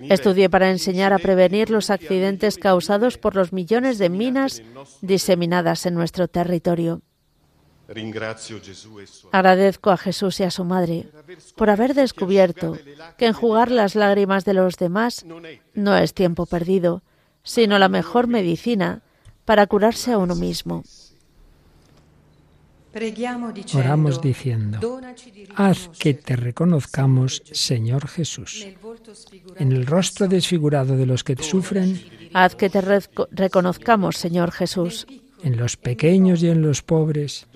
Estudié 0.09 0.51
para 0.51 0.71
enseñar 0.71 1.13
a 1.13 1.19
prevenir 1.19 1.71
los 1.71 1.91
accidentes 1.91 2.59
causados 2.59 3.19
por 3.19 3.35
los 3.35 3.53
millones 3.53 3.99
de 3.99 4.09
minas 4.09 4.63
diseminadas 5.01 5.87
en 5.87 5.95
nuestro 5.95 6.29
territorio. 6.29 7.03
Agradezco 9.33 9.91
a 9.91 9.97
Jesús 9.97 10.39
y 10.39 10.45
a 10.45 10.51
su 10.53 10.65
Madre 10.65 11.09
por 11.57 11.71
haber 11.71 11.95
descubierto 11.95 12.79
que 13.19 13.27
enjugar 13.27 13.71
las 13.73 13.97
lágrimas 13.97 14.45
de 14.45 14.55
los 14.55 14.77
demás 14.77 15.27
no 15.75 15.97
es 15.97 16.15
tiempo 16.15 16.47
perdido, 16.47 17.03
sino 17.43 17.79
la 17.79 17.89
mejor 17.89 18.29
medicina 18.29 19.03
para 19.45 19.67
curarse 19.67 20.13
a 20.13 20.19
uno 20.19 20.35
mismo. 20.35 20.85
Oramos 23.75 24.21
diciendo, 24.21 25.01
haz 25.55 25.91
que 25.97 26.13
te 26.15 26.35
reconozcamos, 26.35 27.43
Señor 27.53 28.09
Jesús, 28.09 28.67
en 29.57 29.71
el 29.71 29.87
rostro 29.87 30.27
desfigurado 30.27 30.97
de 30.97 31.07
los 31.07 31.23
que 31.23 31.37
te 31.37 31.45
sufren. 31.45 32.01
Haz 32.33 32.57
que 32.57 32.69
te 32.69 32.81
reconozcamos, 33.31 34.17
Señor 34.17 34.51
Jesús, 34.51 35.07
en 35.45 35.57
los 35.57 35.77
pequeños 35.77 36.43
y 36.43 36.49
en 36.49 36.63
los 36.63 36.83
pobres. 36.83 37.47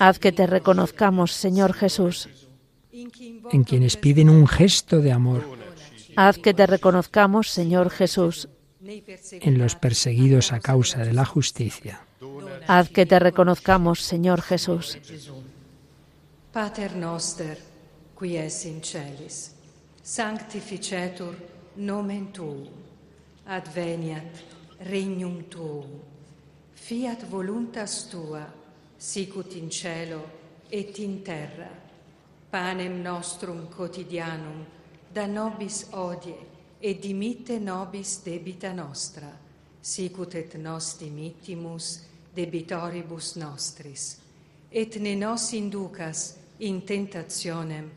Haz 0.00 0.18
que 0.18 0.32
te 0.32 0.46
reconozcamos, 0.46 1.30
Señor 1.32 1.72
Jesús, 1.72 2.28
en 3.52 3.62
quienes 3.62 3.96
piden 3.96 4.28
un 4.28 4.48
gesto 4.48 5.00
de 5.00 5.12
amor. 5.12 5.44
Haz 6.16 6.38
que 6.38 6.52
te 6.52 6.66
reconozcamos, 6.66 7.48
Señor 7.48 7.90
Jesús, 7.90 8.48
en 8.86 9.58
los 9.58 9.76
perseguidos 9.76 10.52
a 10.52 10.60
causa 10.60 11.04
de 11.04 11.12
la 11.12 11.24
justicia. 11.24 12.00
Haz 12.66 12.90
que 12.90 13.06
te 13.06 13.18
reconozcamos, 13.18 14.00
Señor 14.00 14.42
Jesús. 14.42 14.98
Pater 16.52 16.94
noster, 16.94 17.58
qui 18.18 18.36
es 18.36 18.64
in 18.66 18.80
celis, 18.82 19.54
sanctificetur 20.02 21.34
nomen 21.76 22.30
tuum, 22.32 22.68
adveniat 23.46 24.38
regnum 24.86 25.44
tuum, 25.50 25.98
fiat 26.74 27.26
voluntas 27.28 28.08
tua, 28.08 28.46
sicut 28.96 29.56
in 29.56 29.68
cielo 29.70 30.22
et 30.70 30.98
in 31.00 31.24
terra. 31.24 31.68
Panem 32.50 33.02
nostrum 33.02 33.66
quotidianum 33.66 34.62
da 35.12 35.26
nobis 35.26 35.88
odie 35.90 36.53
et 36.84 37.00
dimitte 37.00 37.58
nobis 37.58 38.18
debita 38.22 38.74
nostra, 38.74 39.30
sicut 39.80 40.34
et 40.34 40.54
nos 40.60 40.98
dimittimus 41.00 42.02
debitoribus 42.36 43.36
nostris. 43.40 44.18
Et 44.70 45.00
ne 45.00 45.14
nos 45.16 45.52
inducas 45.56 46.36
in 46.58 46.82
tentationem, 46.82 47.88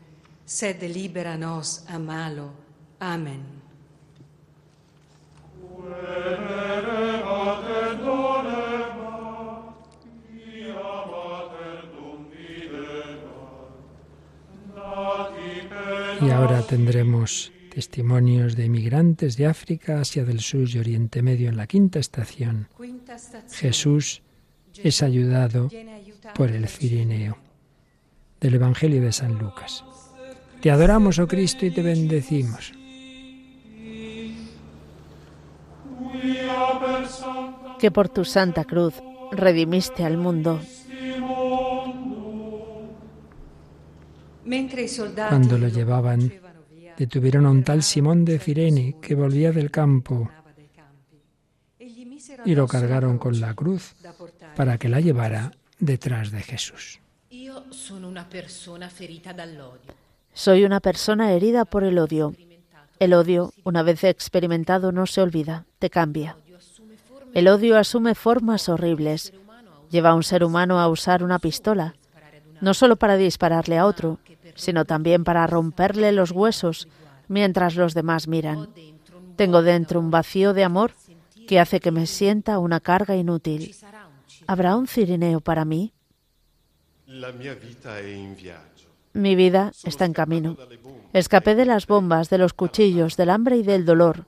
sed 0.46 0.82
libera 0.88 1.36
nos 1.36 1.82
a 1.88 1.98
malo. 1.98 2.50
Amen. 3.00 3.44
Y 16.20 16.30
ahora 16.30 16.62
tendremos 16.62 17.52
testimonios 17.78 18.56
de 18.56 18.64
inmigrantes 18.64 19.36
de 19.36 19.46
África, 19.46 20.00
Asia 20.00 20.24
del 20.24 20.40
Sur 20.40 20.68
y 20.68 20.80
Oriente 20.80 21.22
Medio 21.22 21.48
en 21.48 21.56
la 21.56 21.68
quinta 21.68 22.00
estación. 22.00 22.66
Jesús 23.52 24.20
es 24.82 25.00
ayudado 25.00 25.70
por 26.34 26.50
el 26.50 26.66
Cirineo 26.66 27.38
del 28.40 28.54
Evangelio 28.54 29.00
de 29.00 29.12
San 29.12 29.38
Lucas. 29.38 29.84
Te 30.60 30.72
adoramos, 30.72 31.20
oh 31.20 31.28
Cristo, 31.28 31.66
y 31.66 31.70
te 31.70 31.82
bendecimos. 31.82 32.72
Que 37.78 37.92
por 37.92 38.08
tu 38.08 38.24
santa 38.24 38.64
cruz 38.64 38.94
redimiste 39.30 40.02
al 40.04 40.16
mundo. 40.16 40.60
Cuando 45.28 45.58
lo 45.58 45.68
llevaban, 45.68 46.32
detuvieron 46.98 47.46
a 47.46 47.50
un 47.50 47.62
tal 47.62 47.84
Simón 47.84 48.24
de 48.24 48.40
Cirene 48.40 48.96
que 49.00 49.14
volvía 49.14 49.52
del 49.52 49.70
campo 49.70 50.28
y 52.44 52.54
lo 52.54 52.66
cargaron 52.66 53.18
con 53.18 53.40
la 53.40 53.54
cruz 53.54 53.94
para 54.56 54.78
que 54.78 54.88
la 54.88 55.00
llevara 55.00 55.52
detrás 55.78 56.32
de 56.32 56.42
Jesús. 56.42 57.00
Soy 60.32 60.64
una 60.64 60.80
persona 60.80 61.32
herida 61.32 61.64
por 61.64 61.84
el 61.84 61.98
odio. 61.98 62.34
El 62.98 63.14
odio, 63.14 63.52
una 63.62 63.84
vez 63.84 64.02
experimentado, 64.02 64.90
no 64.90 65.06
se 65.06 65.20
olvida, 65.20 65.66
te 65.78 65.90
cambia. 65.90 66.36
El 67.32 67.46
odio 67.46 67.78
asume 67.78 68.16
formas 68.16 68.68
horribles. 68.68 69.32
Lleva 69.90 70.10
a 70.10 70.14
un 70.14 70.24
ser 70.24 70.42
humano 70.42 70.80
a 70.80 70.88
usar 70.88 71.22
una 71.22 71.38
pistola, 71.38 71.94
no 72.60 72.74
solo 72.74 72.96
para 72.96 73.16
dispararle 73.16 73.78
a 73.78 73.86
otro, 73.86 74.18
sino 74.58 74.84
también 74.84 75.24
para 75.24 75.46
romperle 75.46 76.12
los 76.12 76.32
huesos 76.32 76.88
mientras 77.28 77.76
los 77.76 77.94
demás 77.94 78.28
miran. 78.28 78.68
Tengo 79.36 79.62
dentro 79.62 80.00
un 80.00 80.10
vacío 80.10 80.52
de 80.52 80.64
amor 80.64 80.92
que 81.46 81.60
hace 81.60 81.80
que 81.80 81.92
me 81.92 82.06
sienta 82.06 82.58
una 82.58 82.80
carga 82.80 83.16
inútil. 83.16 83.74
¿Habrá 84.46 84.76
un 84.76 84.88
cirineo 84.88 85.40
para 85.40 85.64
mí? 85.64 85.92
Mi 89.14 89.34
vida 89.36 89.72
está 89.84 90.04
en 90.04 90.12
camino. 90.12 90.56
Escapé 91.12 91.54
de 91.54 91.64
las 91.64 91.86
bombas, 91.86 92.28
de 92.28 92.38
los 92.38 92.52
cuchillos, 92.52 93.16
del 93.16 93.30
hambre 93.30 93.56
y 93.56 93.62
del 93.62 93.86
dolor. 93.86 94.26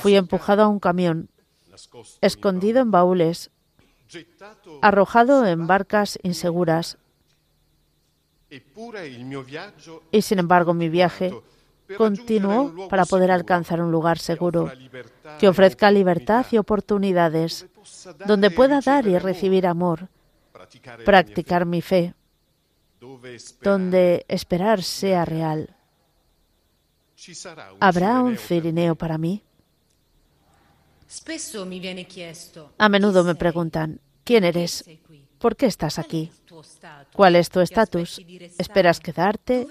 Fui 0.00 0.16
empujado 0.16 0.62
a 0.62 0.68
un 0.68 0.80
camión, 0.80 1.28
escondido 2.20 2.80
en 2.80 2.90
baúles, 2.90 3.50
arrojado 4.82 5.46
en 5.46 5.66
barcas 5.66 6.18
inseguras. 6.22 6.96
Y 10.10 10.22
sin 10.22 10.38
embargo 10.38 10.74
mi 10.74 10.88
viaje 10.88 11.32
continuó 11.96 12.88
para 12.88 13.04
poder 13.04 13.30
alcanzar 13.30 13.80
un 13.80 13.90
lugar 13.90 14.18
seguro 14.18 14.70
que 15.38 15.48
ofrezca 15.48 15.90
libertad 15.90 16.46
y 16.50 16.58
oportunidades, 16.58 17.66
donde 18.26 18.50
pueda 18.50 18.80
dar 18.80 19.06
y 19.06 19.18
recibir 19.18 19.66
amor, 19.66 20.08
practicar 21.04 21.66
mi 21.66 21.82
fe, 21.82 22.14
donde 23.62 24.24
esperar 24.28 24.82
sea 24.82 25.24
real. 25.24 25.74
¿Habrá 27.80 28.22
un 28.22 28.36
cirineo 28.36 28.94
para 28.94 29.18
mí? 29.18 29.42
A 32.78 32.88
menudo 32.88 33.24
me 33.24 33.34
preguntan, 33.34 34.00
¿quién 34.24 34.44
eres? 34.44 34.84
¿Por 35.38 35.56
qué 35.56 35.66
estás 35.66 35.98
aquí? 35.98 36.30
¿Cuál 37.12 37.36
es 37.36 37.50
tu 37.50 37.60
estatus? 37.60 38.20
¿Esperas 38.58 39.00
quedarte? 39.00 39.66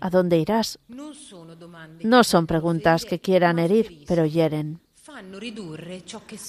¿A 0.00 0.10
dónde 0.10 0.38
irás? 0.38 0.78
No 0.88 2.24
son 2.24 2.46
preguntas 2.46 3.04
que 3.04 3.20
quieran 3.20 3.58
herir, 3.58 4.04
pero 4.06 4.26
hieren. 4.26 4.80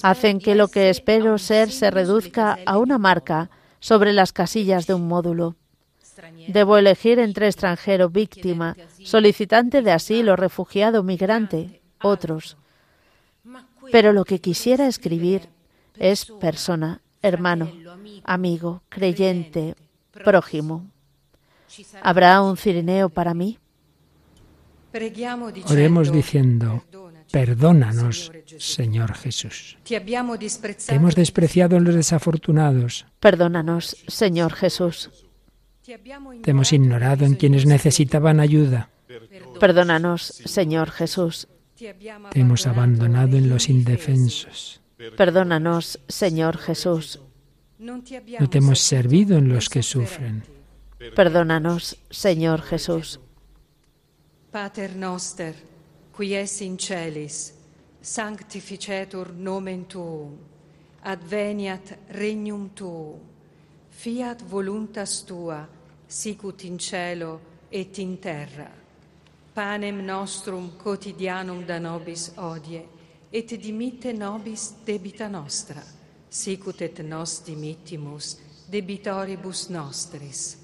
Hacen 0.02 0.40
que 0.40 0.54
lo 0.54 0.68
que 0.68 0.90
espero 0.90 1.38
ser 1.38 1.70
se 1.70 1.90
reduzca 1.90 2.58
a 2.66 2.78
una 2.78 2.98
marca 2.98 3.50
sobre 3.80 4.12
las 4.12 4.32
casillas 4.32 4.86
de 4.86 4.94
un 4.94 5.06
módulo. 5.06 5.56
Debo 6.48 6.76
elegir 6.76 7.18
entre 7.20 7.46
extranjero, 7.46 8.08
víctima, 8.08 8.76
solicitante 9.04 9.82
de 9.82 9.92
asilo, 9.92 10.34
refugiado, 10.34 11.02
migrante, 11.02 11.80
otros. 12.02 12.56
Pero 13.92 14.12
lo 14.12 14.24
que 14.24 14.40
quisiera 14.40 14.88
escribir 14.88 15.48
es 15.94 16.26
persona, 16.40 17.00
hermano, 17.22 17.70
amigo, 18.24 18.82
creyente, 18.88 19.74
prójimo. 20.24 20.86
¿Habrá 22.02 22.42
un 22.42 22.56
cirineo 22.56 23.08
para 23.08 23.34
mí? 23.34 23.58
Oremos 25.66 26.10
diciendo, 26.10 26.82
perdónanos, 27.30 28.32
Señor 28.58 29.14
Jesús. 29.14 29.78
Te 29.84 30.94
hemos 30.94 31.14
despreciado 31.14 31.76
en 31.76 31.84
los 31.84 31.94
desafortunados. 31.94 33.06
Perdónanos, 33.20 33.96
Señor 34.08 34.54
Jesús. 34.54 35.10
Te 36.42 36.50
hemos 36.50 36.72
ignorado 36.72 37.24
en 37.24 37.34
quienes 37.34 37.66
necesitaban 37.66 38.40
ayuda. 38.40 38.90
Perdónanos, 39.60 40.22
Señor 40.22 40.90
Jesús. 40.90 41.48
Te 41.76 42.40
hemos 42.40 42.66
abandonado 42.66 43.36
en 43.36 43.48
los 43.48 43.68
indefensos. 43.68 44.77
Perdónanos, 45.16 46.00
Señor 46.08 46.58
Jesús. 46.58 47.20
No 47.78 48.02
te 48.02 48.58
hemos 48.58 48.80
servido 48.80 49.38
en 49.38 49.48
los 49.48 49.68
que 49.68 49.82
sufren. 49.82 50.42
Perdónanos, 51.14 51.96
Señor 52.10 52.62
Jesús. 52.62 53.20
Pater 54.50 54.96
noster, 54.96 55.54
qui 56.16 56.34
es 56.34 56.60
in 56.62 56.78
celis, 56.78 57.54
sanctificetur 58.00 59.32
nomen 59.34 59.84
tuum, 59.84 60.36
adveniat 61.04 61.92
regnum 62.10 62.70
tuum, 62.74 63.20
fiat 63.90 64.42
voluntas 64.42 65.24
tua, 65.24 65.68
sicut 66.08 66.64
in 66.64 66.78
cielo 66.78 67.40
et 67.70 67.98
in 67.98 68.16
terra. 68.16 68.70
Panem 69.54 70.02
nostrum 70.02 70.70
quotidianum 70.82 71.64
da 71.66 71.78
nobis 71.78 72.32
odie, 72.36 72.97
et 73.32 73.56
dimitte 73.60 74.12
nobis 74.12 74.72
debita 74.84 75.28
nostra, 75.28 75.82
sicut 76.28 76.82
et 76.82 77.02
nos 77.04 77.40
dimittimus 77.44 78.36
debitoribus 78.70 79.68
nostris. 79.68 80.56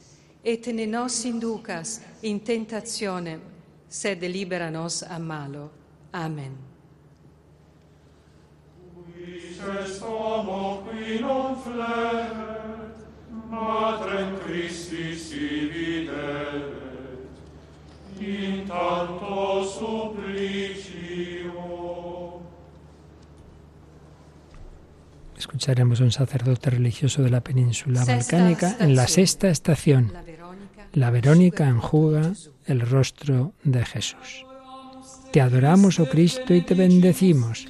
Et 0.45 0.67
ne 0.67 0.87
nos 0.87 1.25
inducas 1.25 2.01
in 2.23 2.41
tentationem, 2.41 3.41
sed 3.89 4.23
libera 4.23 4.71
nos 4.71 5.03
a 5.03 5.19
malo. 5.19 5.71
Amen. 6.13 6.57
qui 10.91 11.21
non 11.21 11.57
flet, 11.57 12.33
Matrem 13.51 14.39
Christi 14.45 15.17
si 15.17 15.71
videret, 15.73 16.75
in 18.19 18.67
tanto 18.67 19.65
Escucharemos 25.45 26.01
un 26.01 26.11
sacerdote 26.11 26.71
religioso 26.71 27.23
de 27.23 27.29
la 27.29 27.43
península 27.43 28.03
balcánica 28.07 28.77
en 28.81 28.97
la 28.97 29.07
sexta 29.07 29.49
estación. 29.49 30.11
La 30.95 31.11
Verónica 31.11 31.69
enjuga 31.69 32.33
el 32.65 32.81
rostro 32.81 33.53
de 33.63 33.85
Jesús. 33.85 34.47
Te 35.33 35.43
adoramos, 35.43 36.01
oh 36.01 36.07
Cristo, 36.07 36.55
y 36.55 36.63
te 36.63 36.73
bendecimos. 36.73 37.67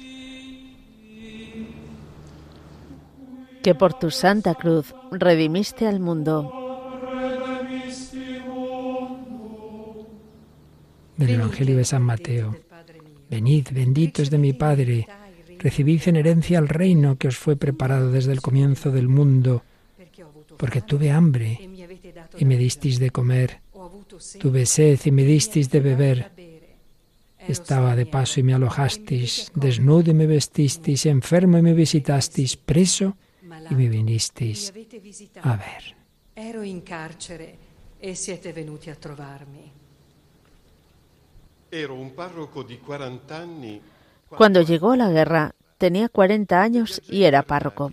Que 3.61 3.75
por 3.75 3.93
tu 3.93 4.09
santa 4.09 4.55
cruz 4.55 4.95
redimiste 5.11 5.85
al 5.85 5.99
mundo. 5.99 6.49
Del 11.17 11.29
Evangelio 11.29 11.75
de 11.75 11.83
San 11.83 12.03
Mateo. 12.03 12.55
Venid, 13.29 13.67
benditos 13.73 14.29
de 14.29 14.37
mi 14.37 14.53
Padre, 14.53 15.09
recibid 15.65 16.01
en 16.05 16.17
herencia 16.17 16.59
el 16.59 16.69
reino 16.69 17.17
que 17.17 17.27
os 17.27 17.37
fue 17.37 17.55
preparado 17.55 18.11
desde 18.11 18.31
el 18.31 18.39
comienzo 18.39 18.91
del 18.91 19.07
mundo, 19.07 19.63
porque 20.57 20.81
tuve 20.85 21.09
hambre 21.09 21.57
y 22.37 22.45
me 22.45 22.55
disteis 22.55 22.99
de 22.99 23.09
comer, 23.09 23.61
tuve 24.37 24.67
sed 24.67 24.99
y 25.05 25.09
me 25.09 25.23
disteis 25.23 25.71
de 25.71 25.79
beber, 25.79 26.31
estaba 27.39 27.95
de 27.95 28.05
paso 28.05 28.39
y 28.39 28.43
me 28.43 28.53
alojasteis, 28.53 29.51
desnudo 29.55 30.11
y 30.11 30.13
me 30.13 30.27
vestisteis, 30.27 31.07
enfermo 31.07 31.57
y 31.57 31.63
me 31.63 31.73
visitasteis, 31.73 32.57
preso 32.57 33.17
y 33.41 33.73
me 33.73 33.89
vinisteis 33.89 34.71
a 35.41 35.57
ver. 35.57 35.83
Ero 36.35 36.61
in 36.61 36.83
carcere 36.83 37.57
e 37.97 38.13
siete 38.13 38.53
venuti 38.53 38.91
a 38.91 38.95
trovarmi. 38.95 39.71
Cuando 44.29 44.61
llegó 44.61 44.95
la 44.95 45.09
guerra, 45.09 45.54
tenía 45.77 46.09
40 46.09 46.61
años 46.61 47.01
y 47.09 47.23
era 47.23 47.43
párroco. 47.43 47.91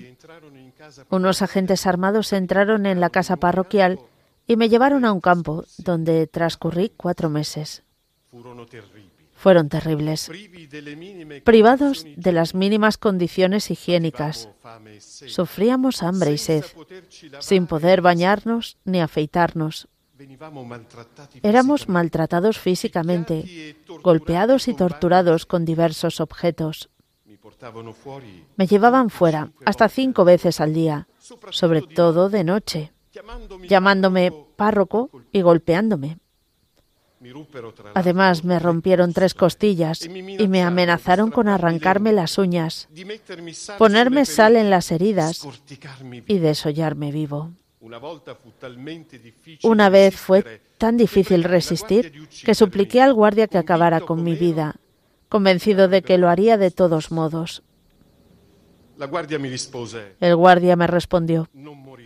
Unos 1.10 1.42
agentes 1.42 1.86
armados 1.86 2.32
entraron 2.32 2.86
en 2.86 3.00
la 3.00 3.10
casa 3.10 3.36
parroquial 3.36 4.00
y 4.46 4.56
me 4.56 4.68
llevaron 4.68 5.04
a 5.04 5.12
un 5.12 5.20
campo 5.20 5.64
donde 5.78 6.26
transcurrí 6.26 6.92
cuatro 6.96 7.28
meses. 7.30 7.82
Fueron 9.34 9.68
terribles, 9.68 10.30
privados 11.44 12.06
de 12.16 12.32
las 12.32 12.54
mínimas 12.54 12.96
condiciones 12.96 13.70
higiénicas. 13.70 14.48
Sufríamos 14.98 16.02
hambre 16.02 16.32
y 16.32 16.38
sed, 16.38 16.64
sin 17.40 17.66
poder 17.66 18.02
bañarnos 18.02 18.78
ni 18.84 19.00
afeitarnos. 19.00 19.88
Éramos 21.42 21.88
maltratados 21.88 22.58
físicamente, 22.58 23.76
golpeados 24.02 24.68
y 24.68 24.74
torturados 24.74 25.46
con 25.46 25.64
diversos 25.64 26.20
objetos. 26.20 26.88
Me 28.56 28.66
llevaban 28.66 29.10
fuera 29.10 29.50
hasta 29.64 29.88
cinco 29.88 30.24
veces 30.24 30.60
al 30.60 30.74
día, 30.74 31.08
sobre 31.50 31.82
todo 31.82 32.28
de 32.28 32.44
noche, 32.44 32.92
llamándome 33.68 34.32
párroco 34.56 35.10
y 35.32 35.42
golpeándome. 35.42 36.18
Además, 37.94 38.44
me 38.44 38.58
rompieron 38.58 39.12
tres 39.12 39.34
costillas 39.34 40.04
y 40.04 40.48
me 40.48 40.62
amenazaron 40.62 41.30
con 41.30 41.48
arrancarme 41.48 42.12
las 42.12 42.36
uñas, 42.38 42.88
ponerme 43.78 44.24
sal 44.24 44.56
en 44.56 44.70
las 44.70 44.90
heridas 44.90 45.46
y 46.26 46.38
desollarme 46.38 47.12
vivo. 47.12 47.52
Una 49.62 49.88
vez 49.88 50.16
fue 50.16 50.62
tan 50.78 50.96
difícil 50.96 51.44
resistir 51.44 52.28
que 52.44 52.54
supliqué 52.54 53.00
al 53.00 53.14
guardia 53.14 53.48
que 53.48 53.58
acabara 53.58 54.00
con 54.00 54.22
mi 54.22 54.34
vida, 54.34 54.76
convencido 55.32 55.88
de 55.88 56.02
que 56.02 56.18
lo 56.18 56.28
haría 56.28 56.58
de 56.58 56.70
todos 56.70 57.10
modos. 57.10 57.62
El 60.20 60.36
guardia 60.36 60.76
me 60.76 60.86
respondió, 60.86 61.48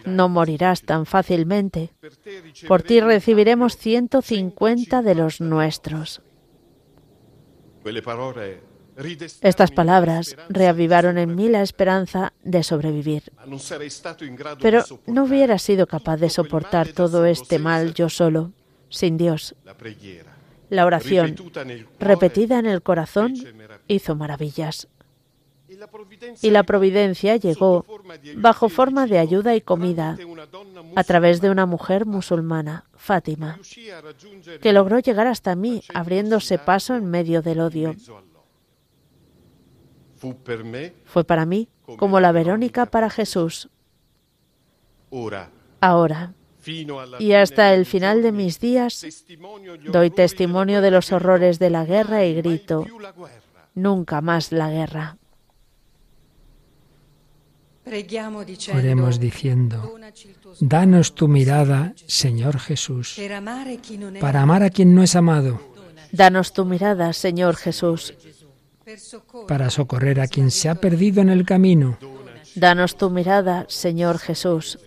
no 0.04 0.28
morirás 0.28 0.82
tan 0.82 1.06
fácilmente. 1.06 1.90
Por 2.68 2.82
ti 2.82 3.00
recibiremos 3.00 3.76
150 3.78 5.02
de 5.02 5.14
los 5.16 5.40
nuestros. 5.40 6.22
Estas 9.42 9.72
palabras 9.72 10.36
reavivaron 10.48 11.18
en 11.18 11.34
mí 11.34 11.48
la 11.48 11.62
esperanza 11.62 12.32
de 12.44 12.62
sobrevivir. 12.62 13.24
Pero 14.62 14.84
no 15.06 15.24
hubiera 15.24 15.58
sido 15.58 15.88
capaz 15.88 16.18
de 16.18 16.30
soportar 16.30 16.92
todo 16.92 17.26
este 17.26 17.58
mal 17.58 17.92
yo 17.92 18.08
solo, 18.08 18.52
sin 18.88 19.16
Dios. 19.16 19.56
La 20.68 20.86
oración, 20.86 21.36
repetida 21.98 22.58
en 22.58 22.66
el 22.66 22.82
corazón, 22.82 23.34
hizo 23.88 24.16
maravillas. 24.16 24.88
Y 26.42 26.50
la 26.50 26.62
providencia 26.62 27.36
llegó 27.36 27.84
bajo 28.36 28.68
forma 28.68 29.06
de 29.06 29.18
ayuda 29.18 29.54
y 29.54 29.60
comida 29.60 30.16
a 30.94 31.04
través 31.04 31.40
de 31.40 31.50
una 31.50 31.66
mujer 31.66 32.06
musulmana, 32.06 32.84
Fátima, 32.94 33.58
que 34.60 34.72
logró 34.72 34.98
llegar 35.00 35.26
hasta 35.26 35.56
mí 35.56 35.82
abriéndose 35.92 36.58
paso 36.58 36.94
en 36.94 37.06
medio 37.06 37.42
del 37.42 37.60
odio. 37.60 37.94
Fue 41.04 41.24
para 41.24 41.46
mí 41.46 41.68
como 41.98 42.20
la 42.20 42.32
Verónica 42.32 42.86
para 42.86 43.10
Jesús. 43.10 43.68
Ahora, 45.80 46.32
y 47.18 47.32
hasta 47.32 47.74
el 47.74 47.86
final 47.86 48.22
de 48.22 48.32
mis 48.32 48.60
días, 48.60 49.06
doy 49.90 50.10
testimonio 50.10 50.80
de 50.80 50.90
los 50.90 51.12
horrores 51.12 51.58
de 51.58 51.70
la 51.70 51.84
guerra 51.84 52.24
y 52.24 52.34
grito, 52.34 52.86
nunca 53.74 54.20
más 54.20 54.52
la 54.52 54.70
guerra. 54.70 55.16
Oremos 58.74 59.20
diciendo, 59.20 59.94
danos 60.58 61.14
tu 61.14 61.28
mirada, 61.28 61.94
Señor 62.06 62.58
Jesús, 62.58 63.16
para 64.20 64.42
amar 64.42 64.62
a 64.64 64.70
quien 64.70 64.94
no 64.94 65.04
es 65.04 65.14
amado. 65.14 65.60
Danos 66.10 66.52
tu 66.52 66.64
mirada, 66.64 67.12
Señor 67.12 67.54
Jesús, 67.54 68.14
para 69.46 69.70
socorrer 69.70 70.20
a 70.20 70.26
quien 70.26 70.50
se 70.50 70.68
ha 70.68 70.74
perdido 70.74 71.20
en 71.20 71.28
el 71.28 71.44
camino. 71.44 71.98
Danos 72.56 72.96
tu 72.96 73.10
mirada, 73.10 73.66
Señor 73.68 74.18
Jesús, 74.18 74.78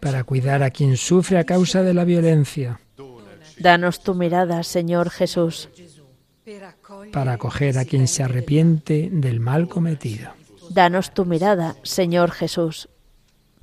para 0.00 0.24
cuidar 0.24 0.62
a 0.62 0.70
quien 0.70 0.96
sufre 0.96 1.38
a 1.38 1.44
causa 1.44 1.82
de 1.82 1.94
la 1.94 2.04
violencia. 2.04 2.80
Danos 3.58 4.02
tu 4.02 4.14
mirada, 4.14 4.62
Señor 4.62 5.10
Jesús, 5.10 5.68
para 7.12 7.32
acoger 7.32 7.78
a 7.78 7.84
quien 7.84 8.08
se 8.08 8.22
arrepiente 8.22 9.08
del 9.12 9.40
mal 9.40 9.68
cometido. 9.68 10.30
Danos 10.70 11.12
tu 11.12 11.24
mirada, 11.24 11.76
Señor 11.82 12.30
Jesús. 12.30 12.88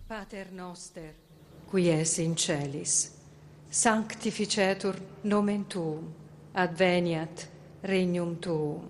Pater 0.07 0.51
noster, 0.51 1.15
qui 1.71 1.89
es 1.89 2.19
in 2.19 2.37
celis, 2.37 3.13
sanctificetur 3.69 4.95
nomen 5.23 5.65
tuum, 5.65 6.05
adveniat 6.53 7.47
regnum 7.81 8.35
tuum, 8.35 8.83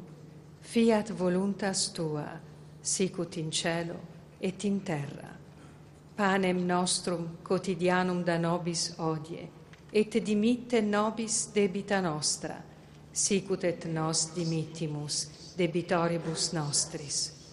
fiat 0.61 1.11
voluntas 1.11 1.93
tua, 1.93 2.41
sicut 2.81 3.37
in 3.37 3.51
cielo 3.51 3.95
et 4.41 4.65
in 4.65 4.81
terra. 4.81 5.42
Panem 6.15 6.65
nostrum 6.67 7.37
quotidianum 7.43 8.23
da 8.23 8.37
nobis 8.37 8.93
odie, 8.97 9.47
et 9.91 10.19
dimitte 10.23 10.81
nobis 10.81 11.49
debita 11.53 12.01
nostra, 12.01 12.55
sicut 13.11 13.63
et 13.63 13.85
nos 13.85 14.29
dimittimus 14.35 15.55
debitoribus 15.57 16.51
nostris 16.53 17.43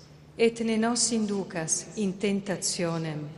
et 0.41 0.61
ne 0.65 0.77
nos 0.77 1.13
inducas 1.13 1.87
in 1.97 2.13
tentationem, 2.13 3.29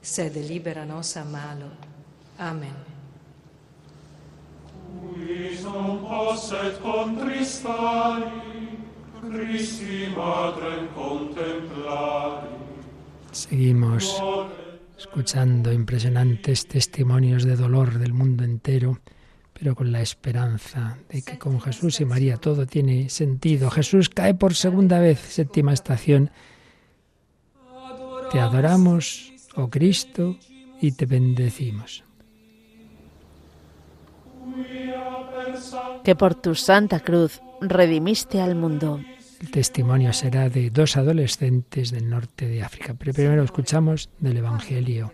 sed 0.00 0.36
libera 0.48 0.84
nos 0.84 1.16
a 1.16 1.24
malo. 1.24 1.70
Amen. 2.38 2.76
Qui 5.12 5.58
non 5.62 6.00
posset 6.00 6.80
contristari, 6.80 8.30
Christi 9.20 10.08
Madre 10.16 10.88
contemplari. 10.94 12.48
Seguimos 13.32 14.16
escuchando 14.98 15.72
impresionantes 15.72 16.66
testimonios 16.66 17.44
de 17.44 17.56
dolor 17.56 17.98
del 17.98 18.12
mundo 18.12 18.44
entero, 18.44 19.00
pero 19.52 19.74
con 19.74 19.92
la 19.92 20.00
esperanza 20.00 20.98
de 21.08 21.22
que 21.22 21.38
con 21.38 21.60
Jesús 21.60 22.00
y 22.00 22.04
María 22.04 22.36
todo 22.36 22.66
tiene 22.66 23.08
sentido. 23.08 23.70
Jesús 23.70 24.08
cae 24.08 24.34
por 24.34 24.54
segunda 24.54 24.98
vez, 24.98 25.18
séptima 25.18 25.72
estación. 25.72 26.30
Te 28.30 28.40
adoramos, 28.40 29.32
oh 29.54 29.68
Cristo, 29.68 30.36
y 30.80 30.92
te 30.92 31.06
bendecimos. 31.06 32.04
Que 36.04 36.14
por 36.14 36.34
tu 36.34 36.54
santa 36.54 37.00
cruz 37.00 37.40
redimiste 37.60 38.40
al 38.40 38.54
mundo. 38.54 39.00
El 39.40 39.50
testimonio 39.50 40.12
será 40.12 40.48
de 40.48 40.70
dos 40.70 40.96
adolescentes 40.96 41.90
del 41.90 42.08
norte 42.08 42.46
de 42.48 42.62
África. 42.62 42.94
Pero 42.94 43.12
primero 43.12 43.42
escuchamos 43.42 44.08
del 44.18 44.38
Evangelio. 44.38 45.12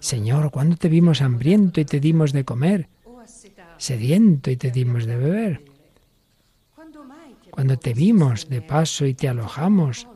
Señor, 0.00 0.50
¿cuándo 0.50 0.76
te 0.76 0.88
vimos 0.88 1.22
hambriento 1.22 1.80
y 1.80 1.84
te 1.84 2.00
dimos 2.00 2.32
de 2.32 2.44
comer? 2.44 2.88
Sediento 3.78 4.50
y 4.50 4.56
te 4.56 4.70
dimos 4.70 5.06
de 5.06 5.16
beber. 5.16 5.62
Cuando 7.50 7.76
te 7.78 7.94
vimos 7.94 8.48
de 8.48 8.62
paso 8.62 9.06
y 9.06 9.14
te 9.14 9.28
alojamos, 9.28 10.06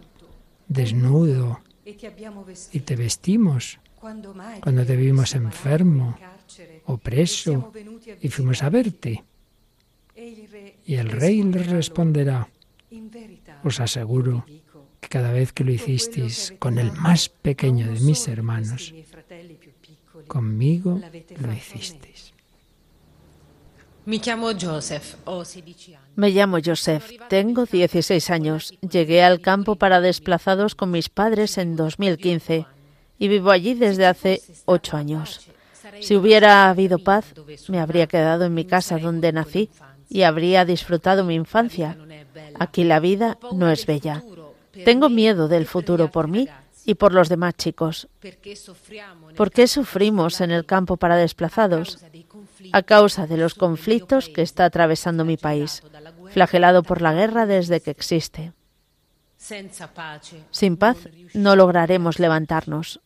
desnudo 0.69 1.61
y 1.85 2.81
te 2.81 2.97
vestimos. 2.97 3.79
Cuando 3.99 4.85
te 4.85 4.97
vimos 4.97 5.35
enfermo 5.35 6.17
o 6.87 6.99
preso 6.99 7.73
y 8.21 8.29
fuimos 8.29 8.63
a 8.63 8.71
verte. 8.71 9.25
Y 10.85 10.95
el 10.95 11.09
rey 11.11 11.43
le 11.43 11.63
responderá, 11.63 12.49
os 13.65 13.81
aseguro 13.81 14.45
que 15.01 15.09
cada 15.09 15.33
vez 15.33 15.53
que 15.53 15.65
lo 15.65 15.73
hicisteis 15.73 16.55
con 16.59 16.79
el 16.79 16.93
más 16.93 17.29
pequeño 17.29 17.87
de 17.93 18.01
mis 18.01 18.29
hermanos, 18.29 18.95
conmigo 20.29 21.01
lo 21.41 21.53
hicisteis. 21.53 22.33
Me 24.05 24.19
llamo 24.19 24.51
Joseph, 24.61 25.15
Me 26.17 26.31
llamo 26.31 26.59
Joseph, 26.65 27.13
tengo 27.29 27.67
16 27.67 28.31
años. 28.31 28.75
Llegué 28.81 29.23
al 29.23 29.41
campo 29.41 29.77
para 29.77 30.01
desplazados 30.01 30.75
con 30.75 30.91
mis 30.91 31.09
padres 31.09 31.57
en 31.57 31.77
2015 31.77 32.67
y 33.21 33.29
vivo 33.29 33.53
allí 33.53 33.75
desde 33.75 34.07
hace 34.07 34.43
ocho 34.65 34.97
años. 34.97 35.47
Si 36.01 36.17
hubiera 36.17 36.69
habido 36.69 36.99
paz, 36.99 37.33
me 37.69 37.79
habría 37.79 38.09
quedado 38.09 38.45
en 38.45 38.55
mi 38.55 38.65
casa 38.65 38.99
donde 38.99 39.33
nací 39.33 39.71
y 40.09 40.23
habría 40.23 40.65
disfrutado 40.65 41.23
mi 41.25 41.37
infancia. 41.37 41.97
Aquí 42.63 42.85
la 42.85 43.01
vida 43.01 43.39
no 43.51 43.69
es 43.73 43.87
bella. 43.87 44.23
Tengo 44.85 45.09
miedo 45.09 45.49
del 45.49 45.67
futuro 45.67 46.13
por 46.13 46.29
mí 46.29 46.49
y 46.85 46.95
por 46.95 47.13
los 47.13 47.29
demás 47.29 47.55
chicos. 47.57 48.07
¿Por 49.37 49.51
qué 49.51 49.67
sufrimos 49.67 50.41
en 50.41 50.53
el 50.53 50.65
campo 50.65 50.97
para 50.97 51.17
desplazados? 51.17 51.99
A 52.73 52.83
causa 52.83 53.27
de 53.27 53.37
los 53.37 53.55
conflictos 53.55 54.29
que 54.29 54.43
está 54.43 54.65
atravesando 54.65 55.25
mi 55.25 55.37
país, 55.37 55.83
flagelado 56.31 56.85
por 56.85 57.03
la 57.03 57.13
guerra 57.13 57.47
desde 57.47 57.81
que 57.81 57.91
existe. 57.91 58.53
Sin 60.53 60.77
paz 60.77 60.99
no 61.35 61.57
lograremos 61.57 62.21
levantarnos. 62.21 63.01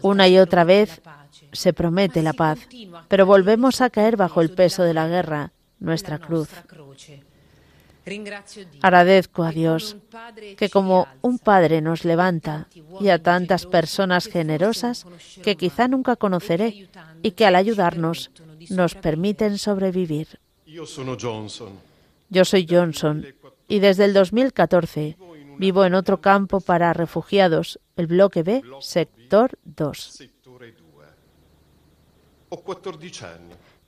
Una 0.00 0.26
y 0.26 0.38
otra 0.38 0.64
vez 0.64 1.02
se 1.52 1.74
promete 1.74 2.22
la 2.22 2.32
paz, 2.32 2.60
pero 3.08 3.26
volvemos 3.26 3.82
a 3.82 3.90
caer 3.90 4.16
bajo 4.16 4.40
el 4.40 4.50
peso 4.52 4.84
de 4.84 4.94
la 4.94 5.06
guerra, 5.06 5.52
nuestra 5.80 6.18
cruz. 6.18 6.48
Agradezco 8.82 9.42
a 9.42 9.50
Dios 9.50 9.96
que 10.56 10.68
como 10.68 11.06
un 11.22 11.38
Padre 11.38 11.80
nos 11.80 12.04
levanta 12.04 12.68
y 13.00 13.08
a 13.08 13.22
tantas 13.22 13.66
personas 13.66 14.26
generosas 14.26 15.06
que 15.42 15.56
quizá 15.56 15.88
nunca 15.88 16.16
conoceré 16.16 16.88
y 17.22 17.32
que 17.32 17.46
al 17.46 17.56
ayudarnos 17.56 18.30
nos 18.70 18.94
permiten 18.94 19.58
sobrevivir. 19.58 20.40
Yo 22.30 22.44
soy 22.44 22.66
Johnson 22.68 23.26
y 23.68 23.78
desde 23.78 24.04
el 24.04 24.12
2014 24.12 25.16
vivo 25.58 25.84
en 25.84 25.94
otro 25.94 26.20
campo 26.20 26.60
para 26.60 26.92
refugiados, 26.92 27.80
el 27.96 28.06
bloque 28.06 28.42
B, 28.42 28.62
sector 28.80 29.58
2. 29.64 30.22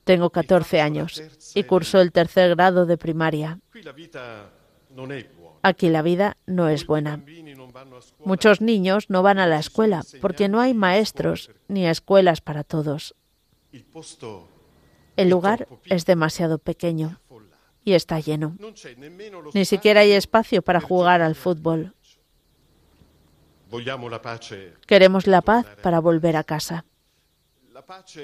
Tengo 0.05 0.31
14 0.31 0.81
años 0.81 1.23
y 1.55 1.65
curso 1.65 2.01
el 2.01 2.13
tercer 2.13 2.51
grado 2.57 2.87
de 2.87 2.97
primaria. 2.97 3.59
Aquí 5.63 5.89
la 5.89 6.03
vida 6.03 6.37
no 6.47 6.69
es 6.69 6.87
buena. 6.87 7.23
Muchos 8.25 8.61
niños 8.61 9.11
no 9.11 9.23
van 9.23 9.39
a 9.39 9.47
la 9.47 9.59
escuela 9.59 10.03
porque 10.21 10.49
no 10.49 10.61
hay 10.61 10.75
maestros 10.75 11.51
ni 11.69 11.87
escuelas 11.87 12.41
para 12.41 12.65
todos. 12.65 13.15
El 15.17 15.29
lugar 15.29 15.69
es 15.85 16.07
demasiado 16.07 16.59
pequeño 16.59 17.21
y 17.85 17.93
está 17.93 18.21
lleno. 18.21 18.57
Ni 19.55 19.65
siquiera 19.65 20.01
hay 20.01 20.13
espacio 20.13 20.63
para 20.63 20.81
jugar 20.81 21.21
al 21.23 21.35
fútbol. 21.35 21.95
Queremos 24.87 25.27
la 25.27 25.43
paz 25.43 25.67
para 25.83 26.01
volver 26.01 26.37
a 26.37 26.45
casa. 26.45 26.85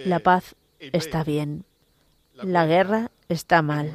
La 0.05 0.19
paz 0.19 0.57
está 0.79 1.25
bien. 1.25 1.65
La 2.35 2.67
guerra 2.67 3.11
está 3.29 3.63
mal. 3.63 3.93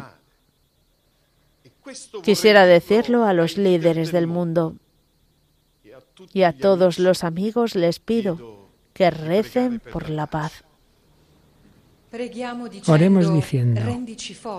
Quisiera 2.24 2.66
decirlo 2.66 3.26
a 3.26 3.34
los 3.34 3.58
líderes 3.58 4.12
del 4.12 4.28
mundo 4.28 4.76
y 6.34 6.44
a 6.44 6.54
todos 6.54 7.00
los 7.00 7.24
amigos 7.24 7.76
les 7.76 8.00
pido 8.00 8.70
que 8.94 9.10
recen 9.10 9.80
por 9.80 10.10
la 10.10 10.28
paz. 10.28 10.64
Oremos 12.88 13.34
diciendo, 13.34 13.82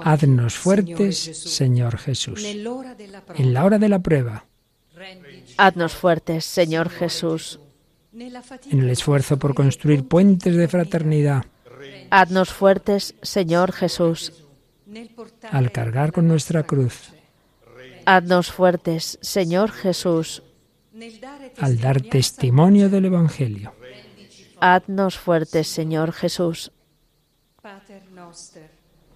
haznos 0.05 0.55
fuertes, 0.55 1.19
Señor 1.19 1.99
Jesús, 1.99 2.43
en 2.45 2.65
la 2.65 3.65
hora 3.65 3.79
de 3.79 3.89
la 3.89 3.99
prueba. 3.99 4.47
Haznos 5.59 5.95
fuertes, 5.95 6.45
Señor 6.45 6.89
Jesús. 6.89 7.61
En 8.15 8.81
el 8.81 8.91
esfuerzo 8.91 9.39
por 9.39 9.55
construir 9.55 10.07
puentes 10.07 10.57
de 10.57 10.69
fraternidad. 10.69 11.45
Haznos 12.15 12.53
fuertes, 12.53 13.15
Señor 13.23 13.73
Jesús. 13.73 14.35
Al 15.51 15.73
cargar 15.73 16.13
con 16.13 16.29
nuestra 16.29 16.63
cruz. 16.63 17.09
Haznos 18.05 18.53
fuertes, 18.53 19.19
Señor 19.23 19.71
Jesús. 19.71 20.43
Al 21.57 21.81
dar 21.81 22.03
testimonio 22.03 22.91
del 22.91 23.07
Evangelio. 23.07 23.73
Haznos 24.61 25.17
fuertes, 25.17 25.69
Señor 25.69 26.13
Jesús. 26.13 26.71
Pater 27.63 28.03
noster, 28.11 28.69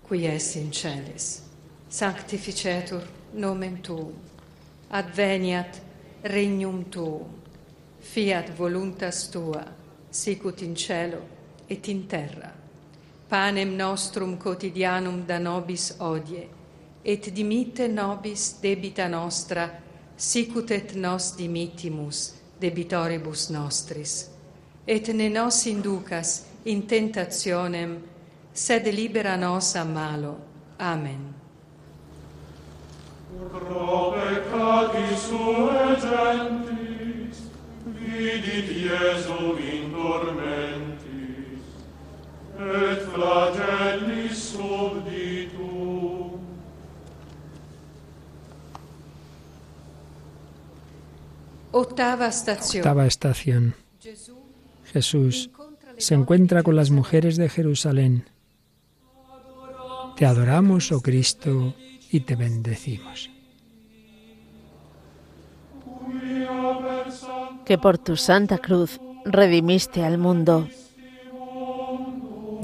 qui 0.09 0.25
es 0.25 0.57
in 0.57 0.73
celis, 0.73 1.43
sanctificetur 1.91 3.03
nomen 3.35 3.83
tuum, 3.83 4.15
adveniat 4.89 5.83
regnum 6.25 6.85
tuum, 6.85 7.29
fiat 8.01 8.57
voluntas 8.57 9.29
tua, 9.31 9.67
sicut 10.11 10.63
in 10.63 10.75
cielo 10.75 11.21
et 11.69 11.89
in 11.89 12.09
terra. 12.09 12.66
panem 13.29 13.77
nostrum 13.77 14.37
quotidianum 14.37 15.25
da 15.27 15.39
nobis 15.39 15.95
odie, 15.99 16.49
et 17.03 17.31
dimitte 17.31 17.89
nobis 17.89 18.59
debita 18.61 19.09
nostra, 19.09 19.69
sicut 20.17 20.71
et 20.71 20.95
nos 20.95 21.35
dimittimus 21.37 22.35
debitoribus 22.61 23.51
nostris. 23.51 24.31
Et 24.87 25.09
ne 25.09 25.29
nos 25.29 25.67
inducas 25.67 26.45
in 26.65 26.87
tentationem, 26.87 28.03
sed 28.53 28.87
libera 28.87 29.37
nos 29.37 29.75
a 29.77 29.85
malo. 29.85 30.37
Amen. 30.79 31.35
Pro 33.51 34.13
peccati 34.13 35.17
sue 35.17 35.97
gentis, 36.01 37.39
vidit 37.85 38.71
Iesum 38.71 39.59
in 39.59 39.93
tormento, 39.93 40.96
et 42.59 43.01
flagellis 43.13 44.53
subditum. 44.53 46.41
Ottava 51.73 52.31
stazione. 52.31 52.81
Octava 52.81 53.07
estación. 53.07 53.75
Jesús 54.93 55.51
se 55.99 56.15
encuentra 56.15 56.63
con 56.63 56.77
las 56.77 56.91
mujeres 56.91 57.37
de 57.37 57.49
Jerusalén. 57.49 58.25
Te 60.17 60.25
adoramos, 60.25 60.93
oh 60.93 61.03
Cristo, 61.03 61.75
y 62.11 62.21
te 62.21 62.37
bendecimos. 62.37 63.31
Que 67.67 67.77
por 67.77 67.99
tu 67.99 68.17
santa 68.17 68.59
cruz 68.59 68.99
redimiste 69.27 70.03
al 70.03 70.17
mundo. 70.17 70.69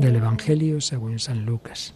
Del 0.02 0.16
Evangelio 0.16 0.80
según 0.80 1.20
San 1.20 1.46
Lucas. 1.46 1.94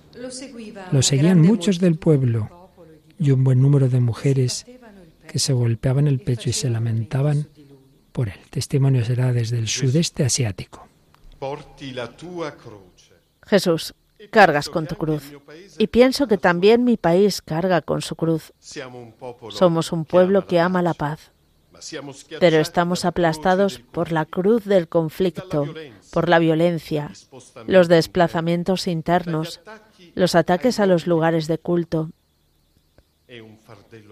Lo 0.92 1.02
seguían 1.02 1.40
muchos 1.40 1.80
del 1.80 1.98
pueblo 1.98 2.70
y 3.18 3.32
un 3.32 3.42
buen 3.42 3.60
número 3.60 3.88
de 3.88 3.98
mujeres 3.98 4.64
que 5.26 5.40
se 5.40 5.52
golpeaban 5.52 6.06
el 6.06 6.20
pecho 6.20 6.48
y 6.48 6.52
se 6.52 6.70
lamentaban 6.70 7.48
por 8.12 8.28
él. 8.28 8.38
Testimonio 8.50 9.04
será 9.04 9.32
desde 9.32 9.58
el 9.58 9.66
sudeste 9.66 10.24
asiático. 10.24 10.86
Jesús, 13.42 13.94
cargas 14.30 14.68
con 14.68 14.86
tu 14.86 14.94
cruz. 14.94 15.24
Y 15.76 15.88
pienso 15.88 16.28
que 16.28 16.38
también 16.38 16.84
mi 16.84 16.96
país 16.96 17.42
carga 17.42 17.82
con 17.82 18.02
su 18.02 18.14
cruz. 18.14 18.52
Somos 19.50 19.90
un 19.90 20.04
pueblo 20.04 20.46
que 20.46 20.60
ama 20.60 20.80
la 20.80 20.94
paz, 20.94 21.32
pero 22.40 22.58
estamos 22.58 23.04
aplastados 23.04 23.78
por 23.78 24.12
la 24.12 24.24
cruz 24.24 24.64
del 24.64 24.88
conflicto, 24.88 25.66
por 26.12 26.28
la 26.28 26.38
violencia, 26.38 27.10
los 27.66 27.88
desplazamientos 27.88 28.86
internos, 28.86 29.60
los 30.14 30.34
ataques 30.34 30.80
a 30.80 30.86
los 30.86 31.06
lugares 31.06 31.46
de 31.46 31.58
culto. 31.58 32.10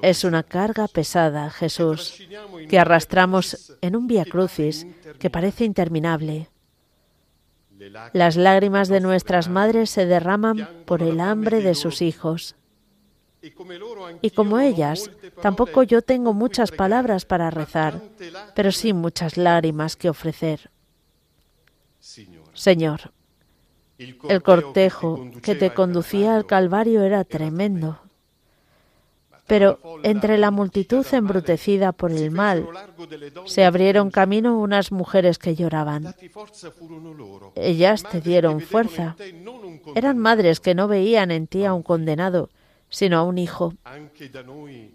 Es 0.02 0.24
una 0.24 0.42
carga 0.42 0.88
pesada, 0.88 1.50
Jesús, 1.50 2.20
que 2.68 2.78
arrastramos 2.78 3.76
en 3.80 3.96
un 3.96 4.06
vía 4.06 4.24
crucis 4.24 4.86
que 5.18 5.30
parece 5.30 5.64
interminable. 5.64 6.48
Las 8.12 8.36
lágrimas 8.36 8.88
de 8.88 9.00
nuestras 9.00 9.48
madres 9.48 9.90
se 9.90 10.06
derraman 10.06 10.68
por 10.84 11.02
el 11.02 11.20
hambre 11.20 11.60
de 11.60 11.74
sus 11.74 12.02
hijos. 12.02 12.56
Y 14.22 14.30
como 14.30 14.58
ellas, 14.58 15.10
tampoco 15.42 15.82
yo 15.82 16.02
tengo 16.02 16.32
muchas 16.32 16.70
palabras 16.70 17.24
para 17.24 17.50
rezar, 17.50 18.00
pero 18.54 18.72
sí 18.72 18.92
muchas 18.92 19.36
lágrimas 19.36 19.96
que 19.96 20.08
ofrecer. 20.08 20.70
Señor, 22.54 23.12
el 23.98 24.42
cortejo 24.42 25.30
que 25.42 25.54
te 25.54 25.74
conducía 25.74 26.36
al 26.36 26.46
Calvario 26.46 27.02
era 27.02 27.24
tremendo, 27.24 28.00
pero 29.46 29.78
entre 30.02 30.38
la 30.38 30.50
multitud 30.50 31.06
embrutecida 31.12 31.92
por 31.92 32.10
el 32.10 32.30
mal, 32.30 32.66
se 33.44 33.64
abrieron 33.64 34.10
camino 34.10 34.58
unas 34.58 34.90
mujeres 34.90 35.38
que 35.38 35.54
lloraban. 35.54 36.14
Ellas 37.54 38.02
te 38.04 38.20
dieron 38.20 38.60
fuerza. 38.60 39.16
Eran 39.94 40.18
madres 40.18 40.60
que 40.60 40.74
no 40.74 40.88
veían 40.88 41.30
en 41.30 41.46
ti 41.46 41.64
a 41.64 41.74
un 41.74 41.82
condenado, 41.82 42.48
sino 42.94 43.18
a 43.18 43.24
un 43.24 43.38
hijo. 43.38 43.74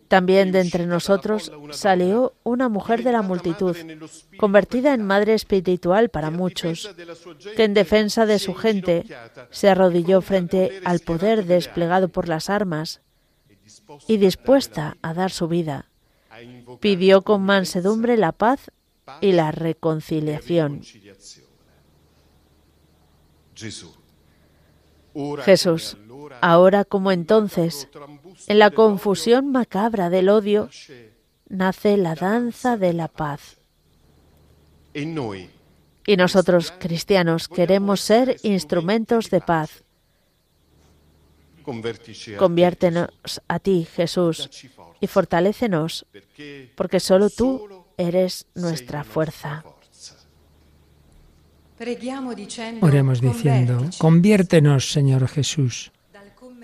También 0.07 0.53
de 0.53 0.61
entre 0.61 0.85
nosotros 0.85 1.51
salió 1.71 2.33
una 2.43 2.69
mujer 2.69 3.03
de 3.03 3.11
la 3.11 3.21
multitud, 3.21 3.75
convertida 4.37 4.93
en 4.93 5.03
madre 5.03 5.33
espiritual 5.33 6.07
para 6.07 6.31
muchos, 6.31 6.95
que 7.57 7.65
en 7.65 7.73
defensa 7.73 8.25
de 8.25 8.39
su 8.39 8.53
gente 8.53 9.05
se 9.49 9.67
arrodilló 9.67 10.21
frente 10.21 10.79
al 10.85 11.01
poder 11.01 11.43
desplegado 11.43 12.07
por 12.07 12.29
las 12.29 12.49
armas 12.49 13.01
y 14.07 14.15
dispuesta 14.15 14.95
a 15.01 15.13
dar 15.13 15.31
su 15.31 15.49
vida, 15.49 15.89
pidió 16.79 17.23
con 17.23 17.41
mansedumbre 17.41 18.15
la 18.15 18.31
paz 18.31 18.71
y 19.19 19.33
la 19.33 19.51
reconciliación. 19.51 20.83
Jesús, 25.43 25.97
ahora 26.41 26.85
como 26.85 27.11
entonces, 27.11 27.87
en 28.47 28.59
la 28.59 28.71
confusión 28.71 29.51
macabra 29.51 30.09
del 30.09 30.29
odio, 30.29 30.69
nace 31.47 31.97
la 31.97 32.15
danza 32.15 32.77
de 32.77 32.93
la 32.93 33.07
paz. 33.07 33.57
Y 34.93 36.17
nosotros, 36.17 36.73
cristianos, 36.79 37.47
queremos 37.47 38.01
ser 38.01 38.37
instrumentos 38.43 39.29
de 39.29 39.41
paz. 39.41 39.83
Conviértenos 42.37 43.41
a 43.47 43.59
ti, 43.59 43.87
Jesús, 43.95 44.49
y 44.99 45.07
fortalécenos, 45.07 46.05
porque 46.75 46.99
solo 46.99 47.29
tú 47.29 47.85
eres 47.97 48.47
nuestra 48.55 49.03
fuerza. 49.03 49.63
Oremos 52.81 53.21
diciendo, 53.21 53.75
"Convertici 53.77 53.99
conviértenos, 53.99 54.91
Señor 54.91 55.27
Jesús, 55.27 55.91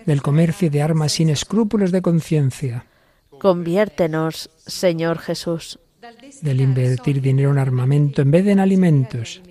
del 0.05 0.21
comercio 0.21 0.69
de 0.69 0.81
armas 0.81 1.13
sin 1.13 1.29
escrúpulos 1.29 1.91
de 1.91 2.01
conciencia, 2.01 2.85
Conviértenos, 3.39 4.49
Señor 4.65 5.19
Jesús. 5.19 5.79
del 6.41 6.61
invertir 6.61 7.21
dinero 7.21 7.51
en 7.51 7.57
armamento 7.57 8.21
en 8.21 8.31
vez 8.31 8.45
de 8.45 8.51
en 8.51 8.59
alimentos, 8.59 9.41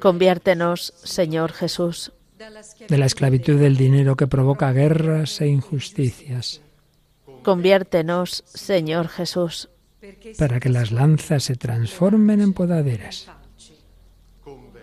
Conviértenos, 0.00 0.92
Señor 1.02 1.52
Jesús. 1.52 2.12
de 2.88 2.98
la 2.98 3.06
esclavitud 3.06 3.58
del 3.58 3.76
dinero 3.76 4.14
que 4.16 4.26
provoca 4.26 4.72
guerras 4.72 5.40
e 5.40 5.48
injusticias, 5.48 6.60
Conviértenos, 7.42 8.44
Señor 8.46 9.08
Jesús. 9.08 9.68
para 10.38 10.60
que 10.60 10.68
las 10.68 10.92
lanzas 10.92 11.44
se 11.44 11.56
transformen 11.56 12.40
en 12.40 12.52
podaderas. 12.52 13.28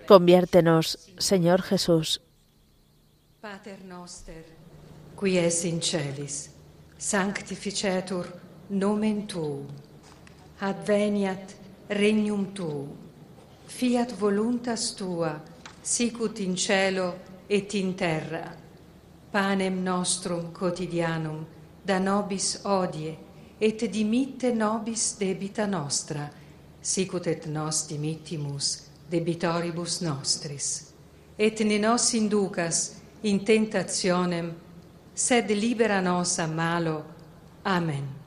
Conviértenos, 0.05 1.11
Señor 1.17 1.61
Jesús. 1.61 2.21
Pater 3.43 3.83
noster, 3.83 4.45
qui 5.19 5.37
es 5.37 5.65
in 5.65 5.81
celis, 5.81 6.49
sanctificetur 6.97 8.29
nomen 8.69 9.27
tuum. 9.27 9.67
Adveniat 10.61 11.53
regnum 11.89 12.53
tuum. 12.53 12.87
Fiat 13.67 14.15
voluntas 14.15 14.93
tua, 14.95 15.33
sicut 15.81 16.39
in 16.39 16.55
cielo 16.55 17.19
et 17.49 17.73
in 17.73 17.93
terra. 17.95 18.55
Panem 19.29 19.83
nostrum 19.83 20.53
quotidianum 20.53 21.45
da 21.83 21.99
nobis 21.99 22.61
odie 22.63 23.17
et 23.59 23.91
dimitte 23.91 24.53
nobis 24.53 25.17
debita 25.19 25.65
nostra, 25.65 26.29
sicut 26.79 27.27
et 27.27 27.45
nos 27.47 27.87
dimittimus 27.87 28.87
debitoribus 29.11 29.99
nostris. 29.99 30.93
Et 31.37 31.59
ne 31.59 31.77
nos 31.77 32.13
inducas 32.13 33.02
in 33.23 33.43
tentationem, 33.43 34.51
sed 35.13 35.49
libera 35.51 36.01
nos 36.01 36.39
a 36.39 36.47
malo. 36.47 37.03
Amen. 37.63 38.23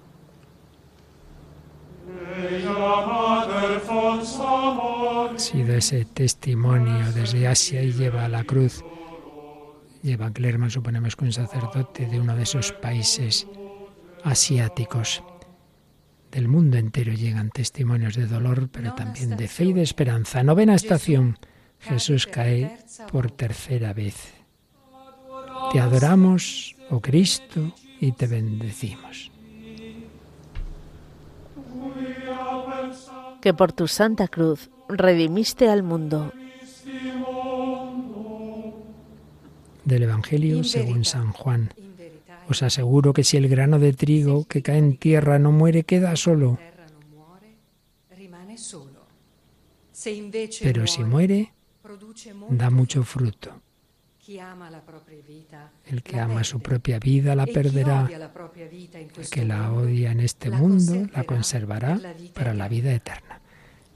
Sido 5.36 5.74
ese 5.74 6.04
testimonio 6.04 7.12
desde 7.12 7.46
Asia 7.46 7.82
y 7.82 7.92
lleva 7.92 8.24
a 8.24 8.28
la 8.28 8.44
cruz. 8.44 8.84
Lleva 10.02 10.26
a 10.26 10.32
Clerman, 10.32 10.70
suponemos 10.70 11.16
que 11.16 11.24
un 11.24 11.32
sacerdote 11.32 12.06
de 12.06 12.20
uno 12.20 12.36
de 12.36 12.44
esos 12.44 12.72
países 12.72 13.46
asiáticos. 14.22 15.22
Del 16.30 16.48
mundo 16.48 16.76
entero 16.76 17.12
llegan 17.12 17.50
testimonios 17.50 18.14
de 18.14 18.26
dolor, 18.26 18.68
pero 18.70 18.94
también 18.94 19.36
de 19.36 19.48
fe 19.48 19.64
y 19.64 19.72
de 19.72 19.82
esperanza. 19.82 20.42
Novena 20.42 20.74
estación. 20.74 21.38
Jesús 21.80 22.26
cae 22.26 22.78
por 23.10 23.30
tercera 23.30 23.92
vez. 23.92 24.35
Te 25.72 25.80
adoramos, 25.80 26.76
oh 26.90 27.00
Cristo, 27.00 27.72
y 28.00 28.12
te 28.12 28.26
bendecimos. 28.26 29.30
que 33.46 33.54
por 33.54 33.72
tu 33.72 33.86
santa 33.86 34.26
cruz 34.26 34.70
redimiste 34.88 35.68
al 35.68 35.84
mundo. 35.84 36.32
Del 39.84 40.02
Evangelio 40.02 40.64
según 40.64 41.04
San 41.04 41.30
Juan. 41.32 41.72
Os 42.48 42.64
aseguro 42.64 43.12
que 43.12 43.22
si 43.22 43.36
el 43.36 43.48
grano 43.48 43.78
de 43.78 43.92
trigo 43.92 44.46
que 44.46 44.62
cae 44.62 44.78
en 44.78 44.96
tierra 44.96 45.38
no 45.38 45.52
muere, 45.52 45.84
queda 45.84 46.16
solo. 46.16 46.58
Pero 50.62 50.86
si 50.88 51.04
muere, 51.04 51.52
da 52.50 52.70
mucho 52.70 53.04
fruto. 53.04 53.62
El 54.28 56.02
que 56.02 56.18
ama 56.18 56.42
su 56.42 56.58
propia 56.60 56.98
vida 56.98 57.34
la 57.36 57.44
E 57.44 57.52
perderá. 57.52 58.08
El 58.10 59.30
que 59.30 59.44
la 59.44 59.72
odia 59.72 60.10
en 60.10 60.20
este 60.20 60.50
mundo 60.50 61.08
la 61.14 61.24
conservará 61.24 61.98
para 62.34 62.52
la 62.52 62.68
vida 62.68 62.92
eterna. 62.92 63.40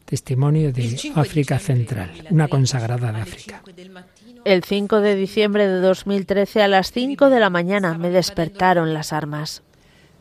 Testimonio 0.05 0.72
de 0.72 0.83
Il 0.83 0.99
5 0.99 1.20
África 1.20 1.59
Central, 1.59 2.09
2013, 2.09 2.35
una 2.35 2.49
consagrada 2.49 3.12
de 3.12 3.20
África. 3.20 3.62
5 3.64 3.72
del 3.76 3.91
mattino, 3.91 4.43
El 4.45 4.64
5 4.64 5.01
de 5.01 5.14
diciembre 5.14 5.68
de 5.68 5.81
2013 5.81 6.62
a 6.62 6.68
las 6.68 6.91
5 6.91 7.31
de 7.31 7.41
la 7.41 7.51
mañana 7.51 7.97
me 7.97 8.11
despertaron 8.11 8.93
las 8.93 9.12
armas. 9.12 9.62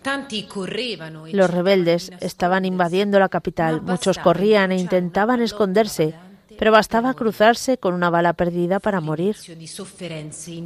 e 0.05 1.34
Los 1.34 1.49
rebeldes 1.49 2.12
estaban 2.20 2.66
invadiendo 2.66 3.20
la 3.20 3.30
capital. 3.30 3.82
Muchos 3.82 4.18
corrían 4.20 4.72
e 4.72 4.78
intentaban 4.78 5.41
esconderse, 5.41 6.14
pero 6.60 6.74
bastaba 6.74 7.14
cruzarse 7.14 7.78
con 7.78 7.93
una 7.93 8.10
bala 8.10 8.34
perdida 8.34 8.82
para 8.82 8.99
morir. 8.99 9.38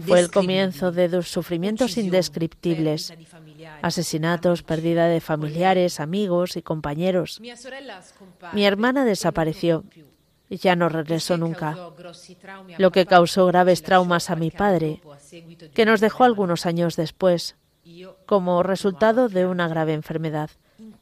Fue 0.07 0.19
el 0.19 0.31
comienzo 0.31 0.91
de 0.91 1.07
dos 1.07 1.27
sufrimientos 1.27 1.97
indescriptibles, 1.99 3.13
asesinatos, 3.83 4.63
pérdida 4.63 5.05
de 5.05 5.21
familiares, 5.21 5.99
amigos 5.99 6.57
y 6.57 6.63
compañeros. 6.63 7.39
Mi 8.53 8.65
hermana 8.65 9.05
desapareció 9.05 9.83
y 10.49 10.57
ya 10.57 10.75
no 10.75 10.89
regresó 10.89 11.37
nunca, 11.37 11.77
lo 12.79 12.91
que 12.91 13.05
causó 13.05 13.45
graves 13.45 13.83
traumas 13.83 14.31
a 14.31 14.35
mi 14.35 14.49
padre, 14.49 14.99
que 15.75 15.85
nos 15.85 16.01
dejó 16.01 16.23
algunos 16.23 16.65
años 16.65 16.95
después, 16.95 17.55
como 18.25 18.63
resultado 18.63 19.29
de 19.29 19.45
una 19.45 19.67
grave 19.67 19.93
enfermedad. 19.93 20.49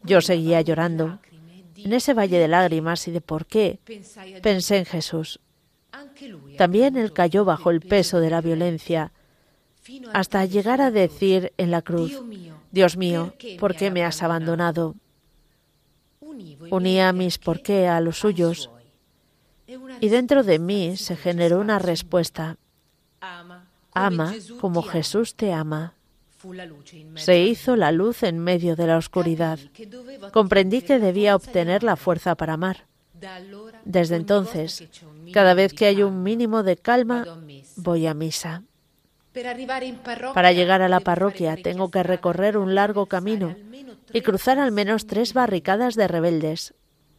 Yo 0.04 0.20
seguía 0.20 0.60
llorando. 0.60 1.20
En 1.76 1.94
ese 1.94 2.14
valle 2.14 2.40
de 2.40 2.48
lágrimas 2.48 3.08
y 3.08 3.12
de 3.12 3.22
por 3.22 3.46
qué, 3.46 3.80
pensé 4.42 4.78
en 4.78 4.86
Jesús. 4.86 5.40
También 6.58 6.98
él 6.98 7.14
cayó 7.14 7.46
bajo 7.46 7.70
el 7.70 7.82
peso 7.82 8.20
de 8.20 8.30
la 8.30 8.42
violencia, 8.42 9.12
hasta 10.14 10.46
llegar 10.46 10.80
a 10.82 10.92
decir 10.92 11.54
en 11.58 11.72
la 11.72 11.82
cruz, 11.82 12.22
Dios 12.72 12.98
mío, 12.98 13.34
¿por 13.60 13.76
qué 13.76 13.92
me 13.92 14.04
has 14.04 14.22
abandonado? 14.22 14.96
Unía 16.70 17.12
mis 17.14 17.38
por 17.38 17.62
qué 17.62 17.88
a 17.88 18.00
los 18.00 18.20
suyos 18.20 18.70
y 20.00 20.10
dentro 20.10 20.44
de 20.44 20.60
mí 20.60 20.98
se 20.98 21.16
generó 21.16 21.60
una 21.60 21.80
respuesta. 21.80 22.58
Ama, 23.94 24.34
como. 24.60 24.82
Jesús 24.82 25.36
te 25.36 25.54
ama. 25.54 25.94
Se 27.16 27.40
hizo 27.40 27.76
la 27.76 27.92
luz 27.92 28.24
en 28.24 28.40
medio 28.40 28.76
de 28.76 28.88
la 28.88 28.98
oscuridad. 28.98 29.60
Comprendí 30.32 30.82
que 30.82 31.00
debía 31.00 31.36
obtener 31.36 31.84
la 31.84 31.96
fuerza 31.96 32.36
para 32.36 32.54
amar. 32.54 32.86
Desde 33.86 34.16
entonces, 34.16 34.88
cada 35.32 35.54
vez 35.54 35.74
que 35.74 35.86
hay 35.86 36.04
un 36.04 36.24
mínimo 36.24 36.64
de 36.64 36.78
calma, 36.78 37.26
voy 37.76 38.08
a 38.08 38.14
misa. 38.14 38.64
Para 40.34 40.52
llegar 40.52 40.82
a 40.82 40.90
la 40.90 41.00
parroquia 41.00 41.56
tengo 41.56 41.90
que 41.90 42.04
recorrer 42.04 42.58
un 42.58 42.76
largo 42.76 43.06
camino 43.06 43.56
y 44.12 44.22
cruzar 44.22 44.60
al 44.60 44.72
menos 44.72 45.08
tres 45.08 45.34
barricadas 45.34 45.96
de 45.96 46.08
rebeldes. 46.08 46.74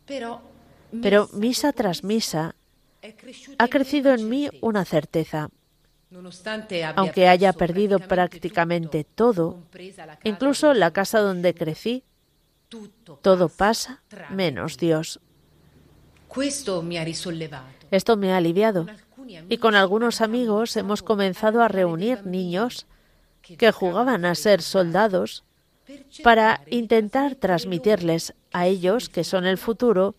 Pero 0.05 1.29
misa 1.33 1.73
tras 1.73 2.05
misa 2.05 2.55
ha 3.59 3.69
crecido 3.69 4.13
en 4.13 4.29
mí 4.29 4.49
una 4.61 4.85
certeza. 4.85 5.49
Aunque 6.97 7.29
haya 7.29 7.53
perdido 7.53 7.99
prácticamente 7.99 9.05
todo, 9.05 9.59
incluso 10.25 10.75
la 10.75 10.91
casa 10.91 11.21
donde 11.21 11.55
crecí, 11.55 12.05
todo 13.23 13.49
pasa 13.49 14.03
menos 14.31 14.79
Dio. 14.79 14.99
Dios. 14.99 15.21
Esto 17.91 18.17
me 18.17 18.33
ha 18.33 18.37
aliviado. 18.37 18.87
Y 19.49 19.59
con 19.59 19.75
algunos 19.75 20.21
amigos 20.21 20.77
hemos 20.77 21.03
comenzado 21.03 21.63
a 21.63 21.69
reunir 21.69 22.27
niños 22.27 22.87
que 23.43 23.73
jugaban 23.73 24.25
a 24.25 24.35
ser 24.35 24.63
soldados 24.63 25.45
para 26.23 26.63
intentar 26.69 27.35
transmitirles 27.35 28.35
a 28.53 28.67
ellos, 28.67 29.09
que 29.09 29.25
son 29.25 29.47
el 29.47 29.59
futuro, 29.59 30.15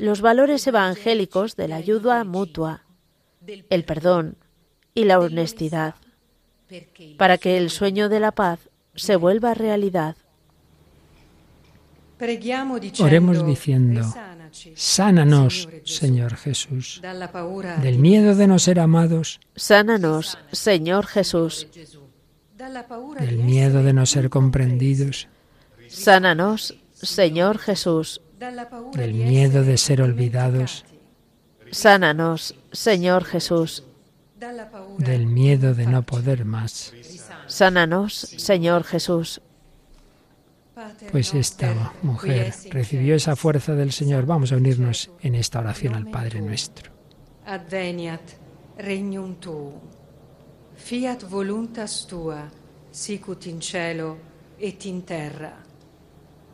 los 0.00 0.20
valores 0.20 0.66
evangélicos 0.66 1.56
de 1.56 1.68
la 1.68 1.76
ayuda 1.76 2.24
mutua, 2.24 2.84
el 3.70 3.84
perdón 3.84 4.36
y 4.94 5.04
la 5.04 5.18
honestidad, 5.18 5.94
para 7.18 7.38
que 7.38 7.56
el 7.58 7.70
sueño 7.70 8.08
de 8.08 8.20
la 8.20 8.32
paz 8.32 8.60
se 8.94 9.16
vuelva 9.16 9.54
realidad. 9.54 10.16
Oremos 13.00 13.44
diciendo, 13.44 14.00
"Risanaci, 14.00 14.72
Sánanos, 14.76 15.68
Señor 15.84 16.36
Jesús, 16.36 17.02
del 17.82 17.98
miedo 17.98 18.34
de 18.36 18.46
no 18.46 18.58
ser 18.58 18.78
amados, 18.78 19.40
Sánanos, 19.56 20.38
Señor 20.52 21.06
Jesús. 21.06 21.66
Del 23.18 23.38
miedo 23.38 23.82
de 23.82 23.92
no 23.92 24.06
ser 24.06 24.30
comprendidos, 24.30 25.28
Sánanos, 25.88 26.76
Señor 26.92 27.58
Jesús. 27.58 28.20
del 28.94 29.14
miedo 29.14 29.64
de 29.64 29.76
ser 29.76 30.00
olvidados, 30.00 30.84
Sánanos, 31.72 32.54
Señor 32.72 33.24
Jesús. 33.24 33.84
Del 34.98 35.26
miedo 35.26 35.74
de 35.74 35.86
no 35.86 36.02
poder 36.02 36.44
más. 36.44 36.92
Sánanos, 37.46 38.14
Señor 38.14 38.84
Jesús. 38.84 39.40
Pues 41.12 41.34
esta 41.34 41.92
mujer 42.02 42.52
recibió 42.70 43.14
esa 43.14 43.36
fuerza 43.36 43.74
del 43.74 43.92
Señor. 43.92 44.26
Vamos 44.26 44.50
a 44.52 44.56
unirnos 44.56 45.10
en 45.22 45.36
esta 45.36 45.60
oración 45.60 45.94
al 45.94 46.06
Padre 46.10 46.40
nuestro. 46.40 46.90
Adveniat 47.46 48.22
regnum 48.78 49.36
tuum. 49.36 49.74
Fiat 50.74 51.28
voluntas 51.28 52.06
tua, 52.06 52.50
sicut 52.90 53.46
in 53.46 53.60
cielo 53.60 54.18
et 54.58 54.84
in 54.86 55.02
terra. 55.02 55.52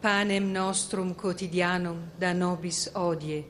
Panem 0.01 0.53
nostrum 0.53 1.14
quotidianum 1.14 2.11
da 2.18 2.32
nobis 2.32 2.91
odie, 2.95 3.45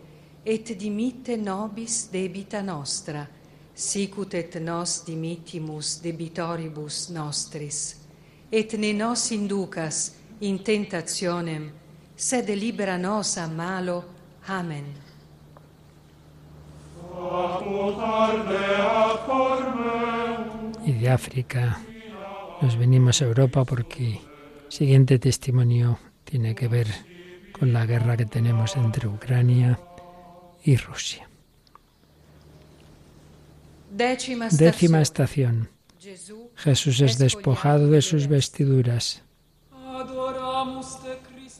et 0.44 0.76
dimitte 0.78 1.36
nobis 1.36 2.08
debita 2.10 2.62
nostra, 2.62 3.26
sicut 3.80 4.34
et 4.34 4.60
nos 4.60 5.04
dimittimus 5.06 6.00
debitoribus 6.02 7.08
nostris. 7.10 7.96
Et 8.52 8.72
ne 8.78 8.92
nos 8.92 9.30
inducas 9.32 10.14
in 10.40 10.58
tentationem, 10.58 11.70
sed 12.16 12.48
libera 12.50 12.98
nos 12.98 13.38
a 13.38 13.46
malo. 13.48 14.04
Amen. 14.48 14.84
Y 20.84 20.92
de 20.92 21.10
África 21.10 21.78
nos 22.60 22.76
venimos 22.76 23.22
a 23.22 23.24
Europa 23.24 23.64
porque 23.64 24.14
el 24.14 24.20
siguiente 24.68 25.18
testimonio 25.18 25.98
tiene 26.24 26.54
que 26.54 26.68
ver 26.68 26.88
con 27.58 27.72
la 27.72 27.86
guerra 27.86 28.16
que 28.16 28.26
tenemos 28.26 28.76
entre 28.76 29.08
Ucrania 29.08 29.78
y 30.64 30.76
Rusia. 30.76 31.29
Décima 33.90 35.00
estación. 35.00 35.68
Jesús 36.56 37.00
es 37.00 37.18
despojado 37.18 37.90
de 37.90 38.02
sus 38.02 38.26
vestiduras. 38.26 39.22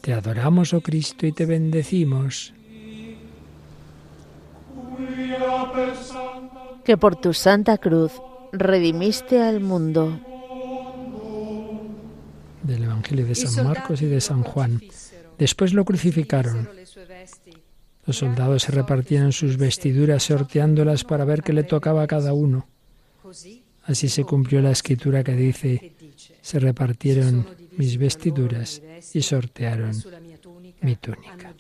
Te 0.01 0.13
adoramos, 0.15 0.73
oh 0.73 0.81
Cristo, 0.81 1.27
y 1.27 1.33
te 1.33 1.45
bendecimos. 1.45 2.55
que 6.85 6.97
por 6.97 7.17
tu 7.17 7.33
santa 7.33 7.79
cruz 7.79 8.13
redimiste 8.53 9.41
al 9.41 9.61
mundo. 9.61 10.19
Del 12.63 12.85
Evangelio 12.85 13.27
de 13.27 13.35
San 13.35 13.65
Marcos 13.65 14.03
y 14.03 14.07
de 14.07 14.21
San 14.21 14.43
Juan. 14.43 14.81
Después 15.39 15.73
lo 15.73 15.85
crucificaron. 15.85 16.69
Los 18.07 18.17
soldados 18.17 18.63
se 18.63 18.73
repartieron 18.73 19.33
sus 19.33 19.57
vestiduras 19.57 20.23
sorteándolas 20.23 21.05
para 21.05 21.25
ver 21.25 21.43
qué 21.43 21.53
le 21.53 21.65
tocaba 21.65 22.03
a 22.03 22.07
cada 22.07 22.33
uno. 22.33 22.67
Así 23.85 24.09
se 24.09 24.25
cumplió 24.25 24.61
la 24.63 24.71
escritura 24.71 25.25
que 25.25 25.35
dice, 25.35 25.95
se 26.41 26.59
repartieron 26.59 27.47
mis 27.77 27.99
vestiduras 27.99 28.83
y 29.13 29.23
sortearon 29.23 29.95
mi 30.81 30.97
túnica. 30.97 31.55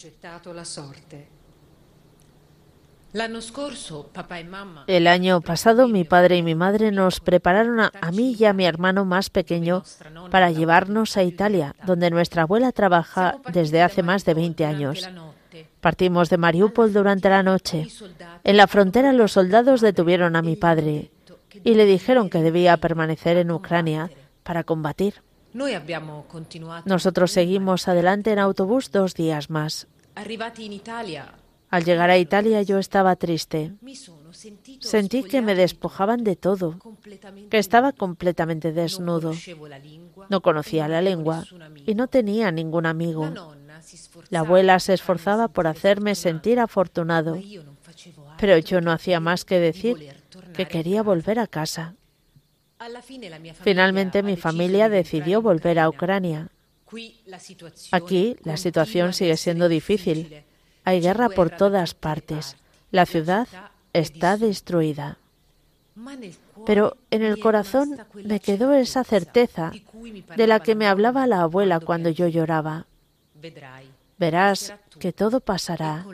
El 4.87 5.07
año 5.09 5.41
pasado 5.41 5.89
mi 5.89 6.05
padre 6.05 6.37
y 6.37 6.43
mi 6.43 6.55
madre 6.55 6.93
nos 6.93 7.19
prepararon 7.19 7.81
a, 7.81 7.93
a 8.01 8.13
mí 8.13 8.37
y 8.39 8.45
a 8.45 8.53
mi 8.53 8.65
hermano 8.65 9.05
más 9.05 9.31
pequeño 9.31 9.83
para 10.31 10.53
llevarnos 10.53 11.17
a 11.17 11.25
Italia, 11.25 11.75
donde 11.85 12.11
nuestra 12.11 12.43
abuela 12.43 12.71
trabaja 12.71 13.39
desde 13.53 13.83
hace 13.83 14.05
más 14.05 14.25
de 14.25 14.35
20 14.35 14.65
años. 14.65 15.09
Partimos 15.81 16.29
de 16.29 16.37
Mariupol 16.37 16.93
durante 16.93 17.29
la 17.29 17.43
noche. 17.43 17.89
En 18.45 18.57
la 18.57 18.67
frontera 18.67 19.13
los 19.13 19.33
soldados 19.33 19.81
detuvieron 19.81 20.37
a 20.37 20.43
mi 20.43 20.57
padre 20.57 21.11
y 21.65 21.75
le 21.75 21.87
dijeron 21.87 22.31
que 22.31 22.43
debía 22.43 22.77
permanecer 22.77 23.37
en 23.39 23.51
Ucrania 23.51 24.11
para 24.43 24.65
combatir. 24.65 25.23
Nosotros 26.85 27.33
seguimos 27.33 27.89
adelante 27.89 28.33
en 28.33 28.39
autobús 28.39 28.93
dos 28.93 29.15
días 29.15 29.51
más. 29.51 29.89
Al 31.71 31.85
llegar 31.85 32.11
a 32.11 32.19
Italia 32.19 32.63
yo 32.63 32.79
estaba 32.79 33.17
triste. 33.17 33.73
Sentí 34.81 35.23
que 35.23 35.41
me 35.41 35.55
despojaban 35.55 36.25
de 36.25 36.37
todo, 36.37 36.77
que 37.49 37.59
estaba 37.59 37.93
completamente 37.93 38.73
desnudo. 38.73 39.33
No 40.29 40.41
conocía 40.41 40.89
la 40.89 41.01
lengua 41.01 41.45
y 41.87 41.95
no 41.95 42.09
tenía 42.09 42.51
ningún 42.51 42.87
amigo. 42.87 43.33
La 44.31 44.41
abuela 44.41 44.79
se 44.79 44.95
esforzaba 44.95 45.49
por 45.49 45.67
hacerme 45.67 46.15
sentir 46.15 46.61
afortunado, 46.61 47.39
pero 48.39 48.59
yo 48.59 48.81
no 48.81 48.93
hacía 48.93 49.21
más 49.21 49.45
que 49.45 49.59
decir 49.59 50.15
que 50.55 50.67
quería 50.67 51.03
volver 51.03 51.39
a 51.39 51.47
casa. 51.47 51.95
Finalmente 53.63 54.23
mi 54.23 54.37
familia 54.37 54.89
di 54.89 54.97
decidió 54.97 55.43
volver 55.43 55.79
a. 55.79 55.89
Ucrania. 55.89 56.49
Aquí 57.93 58.37
la 58.43 58.57
situación 58.57 59.13
sigue 59.13 59.37
siendo 59.37 59.69
difícil. 59.69 60.45
Hay 60.85 61.01
guerra 61.01 61.29
por 61.29 61.51
da 61.51 61.57
todas 61.57 61.95
partes. 61.95 62.57
La 62.91 63.07
ciudad 63.07 63.47
está 63.93 64.37
destruida. 64.37 65.19
Pero 66.67 66.97
en 67.11 67.23
el 67.23 67.39
corazón 67.39 67.99
me 68.15 68.41
quedó 68.41 68.73
esa 68.73 69.05
certeza 69.05 69.73
de 70.37 70.47
la 70.47 70.61
que 70.61 70.75
me 70.75 70.87
la 70.87 70.93
hablaba 70.93 71.27
la 71.27 71.43
abuela 71.43 71.81
cuando 71.81 72.09
yo 72.11 72.29
lloraba. 72.29 72.87
Verás 74.21 74.75
que 74.99 75.15
todo 75.15 75.41
pasará 75.41 76.05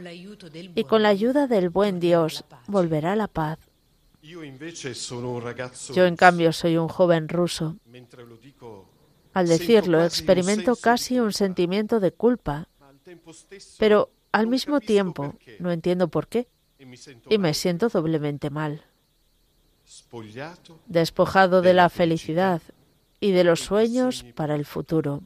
y 0.77 0.85
con 0.85 1.03
la 1.03 1.09
ayuda 1.09 1.49
del 1.49 1.71
buen 1.71 1.99
Dios 1.99 2.45
volverá 2.69 3.17
la 3.17 3.27
paz. 3.27 3.59
Yo 4.23 6.05
en 6.05 6.17
cambio 6.17 6.53
soy 6.53 6.77
un 6.77 6.87
joven 6.87 7.29
ruso. 7.29 7.77
Al 9.33 9.49
decirlo 9.49 10.05
experimento 10.05 10.77
casi 10.77 11.19
un 11.19 11.33
sentimiento 11.33 11.99
de 11.99 12.13
culpa, 12.13 12.69
pero 13.77 14.11
al 14.31 14.47
mismo 14.47 14.79
tiempo 14.79 15.35
no 15.59 15.73
entiendo 15.73 16.07
por 16.07 16.29
qué. 16.29 16.47
E 16.79 16.87
y 17.35 17.39
me 17.39 17.55
siento 17.55 17.89
doblemente 17.89 18.51
mal, 18.51 18.85
despojado 20.87 21.61
de 21.61 21.75
la 21.75 21.89
felicidad 21.89 22.63
y 23.19 23.33
de 23.33 23.43
los 23.43 23.61
sueños 23.61 24.25
para 24.37 24.55
el 24.55 24.65
futuro. 24.65 25.23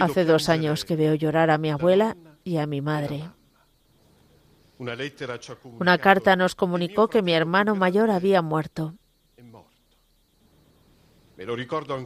Hace 0.00 0.24
dos 0.24 0.48
años 0.48 0.84
que 0.84 0.96
veo 0.96 1.14
llorar 1.14 1.50
a 1.50 1.58
mi 1.58 1.70
abuela 1.70 2.16
y 2.42 2.56
a 2.56 2.66
mi 2.66 2.80
madre. 2.80 3.30
Una 5.78 5.98
carta 5.98 6.34
nos 6.34 6.54
comunicó 6.54 7.08
que 7.08 7.22
mi 7.22 7.32
hermano 7.32 7.76
mayor 7.76 8.10
había 8.10 8.42
muerto. 8.42 8.94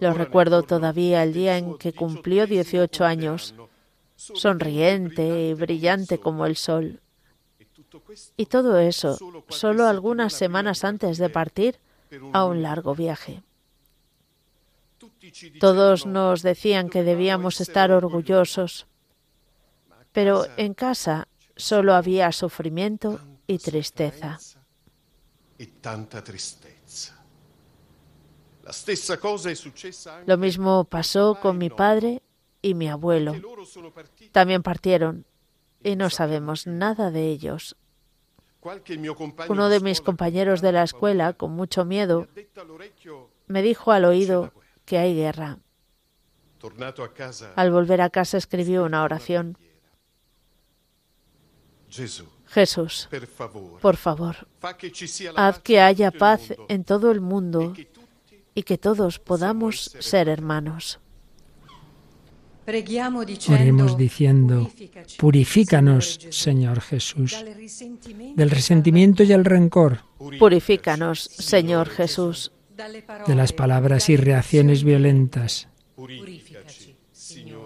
lo 0.01 0.13
recuerdo 0.13 0.63
todavía 0.63 1.23
el 1.23 1.33
día 1.33 1.57
en 1.57 1.79
que 1.79 1.95
cumplió 1.95 2.47
18 2.47 3.05
años, 3.05 3.55
sonriente 4.17 5.49
y 5.49 5.55
brillante 5.55 6.19
como 6.19 6.45
el 6.45 6.57
sol. 6.57 7.01
E 7.59 7.67
Y 8.37 8.47
todo 8.47 8.79
eso 8.79 9.17
solo 9.49 9.87
algunas 9.87 10.35
semanas 10.35 10.85
antes 10.85 11.17
de 11.17 11.31
partir 11.31 11.79
a 12.35 12.45
un 12.45 12.63
largo 12.63 12.95
viaje. 12.95 13.43
Todos 15.61 16.07
nos 16.07 16.43
decían 16.43 16.89
que 16.89 17.03
debíamos 17.03 17.61
estar 17.61 17.91
orgullosos, 17.93 18.87
pero 20.13 20.47
en 20.57 20.75
casa 20.75 21.29
solo 21.57 21.95
había 21.95 22.33
sufrimiento 22.33 23.21
y 23.47 23.59
tristeza. 23.59 24.39
E 25.59 25.69
Lo 30.27 30.39
mismo 30.39 30.85
pasó 30.85 31.39
con 31.41 31.59
mi 31.59 31.71
padre 31.71 32.23
y 32.61 32.75
mi 32.75 32.89
abuelo. 32.89 33.35
También 34.33 34.63
partieron 34.63 35.27
y 35.83 35.97
no 35.97 36.11
sabemos 36.11 36.67
nada 36.67 37.11
de 37.11 37.29
ellos. 37.29 37.77
Uno 39.49 39.69
de 39.69 39.81
mis 39.81 40.01
compañeros 40.01 40.61
de 40.61 40.73
la 40.73 40.85
escuela, 40.85 41.33
con 41.33 41.51
mucho 41.51 41.85
mi 41.85 41.97
miedo, 41.97 42.29
me 43.49 43.63
dijo 43.63 43.91
al 43.91 44.05
oído 44.05 44.53
que 44.85 44.99
hay 44.99 45.15
guerra. 45.15 45.59
Al 47.57 47.71
volver 47.71 48.01
a 48.01 48.11
casa 48.11 48.39
escribió 48.39 48.85
una 48.85 49.03
oración. 49.03 49.59
Jesús, 52.47 53.09
por 53.81 53.97
favor, 53.97 54.49
haz 55.37 55.59
que 55.61 55.81
haya 55.81 56.11
paz 56.11 56.55
en 56.69 56.85
todo 56.85 57.11
el 57.11 57.19
e 57.19 57.21
mundo 57.21 57.73
tutti 57.73 57.89
y 58.55 58.63
que 58.63 58.79
todos 58.79 59.19
podamos 59.19 59.97
ser 59.99 60.29
hermanos. 60.29 61.01
Oremos 63.49 63.97
diciendo, 63.97 64.71
purifícanos, 65.19 66.21
Señor 66.31 66.81
Jesús, 66.81 67.37
del 68.37 68.49
e 68.49 68.55
resentimiento 68.55 69.25
y 69.25 69.33
el 69.33 69.45
rencor, 69.45 70.05
Purifícanos, 70.39 71.19
Señor 71.23 71.89
Jesús, 71.89 72.53
de 73.27 73.35
las 73.35 73.53
palabras 73.53 74.09
y 74.09 74.17
reacciones 74.17 74.85
violentas, 74.85 75.69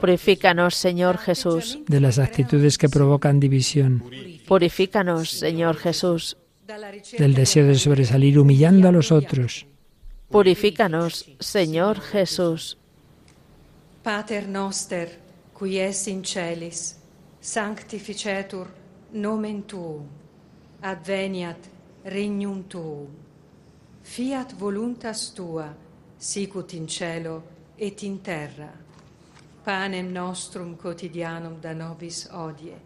purifícanos, 0.01 0.75
Señor 0.75 1.19
Jesús, 1.19 1.79
de 1.87 2.01
las 2.01 2.19
actitudes 2.19 2.79
que 2.79 2.89
provocan 2.89 3.41
división, 3.41 4.03
purifícanos, 4.47 5.31
Señor 5.31 5.77
Jesús, 5.77 6.37
del 7.19 7.35
deseo 7.35 7.67
de 7.67 7.77
sobresalir 7.77 8.39
humillando 8.39 8.89
a 8.89 8.93
los 8.93 9.13
otros, 9.13 9.67
purifícanos, 10.29 11.27
Señor 11.39 12.01
Jesús. 12.01 12.79
Pater 14.03 14.49
noster, 14.49 15.19
qui 15.59 15.79
es 15.81 16.07
in 16.07 16.23
celis, 16.25 16.97
sanctificetur 17.41 18.69
nomen 19.13 19.63
tuum, 19.63 20.07
adveniat 20.83 21.59
regnum 22.05 22.63
tuum, 22.69 23.26
fiat 24.07 24.55
voluntas 24.55 25.33
tua, 25.33 25.75
sicut 26.17 26.73
in 26.73 26.87
cielo 26.87 27.43
et 27.77 28.03
in 28.03 28.21
terra. 28.21 28.71
Panem 29.65 30.13
nostrum 30.13 30.77
quotidianum 30.77 31.61
da 31.61 31.73
nobis 31.73 32.29
odie, 32.31 32.79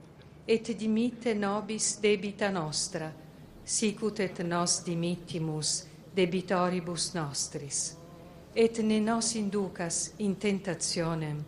et 0.47 0.73
dimitte 0.77 1.35
nobis 1.35 1.99
debita 2.01 2.51
nostra, 2.51 3.12
sicut 3.62 4.21
et 4.21 4.41
nos 4.43 4.83
dimittimus 4.83 5.85
debitoribus 6.16 7.12
nostris. 7.14 7.97
Et 8.55 8.79
ne 8.83 9.01
nos 9.01 9.35
inducas 9.35 10.14
in 10.18 10.37
tentationem, 10.37 11.45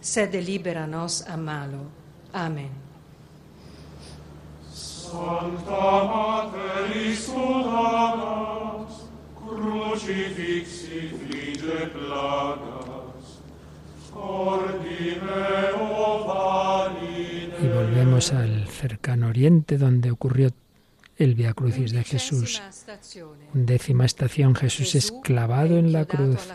sed 0.00 0.34
libera 0.34 0.86
nos 0.86 1.22
a 1.22 1.36
malo. 1.36 1.86
Amen. 2.32 2.93
Sancta 5.14 6.50
Istudadas, 7.12 8.92
crucifixi 9.38 11.00
flige 11.18 11.80
plagas, 11.94 13.26
ordine. 14.12 15.44
Y 17.62 17.66
volvemos 17.68 18.32
al 18.32 18.66
cercano 18.66 19.28
oriente 19.28 19.78
donde 19.78 20.10
ocurrió 20.10 20.50
el 21.16 21.36
Via 21.36 21.54
Crucis 21.54 21.92
de 21.92 22.02
Jesús. 22.02 22.60
Décima 23.52 24.06
estación, 24.06 24.56
Jesús 24.56 24.96
es 24.96 25.12
clavado 25.22 25.78
en 25.78 25.92
la 25.92 26.06
cruz. 26.06 26.48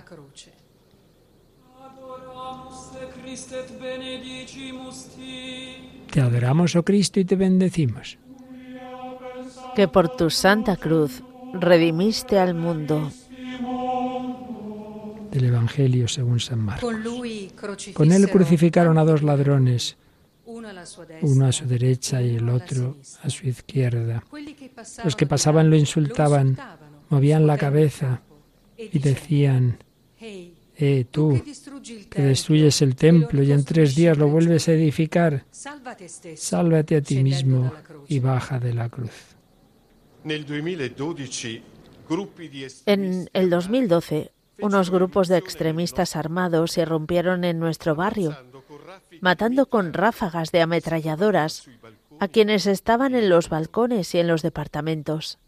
Te 6.12 6.20
adoramos, 6.22 6.76
oh 6.76 6.84
Cristo, 6.84 7.20
y 7.22 7.26
te 7.26 7.36
bendecimos. 7.38 8.18
Que 9.80 9.88
por 9.88 10.10
tu 10.10 10.30
santa 10.30 10.76
cruz 10.76 11.24
redimiste 11.54 12.38
al 12.38 12.54
mundo. 12.54 13.10
Del 15.32 15.46
Evangelio 15.46 16.06
según 16.10 16.42
San 16.42 16.60
Marcos. 16.60 16.94
Con 17.94 18.12
él 18.12 18.30
crucificaron 18.30 18.98
a 18.98 19.06
dos 19.06 19.24
ladrones, 19.24 19.96
uno 20.46 21.46
a 21.46 21.52
su 21.54 21.66
derecha 21.66 22.22
y 22.22 22.36
el 22.36 22.50
otro 22.50 22.98
a 23.24 23.30
su 23.30 23.48
izquierda. 23.48 24.22
Los 25.06 25.16
que 25.16 25.26
pasaban 25.26 25.70
lo 25.70 25.78
insultaban, 25.78 26.58
movían 27.08 27.48
la 27.48 27.58
cabeza 27.58 28.22
y 28.76 29.00
decían, 29.00 29.82
«Ehi, 30.20 30.56
eh, 30.76 31.06
tú, 31.10 31.42
que 32.10 32.22
destruyes 32.22 32.82
el 32.82 32.90
lo 32.90 32.96
templo 32.98 33.44
y 33.44 33.54
en 33.54 33.64
tres 33.64 33.96
días 33.96 34.18
lo 34.18 34.28
vuelves 34.28 34.68
a 34.68 34.74
edificar, 34.74 35.46
salva 35.52 35.96
te 35.96 36.10
stesso, 36.10 36.44
sálvate 36.44 36.98
a 36.98 37.02
ti 37.02 37.24
mismo 37.24 37.64
dalla 37.64 37.84
croce». 37.84 38.14
y 38.14 38.20
baja 38.20 38.60
de 38.60 38.74
la 38.74 38.90
cruz. 38.90 39.12
Nel 39.12 39.28
2012 39.30 39.30
gruppi 39.30 39.36
di 40.00 40.09
En 42.86 43.30
el 43.34 43.50
2012, 43.50 44.32
unos 44.62 44.90
grupos 44.90 45.28
de 45.28 45.38
extremistas 45.38 46.16
armados 46.16 46.78
irrumpieron 46.78 47.44
en 47.44 47.60
nuestro 47.60 47.96
barrio, 47.96 48.38
matando 49.22 49.68
con 49.68 49.94
ráfagas 49.94 50.52
de 50.52 50.62
ametralladoras 50.62 51.70
a 52.20 52.28
quienes 52.28 52.68
estaban 52.68 53.16
en 53.16 53.30
los 53.30 53.50
balcones 53.50 54.14
y 54.16 54.20
en 54.20 54.28
los 54.28 54.42
departamentos. 54.42 55.40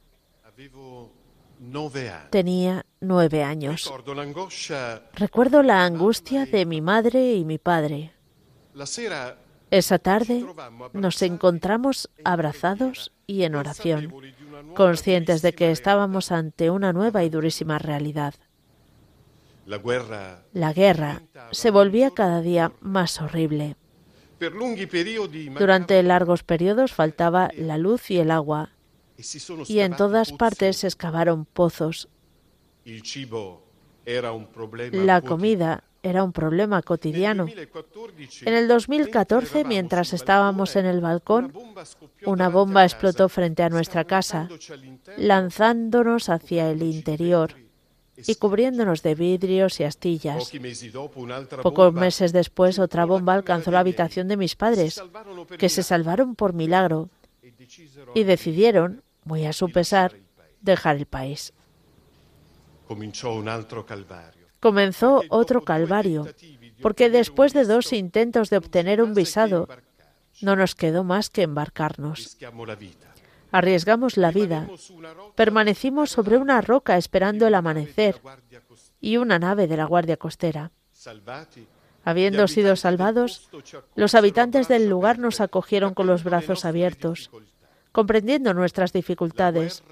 Tenía 2.29 2.85
nueve 3.01 3.43
años. 3.43 3.91
Recuerdo 5.13 5.63
la 5.63 5.85
angustia 5.85 6.45
de 6.45 6.65
mi 6.65 6.81
madre 6.81 7.33
y 7.33 7.45
mi 7.45 7.57
padre. 7.57 8.13
Esa 9.69 9.99
tarde 9.99 10.45
nos 10.93 11.21
encontramos 11.21 12.09
abrazados 12.23 13.11
y 13.31 13.43
en 13.43 13.55
oración, 13.55 14.13
conscientes 14.75 15.41
de 15.41 15.53
que 15.53 15.71
estábamos 15.71 16.31
ante 16.31 16.69
una 16.69 16.91
nueva 16.91 17.23
y 17.23 17.29
durísima 17.29 17.79
realidad. 17.79 18.33
La 19.65 20.73
guerra 20.73 21.21
se 21.51 21.71
volvía 21.71 22.11
cada 22.11 22.41
día 22.41 22.73
más 22.81 23.21
horrible. 23.21 23.77
Durante 25.57 26.03
largos 26.03 26.43
periodos 26.43 26.91
faltaba 26.91 27.51
la 27.55 27.77
luz 27.77 28.11
y 28.11 28.17
el 28.17 28.31
agua, 28.31 28.71
e 29.17 29.23
y 29.67 29.79
en 29.79 29.95
todas 29.95 30.33
partes 30.33 30.77
se 30.77 30.87
excavaron 30.87 31.45
pozos. 31.45 32.09
La 34.91 35.21
comida 35.21 35.83
era 36.03 36.23
un 36.23 36.31
problema 36.31 36.81
cotidiano. 36.81 37.45
2014, 37.45 38.49
En 38.49 38.53
el 38.53 38.67
2014, 38.67 39.57
mentre 39.57 39.63
mientras 39.69 40.13
estábamos 40.13 40.75
en 40.75 40.85
el 40.85 41.01
balcón, 41.01 41.53
una 42.25 42.49
bomba 42.49 42.83
explotó 42.83 43.29
frente 43.29 43.63
a 43.63 43.69
nuestra 43.69 44.05
casa, 44.05 44.49
lanzándonos 45.17 46.29
hacia 46.29 46.69
el 46.69 46.83
interior 46.83 47.55
y 48.27 48.35
cubriéndonos 48.35 49.01
de 49.03 49.15
vidrios 49.15 49.79
y 49.79 49.83
astillas. 49.83 50.51
Pocos 51.61 51.93
meses 51.93 52.33
después, 52.33 52.79
otra 52.79 53.05
bomba 53.05 53.33
alcanzó 53.33 53.71
la 53.71 53.79
habitación 53.79 54.27
de 54.27 54.37
mis 54.37 54.55
padres, 54.55 55.01
que 55.57 55.69
se 55.69 55.83
salvaron 55.83 56.35
por 56.35 56.53
milagro 56.53 57.09
e 57.41 57.53
y 58.15 58.23
decidieron, 58.23 59.03
muy 59.23 59.45
a 59.45 59.53
su 59.53 59.71
pesar, 59.71 60.15
dejar 60.61 60.97
el 60.97 61.05
país. 61.05 61.53
Cominciò 62.87 63.33
un 63.33 63.47
altro 63.47 63.85
calvario. 63.85 64.40
Comenzó 64.61 65.23
otro 65.29 65.63
calvario, 65.63 66.27
porque 66.81 67.09
después 67.09 67.51
de 67.53 67.65
dos 67.65 67.91
intentos 67.93 68.49
de 68.49 68.57
obtener 68.57 69.01
un 69.01 69.15
visado, 69.15 69.67
no 70.41 70.55
nos 70.55 70.75
quedó 70.75 71.03
más 71.03 71.29
que 71.29 71.41
embarcarnos. 71.41 72.37
Arriesgamos 73.51 74.17
la 74.17 74.31
vida, 74.31 74.69
permanecimos 75.35 76.11
sobre 76.11 76.37
una 76.37 76.61
roca 76.61 76.95
esperando 76.97 77.47
el 77.47 77.55
amanecer 77.55 78.21
y 79.01 79.17
una 79.17 79.39
nave 79.39 79.67
de 79.67 79.77
la 79.77 79.85
Guardia 79.85 80.15
Costera. 80.15 80.71
Habiendo 82.03 82.47
sido 82.47 82.75
salvados, 82.75 83.49
los 83.95 84.15
habitantes 84.15 84.67
del 84.67 84.87
lugar 84.87 85.17
nos 85.19 85.41
acogieron 85.41 85.93
con 85.93 86.07
los 86.07 86.23
brazos 86.23 86.65
abiertos, 86.65 87.31
comprendiendo 87.91 88.53
nuestras 88.53 88.93
dificultades. 88.93 89.83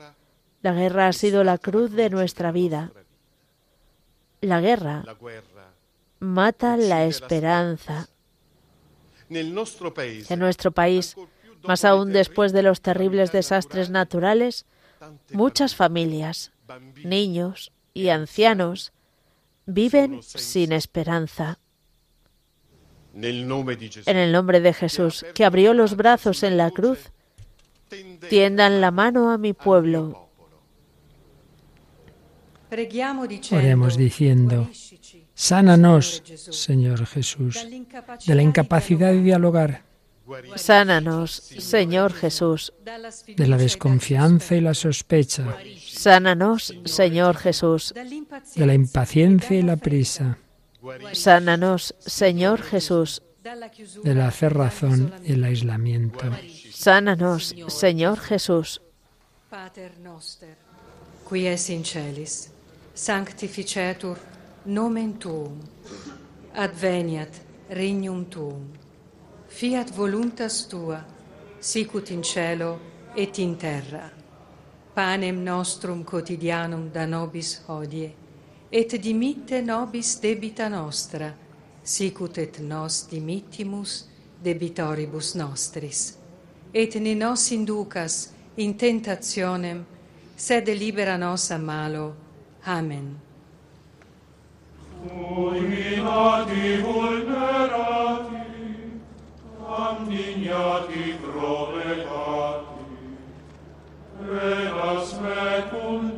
La 0.62 0.74
guerra 0.74 1.08
ha 1.08 1.14
sido 1.14 1.44
la 1.44 1.58
cruz 1.58 1.92
de 1.92 2.10
nuestra 2.10 2.52
vida. 2.52 2.92
La 4.42 4.62
guerra 4.62 5.04
mata 6.20 6.78
la 6.78 7.06
esperanza. 7.06 8.08
En 9.30 9.54
nuestro 9.54 10.72
país, 10.72 11.16
más 11.64 11.86
aún 11.86 12.12
después 12.14 12.52
de 12.52 12.64
los 12.64 12.82
terribles 12.82 13.32
desastres 13.32 13.90
naturales, 13.90 14.66
muchas 15.32 15.76
familias, 15.76 16.52
niños 17.04 17.72
y 17.94 18.10
ancianos 18.10 18.92
viven 19.66 20.22
sin 20.24 20.72
esperanza. 20.72 21.60
En 23.14 23.24
el 23.24 24.32
nombre 24.32 24.62
de 24.62 24.74
Jesús, 24.74 25.26
que 25.34 25.46
abrió 25.46 25.74
los 25.74 25.96
brazos 25.96 26.44
en 26.44 26.58
la 26.58 26.72
cruz, 26.72 27.12
tiendan 28.30 28.82
la 28.82 28.92
mano 28.92 29.32
a 29.32 29.38
mi 29.38 29.54
pueblo. 29.54 30.29
Oremos 32.72 33.98
diciendo, 33.98 34.70
Sánanos, 35.34 36.22
Señor 36.52 37.06
Jesús, 37.08 37.66
de 38.26 38.36
la 38.36 38.42
incapacidad 38.42 39.12
de 39.12 39.22
dialogar, 39.22 39.84
Sánanos, 40.56 41.32
Señor 41.32 42.14
Jesús. 42.14 42.72
de 43.36 43.48
la 43.48 43.56
e 43.56 43.60
desconfianza 43.60 44.56
y 44.56 44.62
la 44.62 44.74
sospecha, 44.74 45.58
Sánanos, 45.88 46.76
Señor 46.86 47.38
Jesús. 47.38 47.94
de 48.56 48.66
la 48.66 48.74
impaciencia 48.74 49.58
y 49.58 49.64
la 49.64 49.78
prisa, 49.78 50.38
Sánanos, 51.14 51.96
Señor 52.00 52.62
Jesús. 52.62 53.24
de 54.04 54.14
la 54.14 54.30
cerrazón 54.32 55.12
y 55.26 55.34
el 55.34 55.44
aislamiento. 55.44 56.20
Sánanos, 56.72 57.56
Señor 57.68 58.20
Jesús. 58.20 58.82
Pater 59.50 59.98
noster, 60.00 60.56
qui 61.28 61.48
es 61.48 61.70
in 61.72 61.84
celis, 61.84 62.52
sanctificetur 63.00 64.18
nomen 64.66 65.14
tuum, 65.18 65.58
adveniat 66.54 67.42
regnum 67.70 68.26
tuum, 68.26 68.66
fiat 69.48 69.96
voluntas 69.96 70.68
tua, 70.68 71.00
sicut 71.62 72.10
in 72.12 72.22
cielo 72.22 72.80
et 73.16 73.40
in 73.40 73.56
terra. 73.56 74.12
Panem 74.94 75.44
nostrum 75.44 76.04
quotidianum 76.04 76.92
da 76.92 77.06
nobis 77.06 77.62
hodie, 77.68 78.12
et 78.70 79.02
dimitte 79.02 79.62
nobis 79.62 80.20
debita 80.20 80.68
nostra, 80.68 81.34
sicut 81.82 82.38
et 82.38 82.60
nos 82.60 83.08
dimittimus 83.08 84.08
debitoribus 84.44 85.36
nostris. 85.36 86.18
Et 86.74 86.96
ne 87.00 87.16
nos 87.16 87.52
inducas 87.52 88.34
in 88.58 88.76
tentationem, 88.76 89.86
sed 90.36 90.68
libera 90.68 91.18
nos 91.18 91.52
a 91.52 91.58
malo, 91.58 92.29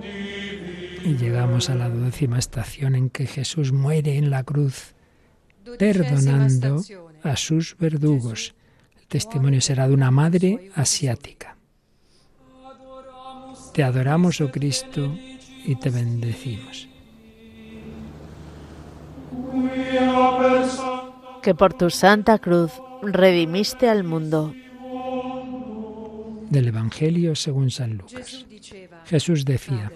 Divi. 0.01 0.97
Y 1.03 1.17
llegamos 1.17 1.69
a 1.69 1.75
la 1.75 1.89
décima 1.89 2.39
estación 2.39 2.95
en 2.95 3.09
que 3.09 3.27
Jesús 3.27 3.71
muere 3.71 4.17
en 4.17 4.29
la 4.29 4.43
cruz, 4.43 4.95
perdonando 5.77 6.81
a 7.23 7.35
sus 7.35 7.77
verdugos. 7.77 8.55
El 8.99 9.07
testimonio 9.07 9.61
será 9.61 9.87
de 9.87 9.93
una 9.93 10.09
madre 10.09 10.71
asiática. 10.75 11.55
Te 13.73 13.83
adoramos, 13.83 14.41
oh 14.41 14.51
Cristo, 14.51 15.15
y 15.66 15.76
te 15.76 15.89
bendecimos. 15.89 16.88
Que 21.41 21.55
por 21.55 21.74
tu 21.74 21.89
santa 21.89 22.38
cruz 22.39 22.72
redimiste 23.01 23.89
al 23.89 24.03
mundo. 24.03 24.53
Del 26.49 26.68
Evangelio 26.68 27.36
según 27.36 27.72
San 27.72 27.97
Lucas. 27.97 28.45
Jesús 29.05 29.45
decía, 29.45 29.91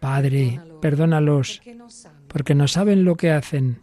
Padre, 0.00 0.60
perdónalos, 0.80 1.62
porque 2.28 2.54
no 2.54 2.66
saben 2.68 3.04
lo 3.04 3.16
que 3.16 3.30
hacen. 3.30 3.82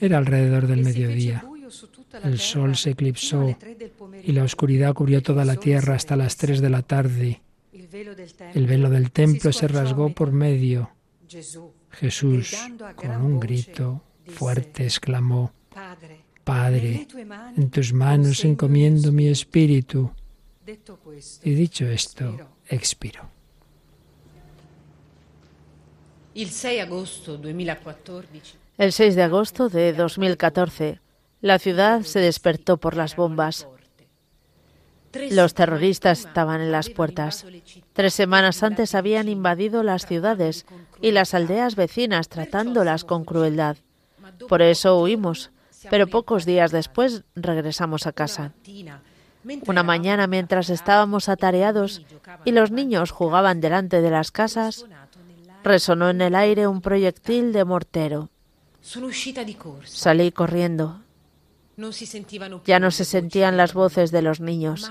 Era 0.00 0.18
alrededor 0.18 0.66
del 0.66 0.84
mediodía. 0.84 1.44
El 2.22 2.38
sol 2.38 2.76
se 2.76 2.90
eclipsó 2.90 3.56
y 4.22 4.32
la 4.32 4.44
oscuridad 4.44 4.94
cubrió 4.94 5.22
toda 5.22 5.44
la 5.44 5.56
tierra 5.56 5.94
hasta 5.94 6.16
las 6.16 6.36
tres 6.36 6.60
de 6.60 6.70
la 6.70 6.82
tarde. 6.82 7.40
El 7.74 8.66
velo 8.66 8.88
del 8.88 9.10
templo 9.10 9.52
se 9.52 9.66
rasgó 9.66 10.10
por 10.10 10.30
medio. 10.30 10.90
Jesús, 11.90 12.54
con 12.94 13.10
un 13.10 13.40
grito 13.40 14.00
fuerte, 14.28 14.84
exclamó, 14.84 15.52
Padre, 16.44 17.08
en 17.56 17.70
tus 17.70 17.92
manos 17.92 18.44
encomiendo 18.44 19.10
mi 19.10 19.34
spirito". 19.34 20.12
espíritu. 20.12 20.24
Questo, 20.64 20.98
Y 21.42 21.54
dicho 21.54 21.86
esto, 21.86 22.36
expiró. 22.68 23.28
Il 26.34 26.50
6 26.50 26.82
agosto 26.82 27.36
2014 27.36 28.58
El 28.78 28.92
6 28.92 29.14
de 29.14 29.22
agosto 29.22 29.68
de 29.68 29.92
2014, 29.92 31.00
la 31.40 31.58
ciudad 31.58 32.02
se 32.02 32.20
despertó 32.20 32.76
por 32.78 32.96
las 32.96 33.14
bombas. 33.14 33.68
Los 35.30 35.54
terroristas 35.54 36.20
estaban 36.20 36.60
en 36.60 36.72
las 36.72 36.90
puertas. 36.90 37.46
Tres 37.92 38.14
semanas 38.14 38.62
antes 38.62 38.94
habían 38.94 39.28
invadido 39.28 39.82
las 39.82 40.06
ciudades 40.06 40.66
y 41.00 41.12
las 41.12 41.34
aldeas 41.34 41.76
vecinas 41.76 42.28
tratándolas 42.28 43.04
con 43.04 43.24
crueldad. 43.24 43.76
Por 44.48 44.62
eso 44.62 45.00
huimos, 45.00 45.50
pero 45.90 46.06
pocos 46.06 46.44
días 46.44 46.72
después 46.72 47.24
regresamos 47.34 48.06
a 48.06 48.12
casa. 48.12 48.52
Una 49.66 49.82
mañana 49.82 50.26
mientras 50.26 50.70
estábamos 50.70 51.28
atareados 51.28 52.02
y 52.44 52.52
los 52.52 52.70
niños 52.70 53.10
jugaban 53.10 53.60
delante 53.60 54.00
de 54.00 54.10
las 54.10 54.30
casas, 54.30 54.86
resonó 55.62 56.08
en 56.10 56.20
el 56.22 56.34
aire 56.34 56.66
un 56.66 56.80
proyectil 56.80 57.52
de 57.52 57.64
mortero. 57.64 58.30
Salí 59.84 60.32
corriendo. 60.32 60.86
Non 60.86 61.00
si 61.00 61.00
sentivano 61.00 61.00
più 61.00 61.63
Ya 62.64 62.78
no 62.78 62.90
se 62.90 63.04
sentían 63.04 63.56
las 63.56 63.74
voces 63.74 64.10
de 64.10 64.22
los 64.22 64.40
niños, 64.40 64.90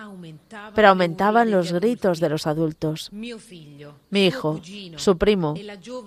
pero 0.75 0.89
aumentaban 0.89 1.51
los 1.51 1.71
gritos 1.71 2.19
de 2.19 2.29
los 2.29 2.47
adultos. 2.47 3.09
Mi 3.11 4.25
hijo, 4.25 4.61
su 4.97 5.17
primo 5.17 5.55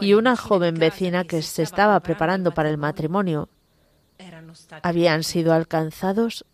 y 0.01 0.15
una 0.15 0.37
joven 0.37 0.75
vecina 0.75 1.25
que 1.25 1.43
se 1.43 1.63
estaba 1.63 2.01
preparando 2.01 2.53
para 2.53 2.71
el 2.71 2.79
matrimonio. 2.79 3.49
habían 4.83 5.23
sido 5.23 5.53
alcanzados, 5.53 6.45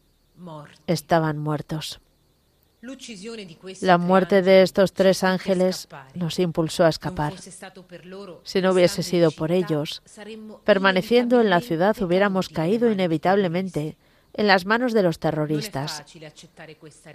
estaban 0.87 1.39
muertos. 1.39 2.01
La 3.81 3.97
muerte 3.97 4.43
de 4.43 4.63
estos 4.63 4.93
tres 4.93 5.23
ángeles 5.23 5.87
nos 6.15 6.41
impulsó 6.41 6.85
a 6.85 6.89
escapar. 6.89 7.35
Si 8.43 8.61
no 8.61 8.73
hubiese 8.73 9.05
sido 9.05 9.31
por 9.31 9.53
ellos, 9.53 10.03
Permaneciendo 10.65 11.41
en 11.41 11.49
la 11.49 11.61
ciudad 11.61 12.01
hubiéramos 12.03 12.49
caído 12.49 12.91
inevitablemente 12.91 13.97
en 14.35 14.47
las 14.47 14.67
manos 14.67 14.93
de 14.93 15.03
los 15.03 15.19
terroristas. 15.19 16.05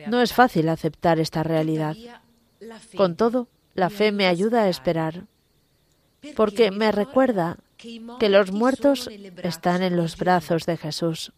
No 0.08 0.22
es 0.22 0.34
fácil 0.34 0.70
aceptar 0.70 1.20
esta 1.20 1.44
realidad. 1.44 1.96
Con 2.96 3.16
todo, 3.16 3.48
la 3.74 3.90
fe 3.90 4.12
me 4.12 4.28
ayuda 4.28 4.64
a 4.64 4.70
esperar, 4.70 5.26
porque 6.36 6.72
me 6.72 6.92
recuerda 6.92 7.58
que 7.78 8.30
los 8.30 8.52
muertos 8.52 9.10
están 9.44 9.84
en 9.84 9.96
los 9.96 10.18
brazos 10.18 10.66
de 10.66 10.78
Jesús 10.78 11.32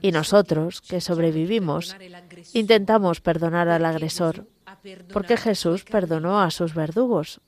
y 0.00 0.12
nosotros, 0.12 0.80
que 0.80 1.00
sobrevivimos, 1.00 1.94
intentamos 2.54 3.20
perdonar 3.20 3.68
al 3.68 3.84
agresor, 3.84 4.46
porque 5.12 5.36
Jesús 5.36 5.84
perdonó 5.84 6.40
a 6.40 6.50
sus 6.50 6.74
verdugos. 6.74 7.40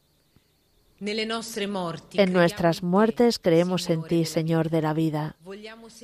En 1.00 2.32
nuestras 2.32 2.82
muertes 2.82 3.38
creemos 3.38 3.88
en 3.88 4.02
ti, 4.02 4.26
Señor 4.26 4.68
de 4.68 4.82
la 4.82 4.92
vida. 4.92 5.36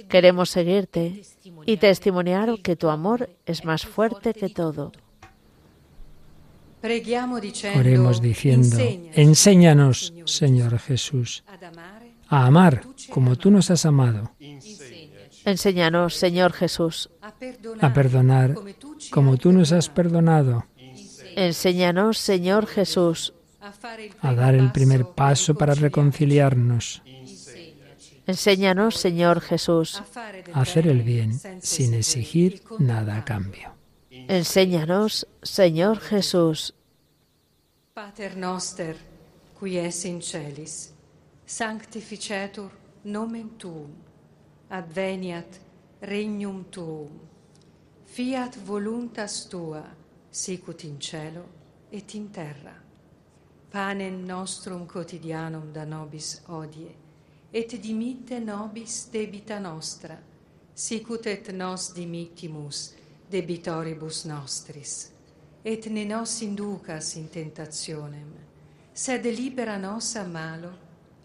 Queremos 0.09 0.49
seguirte 0.49 1.23
y 1.67 1.77
testimoniar 1.77 2.61
que 2.63 2.77
tu 2.77 2.89
amor 2.89 3.29
es 3.45 3.65
más 3.65 3.85
fuerte 3.85 4.33
que 4.33 4.49
todo. 4.49 4.93
Oremos 6.83 8.23
diciendo, 8.23 8.67
"Insegnaci, 8.67 9.11
enséñanos, 9.21 10.15
Señor 10.25 10.79
Jesús, 10.79 11.45
a 12.29 12.47
amar 12.47 12.83
como 13.11 13.37
tú 13.37 13.51
nos 13.51 13.71
has 13.71 13.85
amado, 13.85 14.31
Enséñanos, 15.45 16.15
Señor 16.15 16.53
Jesús. 16.53 17.11
a 17.81 17.93
perdonar 17.93 18.55
como 19.11 19.37
tú 19.37 19.53
nos 19.53 19.73
has 19.73 19.89
perdonado, 19.89 20.65
Enséñanos, 21.37 22.17
Señor 22.17 22.67
Jesús. 22.67 23.35
A 24.21 24.35
dar 24.35 24.55
el 24.55 24.73
primer 24.73 25.07
paso 25.07 25.55
para 25.55 25.75
reconciliarnos, 25.75 27.03
Enséñanos, 28.27 28.97
Señor 28.97 29.41
Jesús. 29.41 30.03
a 30.53 30.61
hacer 30.61 30.89
el 30.89 31.03
bien 31.03 31.39
sin 31.63 31.95
exigir 31.95 32.63
nada 32.81 33.19
a 33.19 33.25
cambio. 33.25 33.73
Enséñanos, 34.11 35.29
Señor 35.43 36.01
Jesús. 36.01 36.75
Pater 37.95 38.37
noster, 38.37 38.97
qui 39.59 39.79
es 39.79 40.05
in 40.05 40.21
celis, 40.21 40.93
sanctificetur 41.47 42.71
nomen 43.05 43.57
tuum, 43.57 43.95
adveniat 44.69 45.61
regnum 46.03 46.65
tuum, 46.65 47.09
fiat 48.05 48.57
voluntas 48.67 49.49
tua, 49.49 49.85
sicut 50.31 50.85
in 50.85 50.99
cielo 50.99 51.47
et 51.91 52.15
in 52.15 52.29
terra. 52.29 52.86
panem 53.77 54.25
nostrum 54.25 54.87
quotidianum 54.87 55.71
da 55.71 55.85
nobis 55.85 56.41
odie, 56.49 56.95
et 57.53 57.77
dimitte 57.77 58.39
nobis 58.41 59.11
debita 59.13 59.59
nostra, 59.59 60.17
sicut 60.73 61.27
et 61.27 61.53
nos 61.53 61.93
dimittimus 61.93 62.95
debitoribus 63.29 64.25
nostris, 64.25 65.11
et 65.63 65.91
ne 65.91 66.05
nos 66.07 66.41
inducas 66.41 67.17
in 67.17 67.29
tentationem, 67.29 68.33
sed 68.95 69.27
libera 69.27 69.77
nos 69.77 70.17
a 70.17 70.25
malo. 70.25 70.73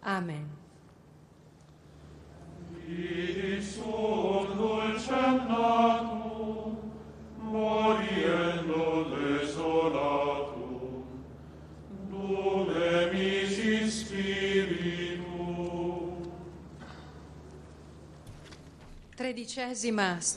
Amen. 0.01 0.49
Dulcem 4.57 5.47
natum, 5.47 6.75
moriendo 7.39 9.20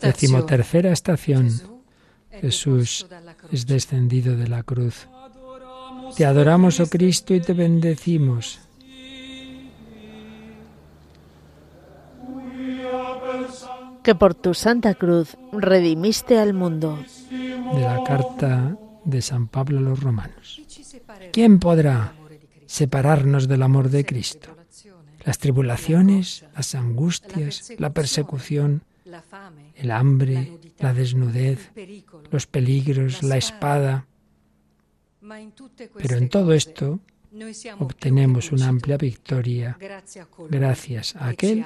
Decimotercera 0.01 0.93
estación. 0.93 1.51
Jesús 2.41 3.07
es 3.53 3.67
descendido 3.67 4.37
de 4.37 4.49
la 4.49 4.63
cruz. 4.63 5.09
Te 6.17 6.25
adoramos, 6.25 6.81
oh 6.81 6.87
Cristo, 6.87 7.35
y 7.35 7.41
te 7.41 7.53
bendecimos. 7.53 8.61
Que 14.03 14.15
por 14.15 14.35
tu 14.35 14.53
santa 14.53 14.95
cruz 14.95 15.37
redimiste 15.53 16.39
al 16.39 16.53
mundo. 16.53 16.99
De 17.31 17.81
la 17.81 18.05
carta 18.05 18.77
de 19.05 19.23
San 19.23 19.49
Pablo 19.49 19.79
a 19.79 19.83
los 19.83 20.01
romanos. 20.01 20.61
¿Quién 21.33 21.59
podrá 21.59 22.15
separarnos 22.67 23.49
del 23.49 23.63
amor 23.63 23.89
de 23.91 24.05
Cristo? 24.05 24.55
Las 25.25 25.39
tribulaciones, 25.39 26.45
las 26.55 26.75
angustias, 26.75 27.73
la 27.79 27.93
persecución, 27.93 28.83
el 29.75 29.91
hambre, 29.91 30.59
la 30.79 30.93
desnudez, 30.93 31.73
los 32.31 32.47
peligros, 32.47 33.23
la 33.23 33.37
espada. 33.37 34.07
Pero 35.97 36.17
en 36.17 36.29
todo 36.29 36.53
esto 36.53 37.01
obtenemos 37.79 38.53
una 38.53 38.69
amplia 38.69 38.97
victoria 38.97 39.77
gracias 40.51 41.17
a 41.17 41.29
aquel 41.29 41.65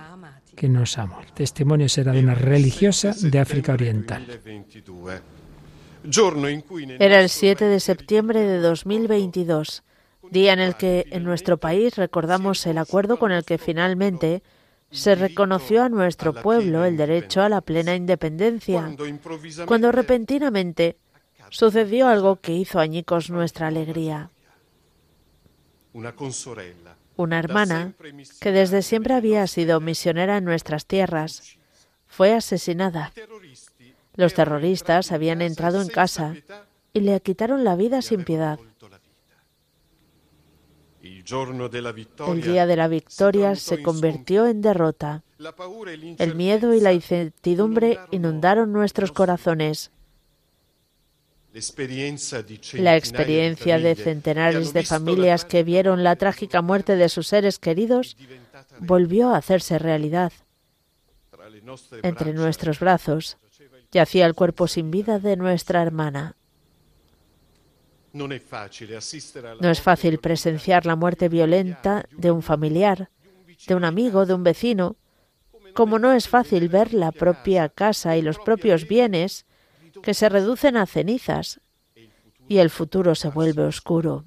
que 0.56 0.68
nos 0.68 0.96
amó. 0.98 1.20
El 1.20 1.32
testimonio 1.32 1.88
será 1.88 2.12
de 2.12 2.20
una 2.20 2.34
religiosa 2.34 3.12
de 3.12 3.38
África 3.38 3.72
Oriental. 3.72 4.26
2022, 4.26 5.20
giorno 6.04 6.48
in 6.48 6.62
cui 6.62 6.86
nel 6.86 7.00
Era 7.00 7.16
el 7.16 7.24
nostro 7.24 7.40
7 7.40 7.64
de 7.64 7.80
septiembre 7.80 8.40
de 8.40 8.58
2022, 8.58 9.82
día 10.30 10.52
en 10.52 10.60
el 10.60 10.76
que 10.76 11.06
en 11.10 11.24
nuestro 11.24 11.58
país 11.58 11.96
recordamos 11.96 12.64
el 12.66 12.78
acuerdo 12.78 13.18
con 13.18 13.32
el 13.32 13.44
que 13.44 13.58
finalmente 13.58 14.42
se 14.90 15.14
reconoció 15.14 15.82
a 15.82 15.88
nuestro 15.88 16.32
pueblo 16.32 16.84
el 16.84 16.96
derecho 16.96 17.42
a 17.42 17.48
la 17.48 17.60
plena 17.60 17.94
independencia, 17.94 18.94
cuando 19.66 19.92
repentinamente 19.92 20.96
sucedió 21.50 22.08
algo 22.08 22.36
que 22.36 22.54
hizo 22.54 22.78
añicos 22.78 23.30
nuestra 23.30 23.66
alegría. 23.66 24.30
Una 27.16 27.38
hermana, 27.38 27.92
que 28.40 28.52
desde 28.52 28.82
siempre 28.82 29.14
había 29.14 29.46
sido 29.46 29.80
misionera 29.80 30.36
en 30.36 30.44
nuestras 30.44 30.86
tierras, 30.86 31.58
fue 32.06 32.32
asesinada. 32.32 33.12
Los 34.14 34.34
terroristas 34.34 35.12
habían 35.12 35.42
entrado 35.42 35.82
en 35.82 35.88
casa 35.88 36.34
y 36.92 37.00
le 37.00 37.20
quitaron 37.20 37.64
la 37.64 37.76
vida 37.76 38.02
sin 38.02 38.24
piedad. 38.24 38.58
El 42.26 42.42
día 42.42 42.66
de 42.66 42.76
la 42.76 42.88
victoria 42.88 43.54
se 43.56 43.82
convirtió 43.82 44.46
en 44.46 44.60
derrota. 44.60 45.22
El 46.18 46.34
miedo 46.34 46.74
y 46.74 46.80
la 46.80 46.92
incertidumbre 46.92 47.98
inundaron 48.10 48.72
nuestros 48.72 49.12
corazones. 49.12 49.90
La 52.74 52.96
experiencia 52.96 53.78
de 53.78 53.94
centenares 53.94 54.72
de 54.72 54.82
familias 54.82 55.44
que 55.44 55.62
vieron 55.64 56.04
la 56.04 56.16
trágica 56.16 56.62
muerte 56.62 56.96
de 56.96 57.08
sus 57.08 57.26
seres 57.26 57.58
queridos 57.58 58.16
volvió 58.80 59.30
a 59.30 59.38
hacerse 59.38 59.78
realidad. 59.78 60.32
Entre 62.02 62.32
nuestros 62.32 62.80
brazos 62.80 63.38
yacía 63.90 64.26
el 64.26 64.34
cuerpo 64.34 64.68
sin 64.68 64.90
vida 64.90 65.18
de 65.18 65.36
nuestra 65.36 65.82
hermana. 65.82 66.36
No 68.12 69.70
es 69.70 69.80
fácil 69.80 70.18
presenciar 70.18 70.86
la 70.86 70.96
muerte 70.96 71.28
violenta 71.28 72.06
de 72.10 72.30
un 72.30 72.42
familiar, 72.42 73.10
de 73.66 73.74
un 73.74 73.84
amigo, 73.84 74.26
de 74.26 74.34
un 74.34 74.42
vecino, 74.42 74.96
como 75.74 75.98
no 75.98 76.12
es 76.12 76.28
fácil 76.28 76.68
ver 76.68 76.94
la 76.94 77.12
propia 77.12 77.68
casa 77.68 78.16
y 78.16 78.22
los 78.22 78.38
propios 78.38 78.88
bienes 78.88 79.46
que 80.02 80.14
se 80.14 80.28
reducen 80.28 80.76
a 80.76 80.86
cenizas 80.86 81.60
y 82.48 82.58
el 82.58 82.70
futuro 82.70 83.14
se 83.14 83.28
vuelve 83.28 83.62
oscuro. 83.62 84.24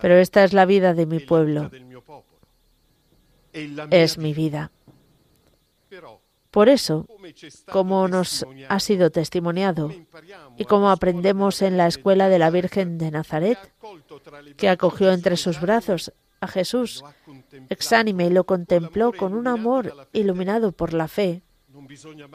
Pero 0.00 0.16
esta 0.16 0.44
es 0.44 0.52
la 0.52 0.66
vida 0.66 0.94
de 0.94 1.06
mi 1.06 1.20
pueblo. 1.20 1.70
Es 3.52 4.18
mi 4.18 4.34
vida. 4.34 4.70
Por 6.52 6.68
eso, 6.68 7.06
como 7.70 8.08
nos 8.08 8.46
ha 8.68 8.78
sido 8.78 9.10
testimoniado 9.10 9.90
y 10.58 10.66
como 10.66 10.90
aprendemos 10.90 11.62
en 11.62 11.78
la 11.78 11.86
escuela 11.86 12.28
de 12.28 12.38
la 12.38 12.50
Virgen 12.50 12.98
de 12.98 13.10
Nazaret, 13.10 13.58
que 14.58 14.68
acogió 14.68 15.12
entre 15.12 15.38
sus 15.38 15.62
brazos 15.62 16.12
a 16.40 16.48
Jesús, 16.48 17.02
exánime 17.70 18.26
y 18.26 18.30
lo 18.30 18.44
contempló 18.44 19.14
con 19.14 19.32
un 19.32 19.48
amor 19.48 20.08
iluminado 20.12 20.72
por 20.72 20.92
la 20.92 21.08
fe, 21.08 21.40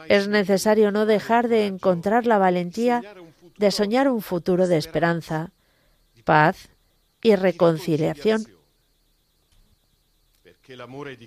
es 0.08 0.26
necesario 0.26 0.90
no 0.90 1.06
dejar 1.06 1.46
de 1.46 1.66
encontrar 1.66 2.26
la 2.26 2.38
valentía 2.38 3.02
de 3.56 3.70
soñar 3.70 4.08
un 4.08 4.20
futuro 4.20 4.66
de 4.66 4.78
esperanza, 4.78 5.52
paz 6.24 6.70
y 7.22 7.36
reconciliación 7.36 8.44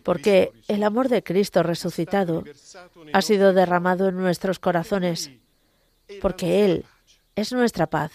porque 0.03 0.51
el 0.67 0.83
amor 0.83 1.09
de 1.09 1.23
Cristo 1.23 1.63
resucitado 1.63 2.43
ha 3.13 3.21
sido 3.21 3.53
derramado 3.53 4.09
en 4.09 4.17
nuestros 4.17 4.59
corazones, 4.59 5.31
porque 6.21 6.65
Él 6.65 6.85
es 7.35 7.51
nuestra 7.51 7.87
paz, 7.87 8.11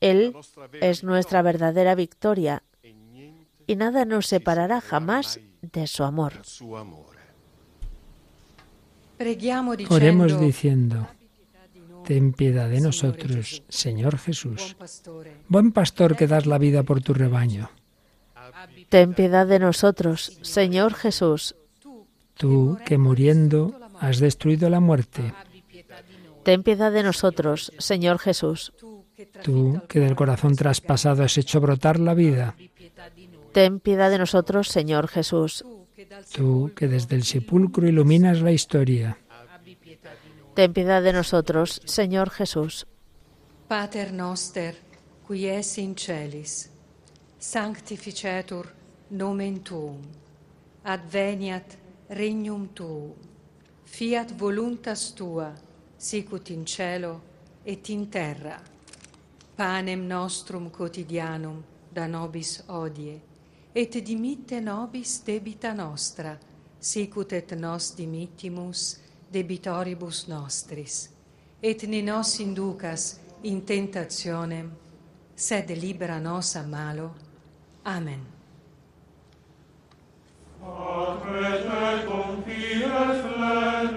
Él 0.00 0.36
es 0.80 1.04
nuestra 1.04 1.42
verdadera 1.42 1.94
victoria, 1.94 2.62
y 3.66 3.76
nada 3.76 4.04
nos 4.04 4.26
separará 4.26 4.80
jamás 4.80 5.40
de 5.60 5.86
su 5.86 6.04
amor. 6.04 6.42
Oremos 9.88 10.40
diciendo, 10.40 11.08
Ten 12.04 12.32
piedad 12.32 12.68
de 12.68 12.80
nosotros, 12.80 13.62
Señor 13.68 14.18
Jesús. 14.18 14.76
Buen 15.48 15.70
pastor 15.70 16.16
que 16.16 16.26
das 16.26 16.46
la 16.46 16.58
vida 16.58 16.82
por 16.82 17.00
tu 17.00 17.14
rebaño. 17.14 17.70
Ten 18.88 19.14
piedad 19.14 19.46
de 19.46 19.58
nosotros, 19.58 20.38
Señor 20.42 20.94
Jesús. 20.94 21.54
Tú 22.34 22.78
que 22.84 22.98
muriendo 22.98 23.74
has 24.00 24.18
destruido 24.18 24.68
la 24.68 24.80
muerte. 24.80 25.34
Ten 26.42 26.62
piedad 26.62 26.90
de 26.92 27.02
nosotros, 27.02 27.72
Señor 27.78 28.18
Jesús. 28.18 28.72
Tú 29.42 29.80
que 29.88 30.00
del 30.00 30.16
corazón 30.16 30.56
traspasado 30.56 31.22
has 31.22 31.38
hecho 31.38 31.60
brotar 31.60 32.00
la 32.00 32.14
vida. 32.14 32.56
Ten 33.52 33.80
piedad 33.80 34.10
de 34.10 34.18
nosotros, 34.18 34.68
Señor 34.68 35.08
Jesús. 35.08 35.64
Tú 36.34 36.72
que 36.74 36.88
desde 36.88 37.16
el 37.16 37.22
sepulcro 37.22 37.86
iluminas 37.86 38.40
la 38.40 38.52
historia. 38.52 39.18
Ten 40.54 40.72
piedad 40.72 41.02
de 41.02 41.12
nosotros, 41.12 41.80
Señor 41.84 42.30
Jesús. 42.30 42.86
Pater 43.68 44.12
noster, 44.12 44.76
qui 45.26 45.48
es 45.48 45.78
in 45.78 45.96
celis, 45.96 46.71
sanctificetur 47.42 48.72
nomen 49.08 49.62
tuum, 49.62 50.00
adveniat 50.84 51.76
regnum 52.10 52.68
tuum, 52.68 53.14
fiat 53.84 54.30
voluntas 54.38 55.10
tua, 55.12 55.52
sicut 55.98 56.50
in 56.50 56.64
cielo 56.64 57.20
et 57.64 57.88
in 57.88 58.08
terra. 58.08 58.60
Panem 59.56 60.06
nostrum 60.06 60.70
quotidianum 60.70 61.62
da 61.92 62.06
nobis 62.06 62.62
odie, 62.68 63.20
et 63.74 63.98
dimitte 64.04 64.60
nobis 64.60 65.22
debita 65.24 65.72
nostra, 65.72 66.38
sicut 66.78 67.32
et 67.32 67.56
nos 67.58 67.90
dimittimus 67.96 69.00
debitoribus 69.32 70.28
nostris, 70.28 71.08
et 71.60 71.82
ne 71.88 72.02
nos 72.02 72.38
inducas 72.38 73.18
in 73.42 73.64
tentationem, 73.64 74.70
sed 75.34 75.70
libera 75.70 76.20
nos 76.20 76.54
a 76.54 76.62
malo. 76.62 77.31
Flere, 83.22 83.92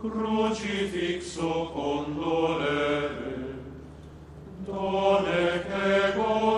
crucifixo 0.00 1.72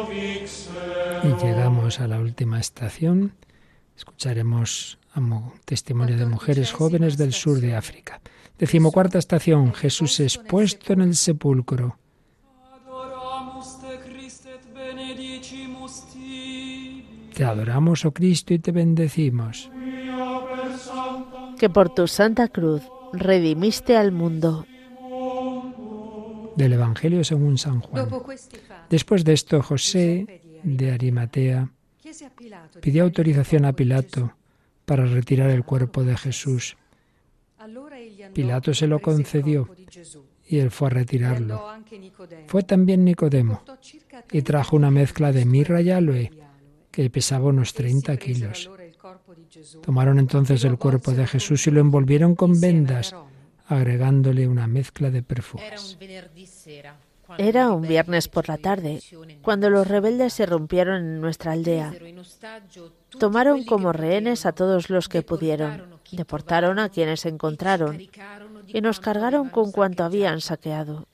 vixer. 0.09 1.21
Y 1.25 1.45
llegamos 1.45 2.01
a 2.01 2.09
la 2.09 2.19
última 2.19 2.61
estación. 2.61 3.35
Escucharemos 3.97 4.99
testimonio 5.65 6.17
de 6.17 6.27
mujeres 6.27 6.73
jóvenes 6.73 7.17
del 7.17 7.33
sur 7.33 7.61
de 7.61 7.77
África. 7.77 8.21
Decimocuarta 8.59 9.19
estación. 9.19 9.75
Jesús 9.75 10.21
expuesto 10.21 10.93
en 10.93 11.03
el 11.03 11.15
sepulcro. 11.15 11.99
Te 17.37 17.45
adoramos, 17.45 18.07
oh 18.07 18.13
Cristo, 18.13 18.55
y 18.55 18.59
te 18.59 18.73
bendecimos. 18.73 19.71
Que 21.59 21.69
por 21.69 21.95
tu 21.95 22.09
santa 22.09 22.49
cruz 22.49 22.81
redimiste 23.13 23.95
al 23.95 24.11
mundo. 24.11 24.65
Del 26.57 26.73
Evangelio 26.73 27.23
según 27.25 27.59
San 27.59 27.81
Juan. 27.81 28.09
Después 28.89 29.23
de 29.23 29.35
esto, 29.35 29.63
José 29.63 30.41
de 30.63 30.91
Arimatea 30.91 31.69
pidió 32.81 33.03
autorización 33.03 33.67
a 33.67 33.75
Pilato 33.75 34.33
para 34.87 35.05
retirar 35.05 35.51
el 35.51 35.63
cuerpo 35.63 36.05
de 36.05 36.17
Jesús. 36.17 36.79
Pilato 38.33 38.73
se 38.73 38.87
lo 38.87 39.01
concedió 39.01 39.69
y 40.49 40.57
él 40.57 40.71
fue 40.71 40.87
a 40.87 40.91
retirarlo. 40.91 41.63
Fue 42.47 42.63
también 42.63 43.05
Nicodemo 43.05 43.63
y 44.33 44.41
trajo 44.41 44.75
una 44.75 44.91
mezcla 44.91 45.33
de 45.33 45.45
mirra 45.45 45.83
y 45.83 45.91
aloe 45.91 46.46
que 46.97 47.11
pesaba 47.11 47.53
unos 47.53 47.75
30 47.75 48.17
kilos. 48.17 48.71
Tomaron 49.83 50.19
entonces 50.19 50.65
el 50.65 50.79
cuerpo 50.79 51.13
de 51.13 51.27
Jesús 51.27 51.67
y 51.67 51.71
lo 51.71 51.83
envolvieron 51.83 52.35
con 52.35 52.59
vendas, 52.59 53.15
agregándole 53.67 54.49
una 54.49 54.67
mezcla 54.67 55.11
de 55.11 55.23
perfumes. 55.23 55.99
Era 57.37 57.71
un 57.73 57.83
viernes 57.83 58.29
por 58.29 58.49
la 58.49 58.57
tarde, 58.57 59.03
cuando 59.43 59.69
los 59.69 59.87
rebeldes 59.87 60.33
se 60.33 60.47
rompieron 60.47 61.05
en 61.05 61.21
nuestra 61.21 61.53
aldea. 61.53 61.93
Tomaron 63.19 63.65
como 63.65 63.93
rehenes 63.93 64.47
a 64.47 64.53
todos 64.53 64.89
los 64.89 65.11
que 65.11 65.21
pudieron, 65.21 66.01
deportaron 66.13 66.79
a 66.79 66.89
quienes 66.89 67.27
encontraron 67.27 68.01
y 68.69 68.81
nos 68.81 69.01
cargaron 69.01 69.51
con 69.51 69.71
cuanto 69.71 70.03
habían 70.03 70.41
saqueado. 70.41 71.07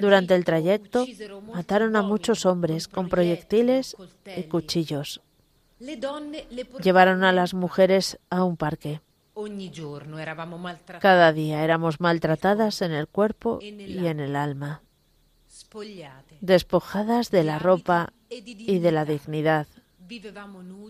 Durante 0.00 0.34
el 0.34 0.44
trayecto 0.44 1.06
mataron 1.52 1.96
a 1.96 2.02
muchos 2.02 2.46
hombres 2.46 2.88
con 2.88 3.08
proyectiles 3.08 3.96
y 4.36 4.42
cuchillos. 4.44 5.20
Llevaron 6.82 7.24
a 7.24 7.32
las 7.32 7.54
mujeres 7.54 8.18
a 8.28 8.44
un 8.44 8.56
parque. 8.56 9.00
Cada 11.00 11.32
día 11.32 11.64
éramos 11.64 12.00
maltratadas 12.00 12.82
en 12.82 12.92
el 12.92 13.08
cuerpo 13.08 13.58
y 13.62 14.06
en 14.06 14.20
el 14.20 14.36
alma, 14.36 14.82
despojadas 16.40 17.30
de 17.30 17.44
la 17.44 17.58
ropa 17.58 18.12
y 18.28 18.78
de 18.78 18.92
la 18.92 19.04
dignidad. 19.04 19.66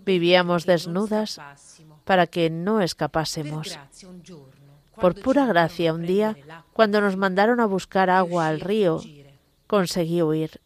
Vivíamos 0.05 0.65
desnudas 0.65 1.39
para 2.03 2.27
que 2.27 2.49
no 2.49 2.81
escapásemos. 2.81 3.77
Por 5.01 5.19
pura 5.19 5.45
gracia, 5.45 5.93
un 5.93 6.05
día, 6.05 6.37
cuando 6.73 7.01
nos 7.01 7.17
mandaron 7.17 7.59
a 7.59 7.65
buscar 7.65 8.09
agua 8.09 8.47
al 8.47 8.59
río, 8.61 9.01
conseguí 9.67 10.21
huir. 10.21 10.61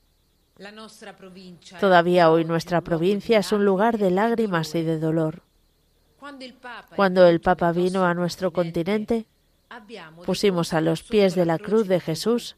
Todavía 1.80 2.30
hoy 2.30 2.46
nuestra 2.46 2.82
provincia 2.82 3.40
es 3.40 3.52
un 3.52 3.66
lugar 3.66 3.98
de 3.98 4.12
lágrimas 4.12 4.76
y 4.76 4.84
de 4.84 5.00
dolor. 5.00 5.42
Cuando 6.96 7.28
el 7.28 7.42
Papa 7.42 7.72
vino 7.72 8.06
a 8.06 8.14
nuestro 8.14 8.52
continente, 8.52 9.26
pusimos 10.26 10.74
a 10.74 10.82
los 10.82 11.04
pies 11.04 11.36
de 11.36 11.46
la 11.46 11.58
cruz 11.58 11.88
de 11.88 12.00
Jesús 12.00 12.56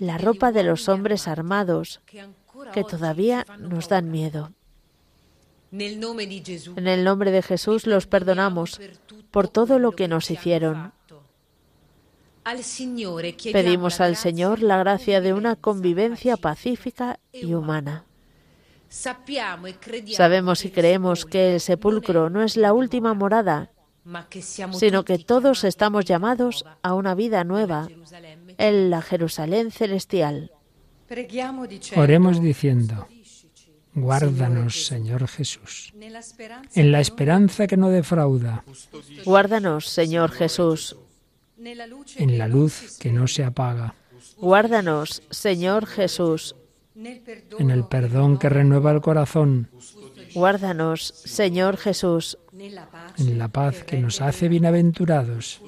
la 0.00 0.18
ropa 0.18 0.50
de 0.50 0.62
los 0.62 0.88
hombres 0.88 1.28
armados 1.28 2.00
que 2.72 2.84
todavía 2.84 3.46
nos 3.58 3.88
dan 3.88 4.10
miedo. 4.10 4.52
En 5.72 6.86
el 6.86 7.04
nombre 7.04 7.30
de 7.30 7.42
Jesús 7.42 7.86
los 7.86 8.06
perdonamos 8.06 8.78
por 9.32 9.48
todo 9.48 9.78
lo 9.78 9.92
que 9.92 10.06
nos 10.06 10.30
hicieron. 10.30 10.92
Pedimos 13.52 14.00
al 14.00 14.16
Señor 14.16 14.62
la 14.62 14.78
gracia 14.78 15.20
de 15.20 15.32
una 15.32 15.56
convivencia 15.56 16.36
pacífica 16.36 17.18
y 17.32 17.54
humana. 17.54 18.04
Sabemos 18.88 20.64
y 20.64 20.70
creemos 20.70 21.24
que 21.24 21.54
el 21.54 21.60
sepulcro 21.60 22.28
no 22.30 22.42
es 22.42 22.56
la 22.56 22.72
última 22.74 23.14
morada, 23.14 23.70
sino 24.72 25.04
que 25.04 25.18
todos 25.18 25.64
estamos 25.64 26.04
llamados 26.04 26.64
a 26.82 26.94
una 26.94 27.14
vida 27.14 27.44
nueva 27.44 27.88
en 28.58 28.90
la 28.90 29.00
Jerusalén 29.00 29.70
celestial. 29.70 30.52
Oremos 31.96 32.42
diciendo, 32.42 33.06
guárdanos, 33.94 34.86
Señor 34.86 35.28
Jesús, 35.28 35.92
en 36.74 36.92
la 36.92 37.00
esperanza 37.00 37.66
que 37.66 37.76
no 37.76 37.90
defrauda, 37.90 38.64
Guárdanos, 39.24 39.86
Señor 39.88 40.30
Jesús. 40.30 40.96
en 41.58 42.38
la 42.38 42.48
luz 42.48 42.98
que 42.98 43.12
no 43.12 43.26
se 43.26 43.44
apaga, 43.44 43.94
Guárdanos, 44.38 45.22
Señor 45.30 45.86
Jesús. 45.86 46.56
en 46.94 47.70
el 47.70 47.84
perdón 47.84 48.38
que 48.38 48.48
renueva 48.48 48.92
el 48.92 49.00
corazón, 49.00 49.68
Guárdanos, 50.34 51.06
Señor 51.06 51.76
Jesús. 51.76 52.38
en 53.18 53.38
la 53.38 53.48
paz 53.48 53.84
que 53.84 53.98
nos 53.98 54.20
hace 54.20 54.48
bienaventurados. 54.48 55.60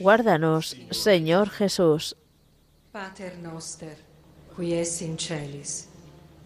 Guárdanos, 0.00 0.76
Señor 0.90 1.50
Jesús. 1.50 2.16
Pater 2.92 3.38
noster, 3.38 3.96
qui 4.56 4.72
es 4.74 5.02
in 5.02 5.18
celis, 5.18 5.88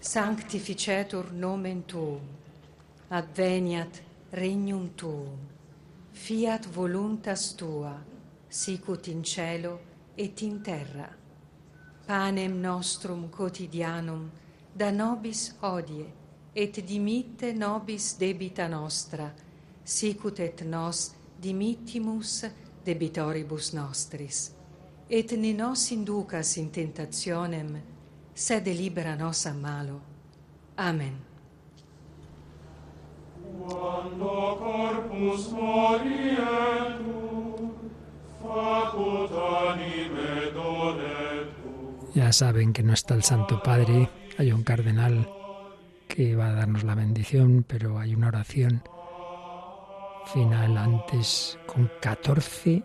sanctificetur 0.01 1.31
nomen 1.33 1.83
tuum, 1.85 2.21
adveniat 3.11 4.01
regnum 4.33 4.95
tuum, 4.97 5.39
fiat 6.13 6.67
voluntas 6.75 7.55
tua, 7.55 7.95
sicut 8.49 9.09
in 9.09 9.23
cielo 9.23 9.79
et 10.17 10.41
in 10.43 10.63
terra. 10.63 11.09
Panem 12.07 12.61
nostrum 12.61 13.29
quotidianum 13.29 14.31
da 14.73 14.91
nobis 14.91 15.55
hodie, 15.61 16.07
et 16.55 16.81
dimitte 16.87 17.53
nobis 17.53 18.17
debita 18.17 18.69
nostra, 18.69 19.31
sicut 19.85 20.41
et 20.41 20.65
nos 20.65 21.11
dimittimus 21.39 22.47
debitoribus 22.85 23.75
nostris. 23.75 24.51
Et 25.11 25.31
ne 25.33 25.53
nos 25.53 25.91
inducas 25.91 26.57
in 26.57 26.71
tentationem, 26.71 27.90
sed 28.41 28.67
libera 28.69 29.17
nos 29.17 29.47
a 29.47 29.53
malo. 29.53 30.01
Amen. 30.77 31.15
Quando 33.61 34.57
corpus 34.65 35.53
morietur, 35.53 36.97
facut 38.41 39.31
anime 39.69 40.51
donetur. 40.55 42.15
Ya 42.15 42.33
saben 42.33 42.73
que 42.73 42.83
no 42.83 42.95
está 42.95 43.15
el 43.15 43.23
Santo 43.23 43.63
Padre, 43.63 44.09
hay 44.39 44.53
un 44.53 44.63
cardenal 44.63 45.29
que 46.09 46.35
va 46.35 46.49
a 46.49 46.55
darnos 46.55 46.83
la 46.83 46.95
bendición, 46.95 47.63
pero 47.69 47.99
hay 47.99 48.15
una 48.15 48.29
oración 48.29 48.83
final 50.33 50.79
antes 50.79 51.59
con 51.67 51.91
14 52.01 52.83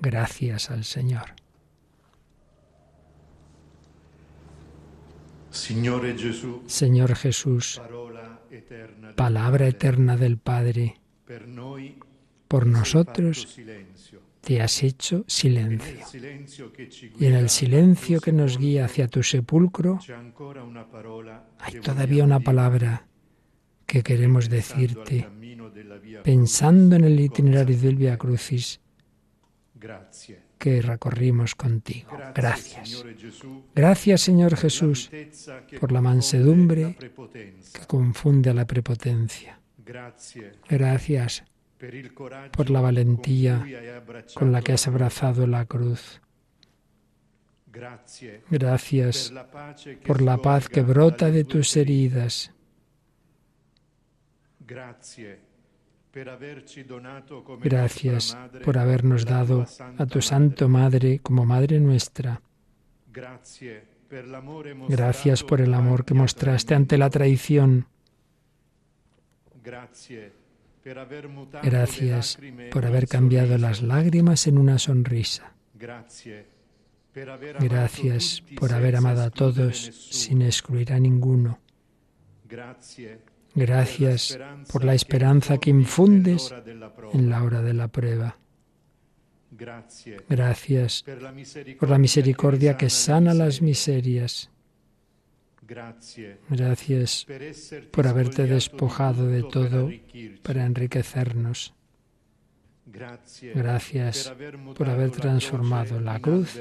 gracias 0.00 0.70
al 0.70 0.84
Señor. 0.84 1.45
Señor 6.66 7.16
Jesús, 7.16 7.80
palabra 9.16 9.66
eterna 9.66 10.16
del 10.16 10.38
Padre, 10.38 11.00
por 12.48 12.66
nosotros 12.66 13.58
te 14.40 14.62
has 14.62 14.82
hecho 14.82 15.24
silencio. 15.26 15.98
Y 17.18 17.26
en 17.26 17.34
el 17.34 17.48
silencio 17.48 18.20
que 18.20 18.32
nos 18.32 18.58
guía 18.58 18.84
hacia 18.84 19.08
tu 19.08 19.22
sepulcro, 19.22 19.98
hay 21.58 21.80
todavía 21.80 22.22
una 22.24 22.40
palabra 22.40 23.06
que 23.86 24.02
queremos 24.02 24.48
decirte, 24.48 25.28
pensando 26.22 26.96
en 26.96 27.04
el 27.04 27.18
itinerario 27.18 27.78
del 27.78 27.96
Via. 27.96 28.16
Crucis 28.18 28.80
Grazie. 29.74 30.45
Que 30.66 30.82
recorrimos 30.82 31.54
contigo. 31.54 32.18
Gracias. 32.34 33.04
Gracias, 33.72 34.20
Señor 34.20 34.56
Jesús, 34.56 35.08
por 35.78 35.92
la 35.92 36.00
mansedumbre 36.00 36.96
que 37.72 37.86
confunde 37.86 38.50
a 38.50 38.54
la 38.54 38.66
prepotencia. 38.66 39.60
Gracias 40.68 41.44
por 42.50 42.70
la 42.70 42.80
valentía 42.80 43.64
con 44.34 44.50
la 44.50 44.60
que 44.60 44.72
has 44.72 44.88
abrazado 44.88 45.46
la 45.46 45.66
cruz. 45.66 46.20
Gracias 48.50 49.32
por 50.04 50.20
la 50.20 50.38
paz 50.38 50.68
que 50.68 50.82
brota 50.82 51.30
de 51.30 51.44
tus 51.44 51.76
heridas. 51.76 52.50
Grazie 54.66 55.45
Gracias 57.62 58.38
por 58.64 58.78
habernos 58.78 59.26
dado 59.26 59.66
a 59.98 60.06
tu. 60.06 60.22
Santo 60.22 60.68
Madre 60.68 61.18
como 61.18 61.44
Madre 61.44 61.78
nuestra. 61.78 62.40
Gracias 64.88 65.44
por 65.44 65.60
el 65.60 65.74
amor 65.74 66.04
que 66.04 66.14
mostraste 66.14 66.74
ante 66.74 66.96
la 66.96 67.10
traición. 67.10 67.86
Gracias 71.62 72.38
por 72.70 72.86
haber 72.86 73.08
cambiado 73.08 73.58
las 73.58 73.82
lágrimas 73.82 74.46
en 74.46 74.58
una 74.58 74.78
sonrisa. 74.78 75.52
Gracias 75.74 76.46
por 78.56 78.72
haber 78.72 78.96
amado 78.96 79.22
a 79.22 79.30
todos 79.30 79.76
sin 79.76 80.42
excluir 80.42 80.92
a 80.92 81.00
ninguno. 81.00 81.58
Gracias 83.56 84.38
por 84.70 84.84
la 84.84 84.94
esperanza 84.94 85.56
que 85.56 85.70
infundes 85.70 86.54
en 87.14 87.30
la 87.30 87.42
hora 87.42 87.62
de 87.62 87.72
la 87.72 87.88
prueba. 87.88 88.36
Gracias 90.28 91.02
por 91.78 91.88
la 91.88 91.98
misericordia 91.98 92.76
que 92.76 92.90
sana 92.90 93.32
las 93.32 93.62
miserias. 93.62 94.50
Gracias 96.50 97.26
por 97.90 98.06
haberte 98.06 98.46
despojado 98.46 99.26
de 99.26 99.42
todo 99.42 99.90
para 100.42 100.66
enriquecernos. 100.66 101.74
Gracias 102.84 104.32
por 104.76 104.90
haber 104.90 105.10
transformado 105.12 105.98
la 105.98 106.20
cruz 106.20 106.60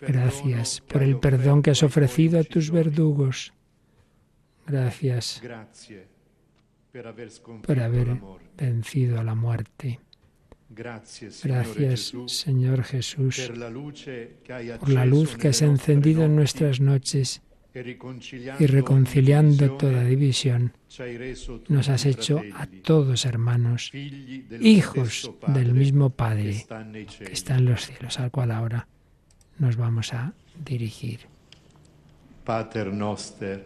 Gracias 0.02 0.82
por 0.82 1.04
el 1.04 1.20
perdón 1.20 1.62
que 1.62 1.72
has 1.72 1.84
ofrecido 1.84 2.40
a 2.40 2.44
tus 2.44 2.72
verdugos. 2.72 3.54
Gracias 4.68 5.42
por 7.62 7.80
haber 7.80 8.18
vencido 8.58 9.20
a 9.20 9.24
la 9.24 9.36
muerte. 9.36 10.00
Gracias, 10.70 12.14
Señor 12.28 12.84
Jesús, 12.84 13.52
por 14.80 14.90
la 14.90 15.06
luz 15.06 15.38
que 15.38 15.48
has 15.50 15.62
encendido 15.62 16.26
en 16.26 16.36
nuestras 16.36 16.80
noches 16.80 17.42
y 18.60 18.66
reconciliando 18.66 19.78
toda 19.78 20.04
división. 20.04 20.74
Nos 21.70 21.90
has 21.90 22.06
hecho 22.06 22.42
a 22.56 22.68
todos 22.68 23.26
hermanos, 23.26 23.92
hijos 23.94 25.32
del 25.48 25.74
mismo 25.74 26.10
Padre 26.12 26.66
que 27.20 27.34
está 27.34 27.56
en 27.56 27.66
los 27.66 27.86
cielos, 27.86 28.20
al 28.20 28.32
cual 28.32 28.52
ahora 28.52 28.88
nos 29.60 29.76
vamos 29.76 30.14
a 30.14 30.34
dirigir. 30.66 31.20
Pater 32.44 32.92
noster, 32.92 33.64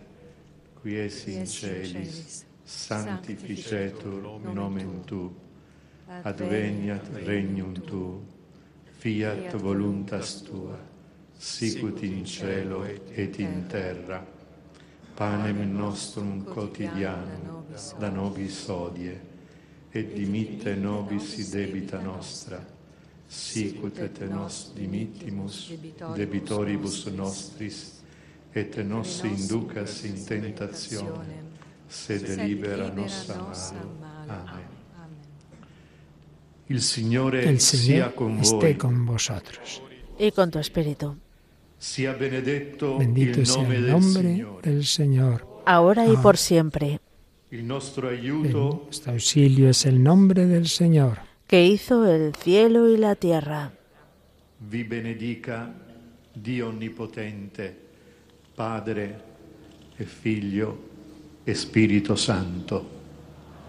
qui 0.82 0.96
es 0.96 1.28
in 1.28 1.46
celis, 1.48 2.46
sanctificetur 2.66 4.40
nomen 4.54 5.04
tu, 5.06 5.32
adveniat 6.24 7.10
regnum 7.26 7.74
tu, 7.74 8.22
fiat 9.00 9.54
voluntas 9.56 10.44
tua, 10.44 10.78
sicut 11.38 12.04
in 12.04 12.26
cielo 12.26 12.84
et 12.86 13.40
in 13.40 13.68
terra. 13.68 14.26
Panem 15.16 15.74
nostrum 15.74 16.46
quotidianum 16.46 17.66
da 18.00 18.10
nobis 18.10 18.68
hodie, 18.70 19.20
et 19.92 20.14
dimitte 20.14 20.76
nobis 20.76 21.50
debita 21.52 22.00
nostra, 22.00 22.77
sicut 23.30 23.98
et 24.00 24.22
nos 24.30 24.72
dimittimus 24.76 25.72
debitoribus 26.16 27.08
nostris, 27.16 28.02
et 28.56 28.78
nos 28.86 29.24
inducas 29.24 30.04
in 30.06 30.26
tentationem, 30.26 31.46
sed 31.90 32.28
libera 32.44 32.90
nos 32.94 33.30
a 33.30 33.36
malo. 33.36 33.94
Amen. 34.30 34.66
Il 36.70 36.82
Signore 36.82 37.48
El 37.48 37.60
sia 37.62 37.80
Señor 37.80 38.14
con 38.16 38.40
esté 38.40 38.56
voi. 38.56 38.76
con 38.78 39.06
vosotros. 39.06 39.82
Y 40.20 40.32
con 40.32 40.52
tu 40.52 40.60
espíritu, 40.60 41.16
Sia 41.80 42.14
benedetto 42.14 42.98
Bendito 42.98 43.40
il 43.40 43.46
sea 43.46 43.62
nome 43.62 43.76
el 43.76 43.82
del 43.84 43.92
nombre 43.92 44.34
Signore. 44.36 44.62
del 44.72 44.86
Señor. 44.86 45.48
ahora 45.66 46.06
y 46.08 46.16
Ah. 46.16 46.22
por 46.22 46.38
siempre, 46.38 47.00
Il 47.52 47.66
nostro 47.66 48.10
El- 48.10 48.20
aiuto 48.20 48.82
Nuestro 48.86 49.14
auxilio 49.14 49.70
es 49.70 49.86
el 49.86 50.02
nombre 50.04 50.46
del 50.48 50.68
Señor. 50.68 51.20
Que 51.48 51.66
hizo 51.66 52.06
el 52.06 52.36
cielo 52.36 52.90
y 52.90 52.98
la 52.98 53.16
tierra. 53.16 53.72
vi 54.60 54.84
benedica 54.84 55.72
Dio 56.34 56.70
Onnipotente, 56.70 57.76
Padre 58.56 59.16
e 59.98 60.06
Figlio 60.06 60.78
e 61.46 61.56
Spirito 61.56 62.16
Santo. 62.16 62.86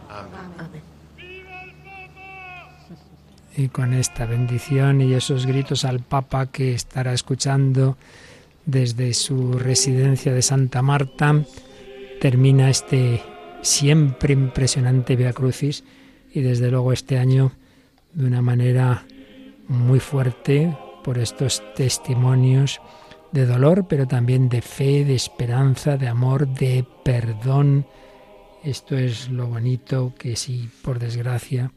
Amén. 0.09 0.83
Y 3.57 3.69
con 3.69 3.93
esta 3.93 4.25
bendición 4.27 5.01
y 5.01 5.15
esos 5.15 5.47
gritos 5.47 5.85
al 5.85 6.01
Papa 6.01 6.47
que 6.47 6.75
estará 6.75 7.13
escuchando 7.13 7.97
desde 8.67 9.15
su 9.15 9.59
residencia 9.59 10.33
de 10.33 10.43
Santa 10.43 10.81
Marta, 10.83 11.45
termina 12.21 12.71
este 12.71 13.23
siempre 13.63 14.33
impresionante 14.33 15.17
Via 15.17 15.33
Crucis 15.33 15.85
y 16.33 16.41
desde 16.41 16.71
luego 16.71 16.93
este 16.93 17.19
año 17.19 17.53
de 18.19 18.27
una 18.27 18.43
manera 18.43 19.07
muy 19.69 20.01
fuerte 20.01 20.77
por 21.05 21.19
estos 21.19 21.62
testimonios 21.77 22.81
de 23.31 23.47
dolor, 23.47 23.86
pero 23.86 24.09
también 24.09 24.49
de 24.49 24.61
fe, 24.61 25.05
de 25.05 25.15
esperanza, 25.15 25.97
de 25.97 26.09
amor, 26.09 26.49
de 26.49 26.85
perdón. 27.05 27.86
Esto 28.65 28.99
es 28.99 29.28
lo 29.28 29.47
bonito 29.47 30.15
que 30.19 30.35
si 30.35 30.69
por 30.82 30.99
desgracia 30.99 31.70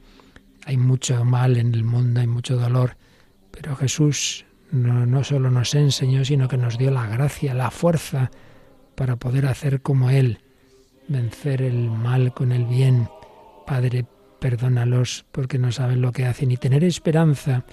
hay 0.65 0.77
mucho 0.77 1.23
mal 1.23 1.57
en 1.57 1.75
el 1.75 1.83
mundo, 1.83 2.21
hay 2.21 2.27
mucho 2.27 2.57
dolor, 2.57 2.97
pero 3.51 3.75
Jesús 3.75 4.45
no, 4.71 5.05
no 5.05 5.23
solo 5.23 5.51
nos 5.51 5.75
enseñó, 5.75 6.25
sino 6.25 6.47
que 6.47 6.57
nos 6.57 6.79
dio 6.79 6.89
la 6.89 7.05
gracia, 7.05 7.53
la 7.53 7.69
fuerza 7.69 8.31
para 8.95 9.15
poder 9.15 9.45
hacer 9.45 9.83
como 9.83 10.09
Él, 10.09 10.39
vencer 11.07 11.61
el 11.61 11.91
mal 11.91 12.33
con 12.33 12.51
el 12.51 12.65
bien. 12.65 13.07
Padre, 13.67 14.07
perdónalos 14.41 15.23
porque 15.31 15.59
no 15.59 15.71
saben 15.71 16.01
lo 16.01 16.11
que 16.11 16.25
hacen 16.25 16.49
y 16.49 16.57
tener 16.57 16.83
esperanza. 16.83 17.63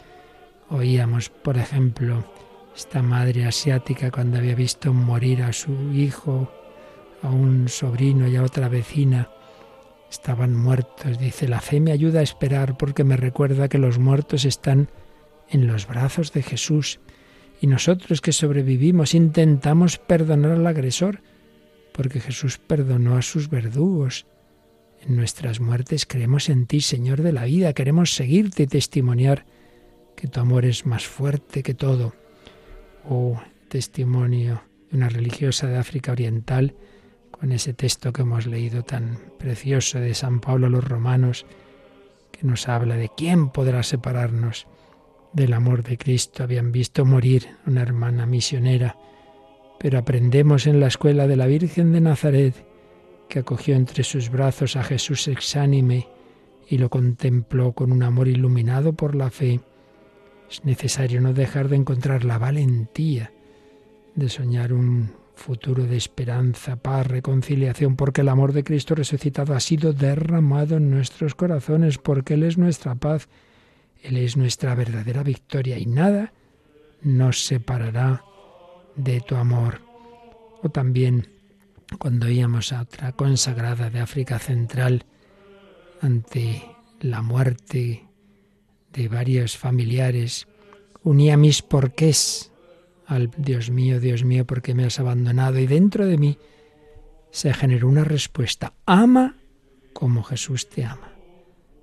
Oíamos, 0.69 1.31
por 1.31 1.57
ejemplo, 1.57 2.31
esta 2.77 3.01
madre 3.03 3.47
asiática 3.47 4.11
cuando 4.11 4.37
había 4.37 4.55
visto 4.55 4.93
morir 4.93 5.43
a 5.43 5.55
su 5.55 5.73
hijo, 5.95 6.53
a 7.23 7.31
un 7.31 7.71
sobrino 7.71 8.29
y 8.29 8.37
a 8.37 8.43
otra 8.43 8.69
vecina 8.69 9.31
estaban 10.11 10.55
muertos. 10.55 11.19
Dice, 11.19 11.49
la 11.49 11.63
fe 11.63 11.81
me 11.81 11.91
ayuda 11.91 12.21
a 12.21 12.23
esperar 12.23 12.77
porque 12.77 13.03
me 13.03 13.17
recuerda 13.17 13.69
que 13.69 13.79
los 13.79 13.99
muertos 13.99 14.45
están 14.45 14.91
en 15.49 15.67
los 15.67 15.87
brazos 15.87 16.35
de 16.35 16.43
Jesús. 16.43 17.01
Y 17.63 17.67
nosotros 17.67 18.21
que 18.21 18.33
sobrevivimos 18.33 19.15
intentamos 19.15 19.97
perdonar 19.97 20.53
al 20.53 20.67
agresor 20.67 21.23
porque 21.95 22.21
Jesús 22.21 22.59
perdonó 22.59 23.17
a 23.17 23.23
sus 23.23 23.49
verdugos. 23.49 24.27
En 25.07 25.17
nuestras 25.17 25.61
muertes 25.61 26.07
creemos 26.07 26.49
en 26.49 26.67
ti, 26.67 26.81
Señor 26.81 27.23
de 27.23 27.33
la 27.33 27.45
vida, 27.45 27.73
queremos 27.73 28.15
seguirte 28.15 28.65
y 28.65 28.67
testimoniar 28.67 29.47
que 30.17 30.27
tu 30.27 30.41
amor 30.41 30.65
es 30.65 30.87
más 30.87 31.07
fuerte 31.07 31.63
que 31.63 31.75
todo. 31.75 32.15
Oh, 33.09 33.41
testimonio 33.69 34.63
de 34.91 34.97
una 34.97 35.09
religiosa 35.09 35.67
de 35.67 35.79
África 35.79 36.13
Oriental 36.13 36.75
con 37.31 37.53
ese 37.53 37.73
texto 37.73 38.13
que 38.13 38.23
hemos 38.23 38.47
leído 38.47 38.83
tan 38.83 39.19
precioso 39.39 40.01
de 40.01 40.15
San 40.15 40.41
Pablo 40.41 40.67
a 40.67 40.71
los 40.71 40.85
romanos, 40.85 41.47
que 42.33 42.47
nos 42.47 42.69
habla 42.69 42.97
de 42.97 43.11
quién 43.17 43.51
podrá 43.51 43.83
separarnos 43.83 44.67
del 45.33 45.53
amor 45.53 45.85
de 45.85 45.99
Cristo. 45.99 46.43
Habían 46.43 46.73
visto 46.73 47.05
morir 47.05 47.49
una 47.67 47.83
hermana 47.83 48.27
misionera, 48.27 48.97
pero 49.79 49.99
aprendemos 49.99 50.67
en 50.67 50.81
la 50.81 50.89
escuela 50.89 51.29
de 51.29 51.37
la 51.37 51.47
Virgen 51.47 51.93
de 51.93 52.01
Nazaret, 52.01 52.68
que 53.29 53.41
acogió 53.41 53.75
entre 53.77 54.05
sus 54.05 54.31
brazos 54.31 54.77
a 54.77 54.83
Jesús 54.83 55.29
exánime 55.29 56.09
y 56.69 56.79
lo 56.79 56.91
contempló 56.91 57.73
con 57.73 57.93
un 57.93 58.03
amor 58.03 58.29
iluminado 58.29 58.93
por 58.93 59.15
la 59.15 59.31
fe. 59.31 59.61
Es 60.51 60.65
necesario 60.65 61.21
no 61.21 61.33
dejar 61.33 61.69
de 61.69 61.77
encontrar 61.77 62.25
la 62.25 62.39
valentía 62.39 63.33
de 64.15 64.29
soñar 64.29 64.73
un 64.73 65.13
futuro 65.37 65.85
de 65.85 65.97
esperanza, 65.97 66.77
paz, 66.77 67.07
reconciliación, 67.07 67.97
porque 67.97 68.23
el 68.23 68.29
amor 68.29 68.53
de 68.53 68.65
Cristo 68.65 68.95
resucitado 68.95 69.55
ha 69.55 69.61
sido 69.61 69.93
derramado 69.93 70.77
en 70.77 70.91
nuestros 70.91 71.35
corazones, 71.35 71.99
porque 71.99 72.35
Él 72.35 72.43
es 72.43 72.59
nuestra 72.59 72.97
paz, 72.97 73.29
Él 74.03 74.17
es 74.17 74.37
nuestra 74.37 74.75
verdadera 74.75 75.23
victoria 75.23 75.79
y 75.79 75.87
nada 75.87 76.33
nos 77.03 77.45
separará 77.45 78.25
de 78.97 79.21
tu 79.21 79.37
amor. 79.37 79.81
O 80.63 80.69
también 80.71 81.38
cuando 81.97 82.29
íbamos 82.29 82.73
a 82.73 82.83
otra 82.83 83.13
consagrada 83.13 83.89
de 83.91 84.01
África 84.01 84.39
Central 84.39 85.07
ante 86.01 86.63
la 87.01 87.23
muerte 87.23 88.05
de 88.93 89.09
varios 89.09 89.57
familiares, 89.57 90.47
unía 91.03 91.37
mis 91.37 91.63
porqués 91.63 92.53
al 93.07 93.31
Dios 93.37 93.71
mío, 93.71 94.01
Dios 94.01 94.25
mío, 94.25 94.47
porque 94.47 94.75
me 94.75 94.85
has 94.85 95.01
abandonado. 95.01 95.59
Y 95.59 95.67
dentro 95.67 96.07
de 96.07 96.19
mí 96.19 96.39
se 97.31 97.55
generó 97.55 97.89
una 97.89 98.05
respuesta. 98.05 98.75
Ama 98.85 99.37
como 99.93 100.23
Jesús 100.23 100.69
te 100.69 100.85
ama. 100.85 101.13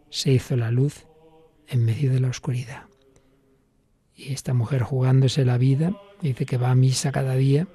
Se 0.09 0.31
hizo 0.31 0.55
la 0.55 0.71
luz 0.71 1.07
en 1.67 1.83
medio 1.83 2.11
de 2.13 2.19
la 2.19 2.29
oscuridad. 2.29 2.83
Y 4.15 4.31
esta 4.31 4.53
mujer 4.53 4.83
jugándose 4.83 5.43
la 5.43 5.57
vida, 5.57 5.99
dice 6.21 6.45
que 6.45 6.57
va 6.57 6.71
a 6.71 6.75
misa 6.75 7.11
cada 7.11 7.35
día, 7.35 7.67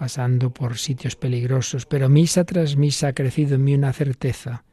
pasando 0.00 0.50
por 0.50 0.78
sitios 0.78 1.14
peligrosos, 1.14 1.84
pero 1.84 2.08
misa 2.08 2.44
tras 2.44 2.74
misa 2.74 3.08
ha 3.08 3.12
crecido 3.12 3.56
en 3.56 3.64
mí 3.64 3.74
una 3.74 3.92
certeza, 3.92 4.64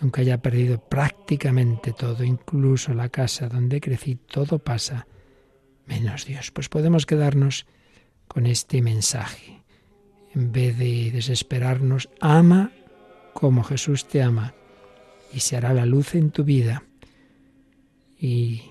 aunque 0.00 0.22
haya 0.22 0.40
perdido 0.40 0.80
prácticamente 0.88 1.92
todo, 1.92 2.24
incluso 2.24 2.94
la 2.94 3.10
casa 3.10 3.50
donde 3.50 3.78
crecí, 3.78 4.14
todo 4.14 4.58
pasa 4.58 5.06
menos 5.84 6.24
Dios. 6.24 6.50
Pues 6.50 6.70
podemos 6.70 7.04
quedarnos 7.04 7.66
con 8.26 8.46
este 8.46 8.80
mensaje. 8.80 9.64
En 10.34 10.50
vez 10.50 10.78
de 10.78 11.10
desesperarnos, 11.10 12.08
ama 12.18 12.72
como 13.34 13.62
Jesús 13.64 14.08
te 14.08 14.22
ama 14.22 14.54
y 15.30 15.40
se 15.40 15.58
hará 15.58 15.74
la 15.74 15.84
luz 15.84 16.14
en 16.14 16.30
tu 16.30 16.42
vida. 16.42 16.84
Y 18.18 18.62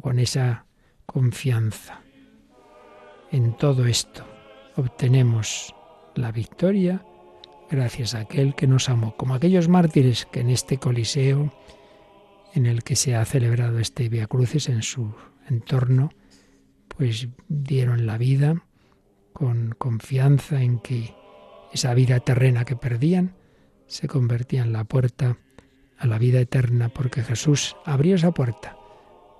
con 0.00 0.20
esa 0.20 0.66
confianza 1.06 2.02
en 3.32 3.56
todo 3.56 3.84
esto 3.86 4.33
obtenemos 4.76 5.74
la 6.14 6.32
victoria 6.32 7.04
gracias 7.70 8.14
a 8.14 8.20
aquel 8.20 8.54
que 8.54 8.66
nos 8.66 8.88
amó, 8.88 9.16
como 9.16 9.34
aquellos 9.34 9.68
mártires 9.68 10.26
que 10.26 10.40
en 10.40 10.50
este 10.50 10.78
coliseo 10.78 11.52
en 12.54 12.66
el 12.66 12.84
que 12.84 12.96
se 12.96 13.16
ha 13.16 13.24
celebrado 13.24 13.78
este 13.78 14.08
Via 14.08 14.26
Crucis 14.26 14.68
en 14.68 14.82
su 14.82 15.14
entorno, 15.48 16.10
pues 16.88 17.28
dieron 17.48 18.06
la 18.06 18.18
vida 18.18 18.64
con 19.32 19.74
confianza 19.76 20.62
en 20.62 20.78
que 20.78 21.14
esa 21.72 21.92
vida 21.94 22.20
terrena 22.20 22.64
que 22.64 22.76
perdían 22.76 23.34
se 23.86 24.06
convertía 24.06 24.62
en 24.62 24.72
la 24.72 24.84
puerta 24.84 25.38
a 25.98 26.06
la 26.06 26.18
vida 26.18 26.40
eterna, 26.40 26.88
porque 26.88 27.22
Jesús 27.22 27.76
abrió 27.84 28.14
esa 28.14 28.32
puerta 28.32 28.76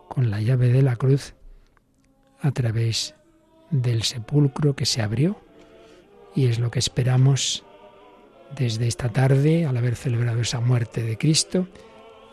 con 0.08 0.30
la 0.30 0.40
llave 0.40 0.68
de 0.68 0.82
la 0.82 0.96
cruz 0.96 1.34
a 2.40 2.50
través 2.50 3.14
del 3.74 4.04
sepulcro 4.04 4.76
que 4.76 4.86
se 4.86 5.02
abrió 5.02 5.36
y 6.34 6.46
es 6.46 6.58
lo 6.58 6.70
que 6.70 6.78
esperamos 6.78 7.64
desde 8.56 8.86
esta 8.86 9.08
tarde 9.08 9.66
al 9.66 9.76
haber 9.76 9.96
celebrado 9.96 10.40
esa 10.40 10.60
muerte 10.60 11.02
de 11.02 11.18
Cristo 11.18 11.66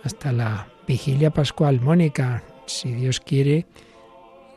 hasta 0.03 0.31
la 0.31 0.67
vigilia 0.87 1.31
pascual. 1.31 1.81
Mónica, 1.81 2.43
si 2.67 2.91
Dios 2.93 3.19
quiere, 3.19 3.65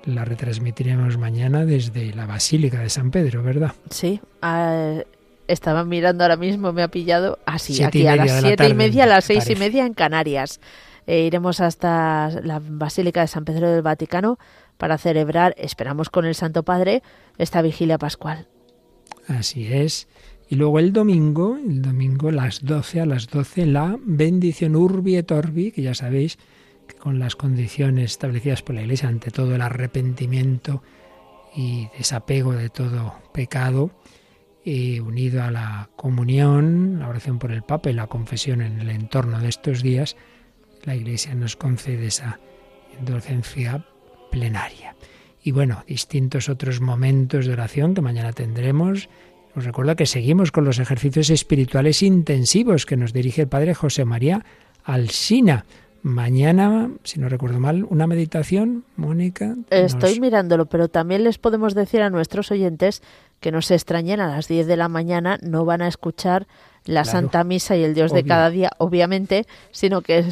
la 0.05 0.27
retransmitiremos 0.27 1.17
mañana 1.17 1.65
desde 1.65 2.13
la 2.15 2.27
Basílica 2.27 2.81
de 2.81 2.91
San 2.91 3.11
Pedro, 3.11 3.43
¿verdad? 3.43 3.73
Sí, 3.89 4.21
ah, 4.43 5.01
estaba 5.49 5.85
mirando 5.85 6.25
ahora 6.25 6.37
mismo, 6.37 6.73
me 6.73 6.83
ha 6.83 6.89
pillado 6.89 7.39
así, 7.47 7.83
aquí 7.83 8.07
a 8.07 8.17
las 8.17 8.31
la 8.31 8.41
siete 8.41 8.69
y 8.69 8.75
media, 8.75 9.05
a 9.05 9.07
las 9.07 9.25
seis 9.25 9.49
y 9.49 9.57
media 9.57 9.87
en 9.87 9.95
Canarias. 9.95 10.61
Eh, 11.07 11.23
iremos 11.23 11.61
hasta 11.61 12.31
la 12.43 12.61
Basílica 12.63 13.21
de 13.23 13.27
San 13.27 13.45
Pedro 13.45 13.71
del 13.71 13.83
Vaticano 13.83 14.39
para 14.79 14.99
celebrar, 14.99 15.55
esperamos 15.59 16.11
con 16.11 16.25
el 16.25 16.35
Santo 16.35 16.63
Padre, 16.63 17.03
esta 17.39 17.63
vigilia 17.63 17.99
pascual. 17.99 18.49
Así 19.29 19.73
es. 19.73 20.09
Y 20.49 20.57
luego 20.57 20.79
el 20.79 20.93
domingo, 20.93 21.57
el 21.57 21.81
domingo 21.81 22.31
las 22.31 22.65
12 22.65 23.01
a 23.01 23.07
las 23.07 23.29
12, 23.29 23.67
la 23.67 23.99
bendición 24.03 24.77
Urbi 24.77 25.17
et 25.17 25.31
Orbi, 25.31 25.73
que 25.73 25.83
ya 25.83 25.95
sabéis 25.95 26.39
que 26.87 26.97
con 26.97 27.19
las 27.19 27.35
condiciones 27.35 28.13
establecidas 28.13 28.63
por 28.63 28.75
la 28.75 28.83
Iglesia, 28.83 29.09
ante 29.09 29.31
todo 29.31 29.55
el 29.55 29.63
arrepentimiento 29.63 30.83
y 31.57 31.89
desapego 31.97 32.53
de 32.53 32.69
todo 32.69 33.15
pecado, 33.33 33.91
y 34.65 34.99
unido 35.01 35.43
a 35.43 35.51
la 35.51 35.91
comunión, 35.97 36.99
la 36.99 37.09
oración 37.09 37.39
por 37.39 37.53
el 37.53 37.63
Papa 37.63 37.91
y 37.91 37.93
la 37.93 38.07
confesión 38.07 38.63
en 38.63 38.81
el 38.81 38.91
entorno 38.91 39.39
de 39.41 39.49
estos 39.49 39.83
días, 39.83 40.17
la 40.85 40.95
Iglesia 40.95 41.35
nos 41.35 41.57
concede 41.57 42.07
esa 42.07 42.41
indulgencia 42.99 43.87
plenaria. 44.35 44.97
Y 45.45 45.53
bueno, 45.53 45.85
distintos 45.87 46.49
otros 46.49 46.81
momentos 46.81 47.47
de 47.47 47.53
oración 47.53 47.95
que 47.95 48.01
mañana 48.01 48.33
tendremos. 48.33 49.09
Os 49.55 49.65
recuerdo 49.65 49.95
que 49.95 50.07
seguimos 50.07 50.51
con 50.51 50.65
los 50.65 50.81
ejercicios 50.81 51.31
espirituales 51.31 52.03
intensivos 52.03 52.85
que 52.85 52.97
nos 52.97 53.13
dirige 53.13 53.43
el 53.43 53.49
Padre 53.49 53.75
José 53.75 54.05
María 54.05 54.45
Alsina. 54.83 55.65
Mañana, 56.03 56.91
si 57.05 57.21
no 57.21 57.29
recuerdo 57.29 57.61
mal, 57.61 57.87
una 57.89 58.07
meditación, 58.07 58.85
Mónica. 58.97 59.55
Estoy 59.71 60.21
mirándolo, 60.21 60.67
pero 60.67 60.89
también 60.89 61.25
les 61.25 61.39
podemos 61.39 61.75
decir 61.75 62.03
a 62.03 62.11
nuestros 62.11 62.51
oyentes 62.51 63.03
que 63.41 63.53
no 63.53 63.63
se 63.63 63.75
extrañen 63.75 64.21
a 64.21 64.27
las 64.27 64.49
10 64.49 64.67
de 64.67 64.77
la 64.77 64.89
mañana, 64.89 65.39
no 65.43 65.65
van 65.65 65.81
a 65.81 65.89
escuchar 65.89 66.47
la 66.85 67.05
Santa 67.05 67.45
Misa 67.45 67.77
y 67.77 67.85
el 67.85 67.95
Dios 67.95 68.13
de 68.13 68.25
cada 68.25 68.51
día, 68.51 68.71
obviamente, 68.79 69.47
sino 69.71 70.03
que 70.03 70.25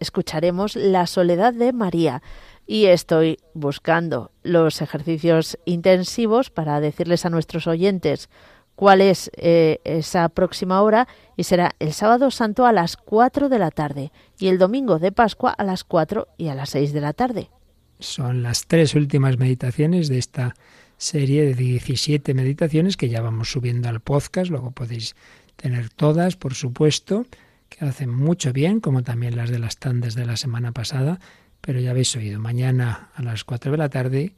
escucharemos 0.00 0.74
la 0.74 1.06
soledad 1.06 1.52
de 1.52 1.72
María. 1.72 2.22
Y 2.66 2.86
estoy 2.86 3.38
buscando 3.52 4.30
los 4.42 4.80
ejercicios 4.80 5.58
intensivos 5.64 6.50
para 6.50 6.80
decirles 6.80 7.26
a 7.26 7.30
nuestros 7.30 7.66
oyentes 7.66 8.30
cuál 8.74 9.00
es 9.00 9.30
eh, 9.36 9.80
esa 9.84 10.28
próxima 10.28 10.82
hora 10.82 11.06
y 11.36 11.44
será 11.44 11.72
el 11.78 11.92
sábado 11.92 12.30
santo 12.30 12.66
a 12.66 12.72
las 12.72 12.96
4 12.96 13.48
de 13.48 13.58
la 13.58 13.70
tarde 13.70 14.12
y 14.38 14.48
el 14.48 14.58
domingo 14.58 14.98
de 14.98 15.12
Pascua 15.12 15.50
a 15.50 15.64
las 15.64 15.84
4 15.84 16.28
y 16.38 16.48
a 16.48 16.54
las 16.54 16.70
6 16.70 16.92
de 16.92 17.00
la 17.00 17.12
tarde. 17.12 17.50
Son 17.98 18.42
las 18.42 18.66
tres 18.66 18.94
últimas 18.94 19.38
meditaciones 19.38 20.08
de 20.08 20.18
esta 20.18 20.54
serie 20.96 21.44
de 21.44 21.54
17 21.54 22.34
meditaciones 22.34 22.96
que 22.96 23.08
ya 23.08 23.20
vamos 23.20 23.50
subiendo 23.50 23.88
al 23.88 24.00
podcast, 24.00 24.50
luego 24.50 24.70
podéis 24.72 25.14
tener 25.56 25.90
todas, 25.90 26.36
por 26.36 26.54
supuesto, 26.54 27.26
que 27.68 27.84
hacen 27.84 28.10
mucho 28.10 28.52
bien, 28.52 28.80
como 28.80 29.02
también 29.02 29.36
las 29.36 29.50
de 29.50 29.58
las 29.58 29.78
tandas 29.78 30.14
de 30.14 30.26
la 30.26 30.36
semana 30.36 30.72
pasada, 30.72 31.20
pero 31.64 31.80
ya 31.80 31.90
habéis 31.90 32.14
oído, 32.16 32.40
mañana 32.40 33.10
a 33.14 33.22
las 33.22 33.44
4 33.44 33.72
de 33.72 33.78
la 33.78 33.88
tarde 33.88 34.32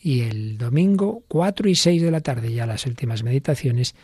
y 0.00 0.20
el 0.20 0.58
domingo 0.58 1.24
4 1.28 1.68
y 1.68 1.74
6 1.74 2.02
de 2.02 2.10
la 2.10 2.20
tarde 2.20 2.52
ya 2.52 2.66
las 2.66 2.86
últimas 2.86 3.24
meditaciones, 3.24 3.94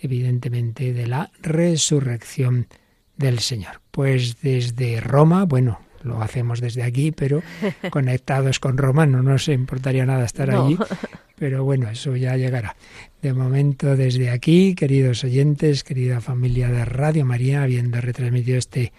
evidentemente, 0.00 0.94
de 0.94 1.06
la 1.06 1.30
resurrección 1.42 2.68
del 3.16 3.40
Señor. 3.40 3.82
Pues 3.90 4.40
desde 4.40 5.00
Roma, 5.00 5.44
bueno, 5.44 5.80
lo 6.02 6.22
hacemos 6.22 6.60
desde 6.60 6.82
aquí, 6.82 7.12
pero 7.12 7.42
conectados 7.90 8.60
con 8.60 8.78
Roma, 8.78 9.04
no 9.04 9.22
nos 9.22 9.48
importaría 9.48 10.06
nada 10.06 10.24
estar 10.24 10.50
allí, 10.50 10.78
pero 11.38 11.64
bueno, 11.64 11.90
eso 11.90 12.16
ya 12.16 12.36
llegará. 12.36 12.76
De 13.20 13.34
momento, 13.34 13.94
desde 13.94 14.30
aquí, 14.30 14.74
queridos 14.74 15.22
oyentes, 15.22 15.84
querida 15.84 16.22
familia 16.22 16.70
de 16.70 16.86
Radio 16.86 17.26
María, 17.26 17.62
habiendo 17.62 18.00
retransmitido 18.00 18.56
este 18.56 18.92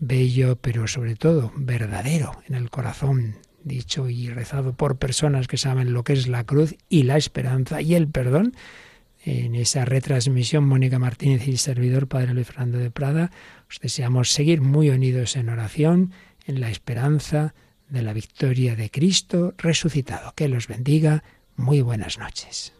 bello, 0.00 0.56
pero 0.56 0.88
sobre 0.88 1.14
todo 1.14 1.52
verdadero 1.54 2.42
en 2.48 2.56
el 2.56 2.70
corazón, 2.70 3.36
dicho 3.62 4.08
y 4.08 4.28
rezado 4.28 4.72
por 4.72 4.98
personas 4.98 5.46
que 5.46 5.58
saben 5.58 5.92
lo 5.92 6.02
que 6.02 6.14
es 6.14 6.26
la 6.26 6.44
cruz 6.44 6.74
y 6.88 7.04
la 7.04 7.16
esperanza 7.16 7.82
y 7.82 7.94
el 7.94 8.08
perdón, 8.08 8.54
en 9.22 9.54
esa 9.54 9.84
retransmisión 9.84 10.64
Mónica 10.64 10.98
Martínez 10.98 11.46
y 11.46 11.58
servidor 11.58 12.08
Padre 12.08 12.32
Luis 12.32 12.46
Fernando 12.46 12.78
de 12.78 12.90
Prada, 12.90 13.30
os 13.68 13.78
deseamos 13.78 14.32
seguir 14.32 14.62
muy 14.62 14.88
unidos 14.88 15.36
en 15.36 15.50
oración, 15.50 16.12
en 16.46 16.60
la 16.60 16.70
esperanza 16.70 17.54
de 17.90 18.02
la 18.02 18.14
victoria 18.14 18.76
de 18.76 18.90
Cristo 18.90 19.52
resucitado. 19.58 20.32
Que 20.34 20.48
los 20.48 20.68
bendiga. 20.68 21.22
Muy 21.56 21.82
buenas 21.82 22.18
noches. 22.18 22.72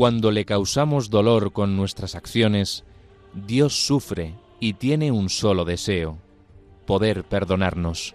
Cuando 0.00 0.30
le 0.30 0.46
causamos 0.46 1.10
dolor 1.10 1.52
con 1.52 1.76
nuestras 1.76 2.14
acciones, 2.14 2.84
Dios 3.34 3.84
sufre 3.84 4.34
y 4.58 4.72
tiene 4.72 5.12
un 5.12 5.28
solo 5.28 5.66
deseo, 5.66 6.16
poder 6.86 7.22
perdonarnos. 7.24 8.14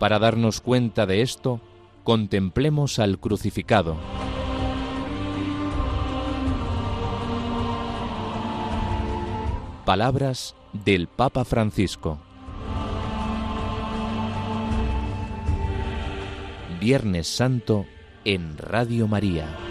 Para 0.00 0.18
darnos 0.18 0.60
cuenta 0.60 1.06
de 1.06 1.22
esto, 1.22 1.60
contemplemos 2.02 2.98
al 2.98 3.20
crucificado. 3.20 3.96
Palabras 9.84 10.56
del 10.72 11.06
Papa 11.06 11.44
Francisco. 11.44 12.18
Viernes 16.80 17.28
Santo 17.28 17.86
en 18.24 18.58
Radio 18.58 19.06
María. 19.06 19.67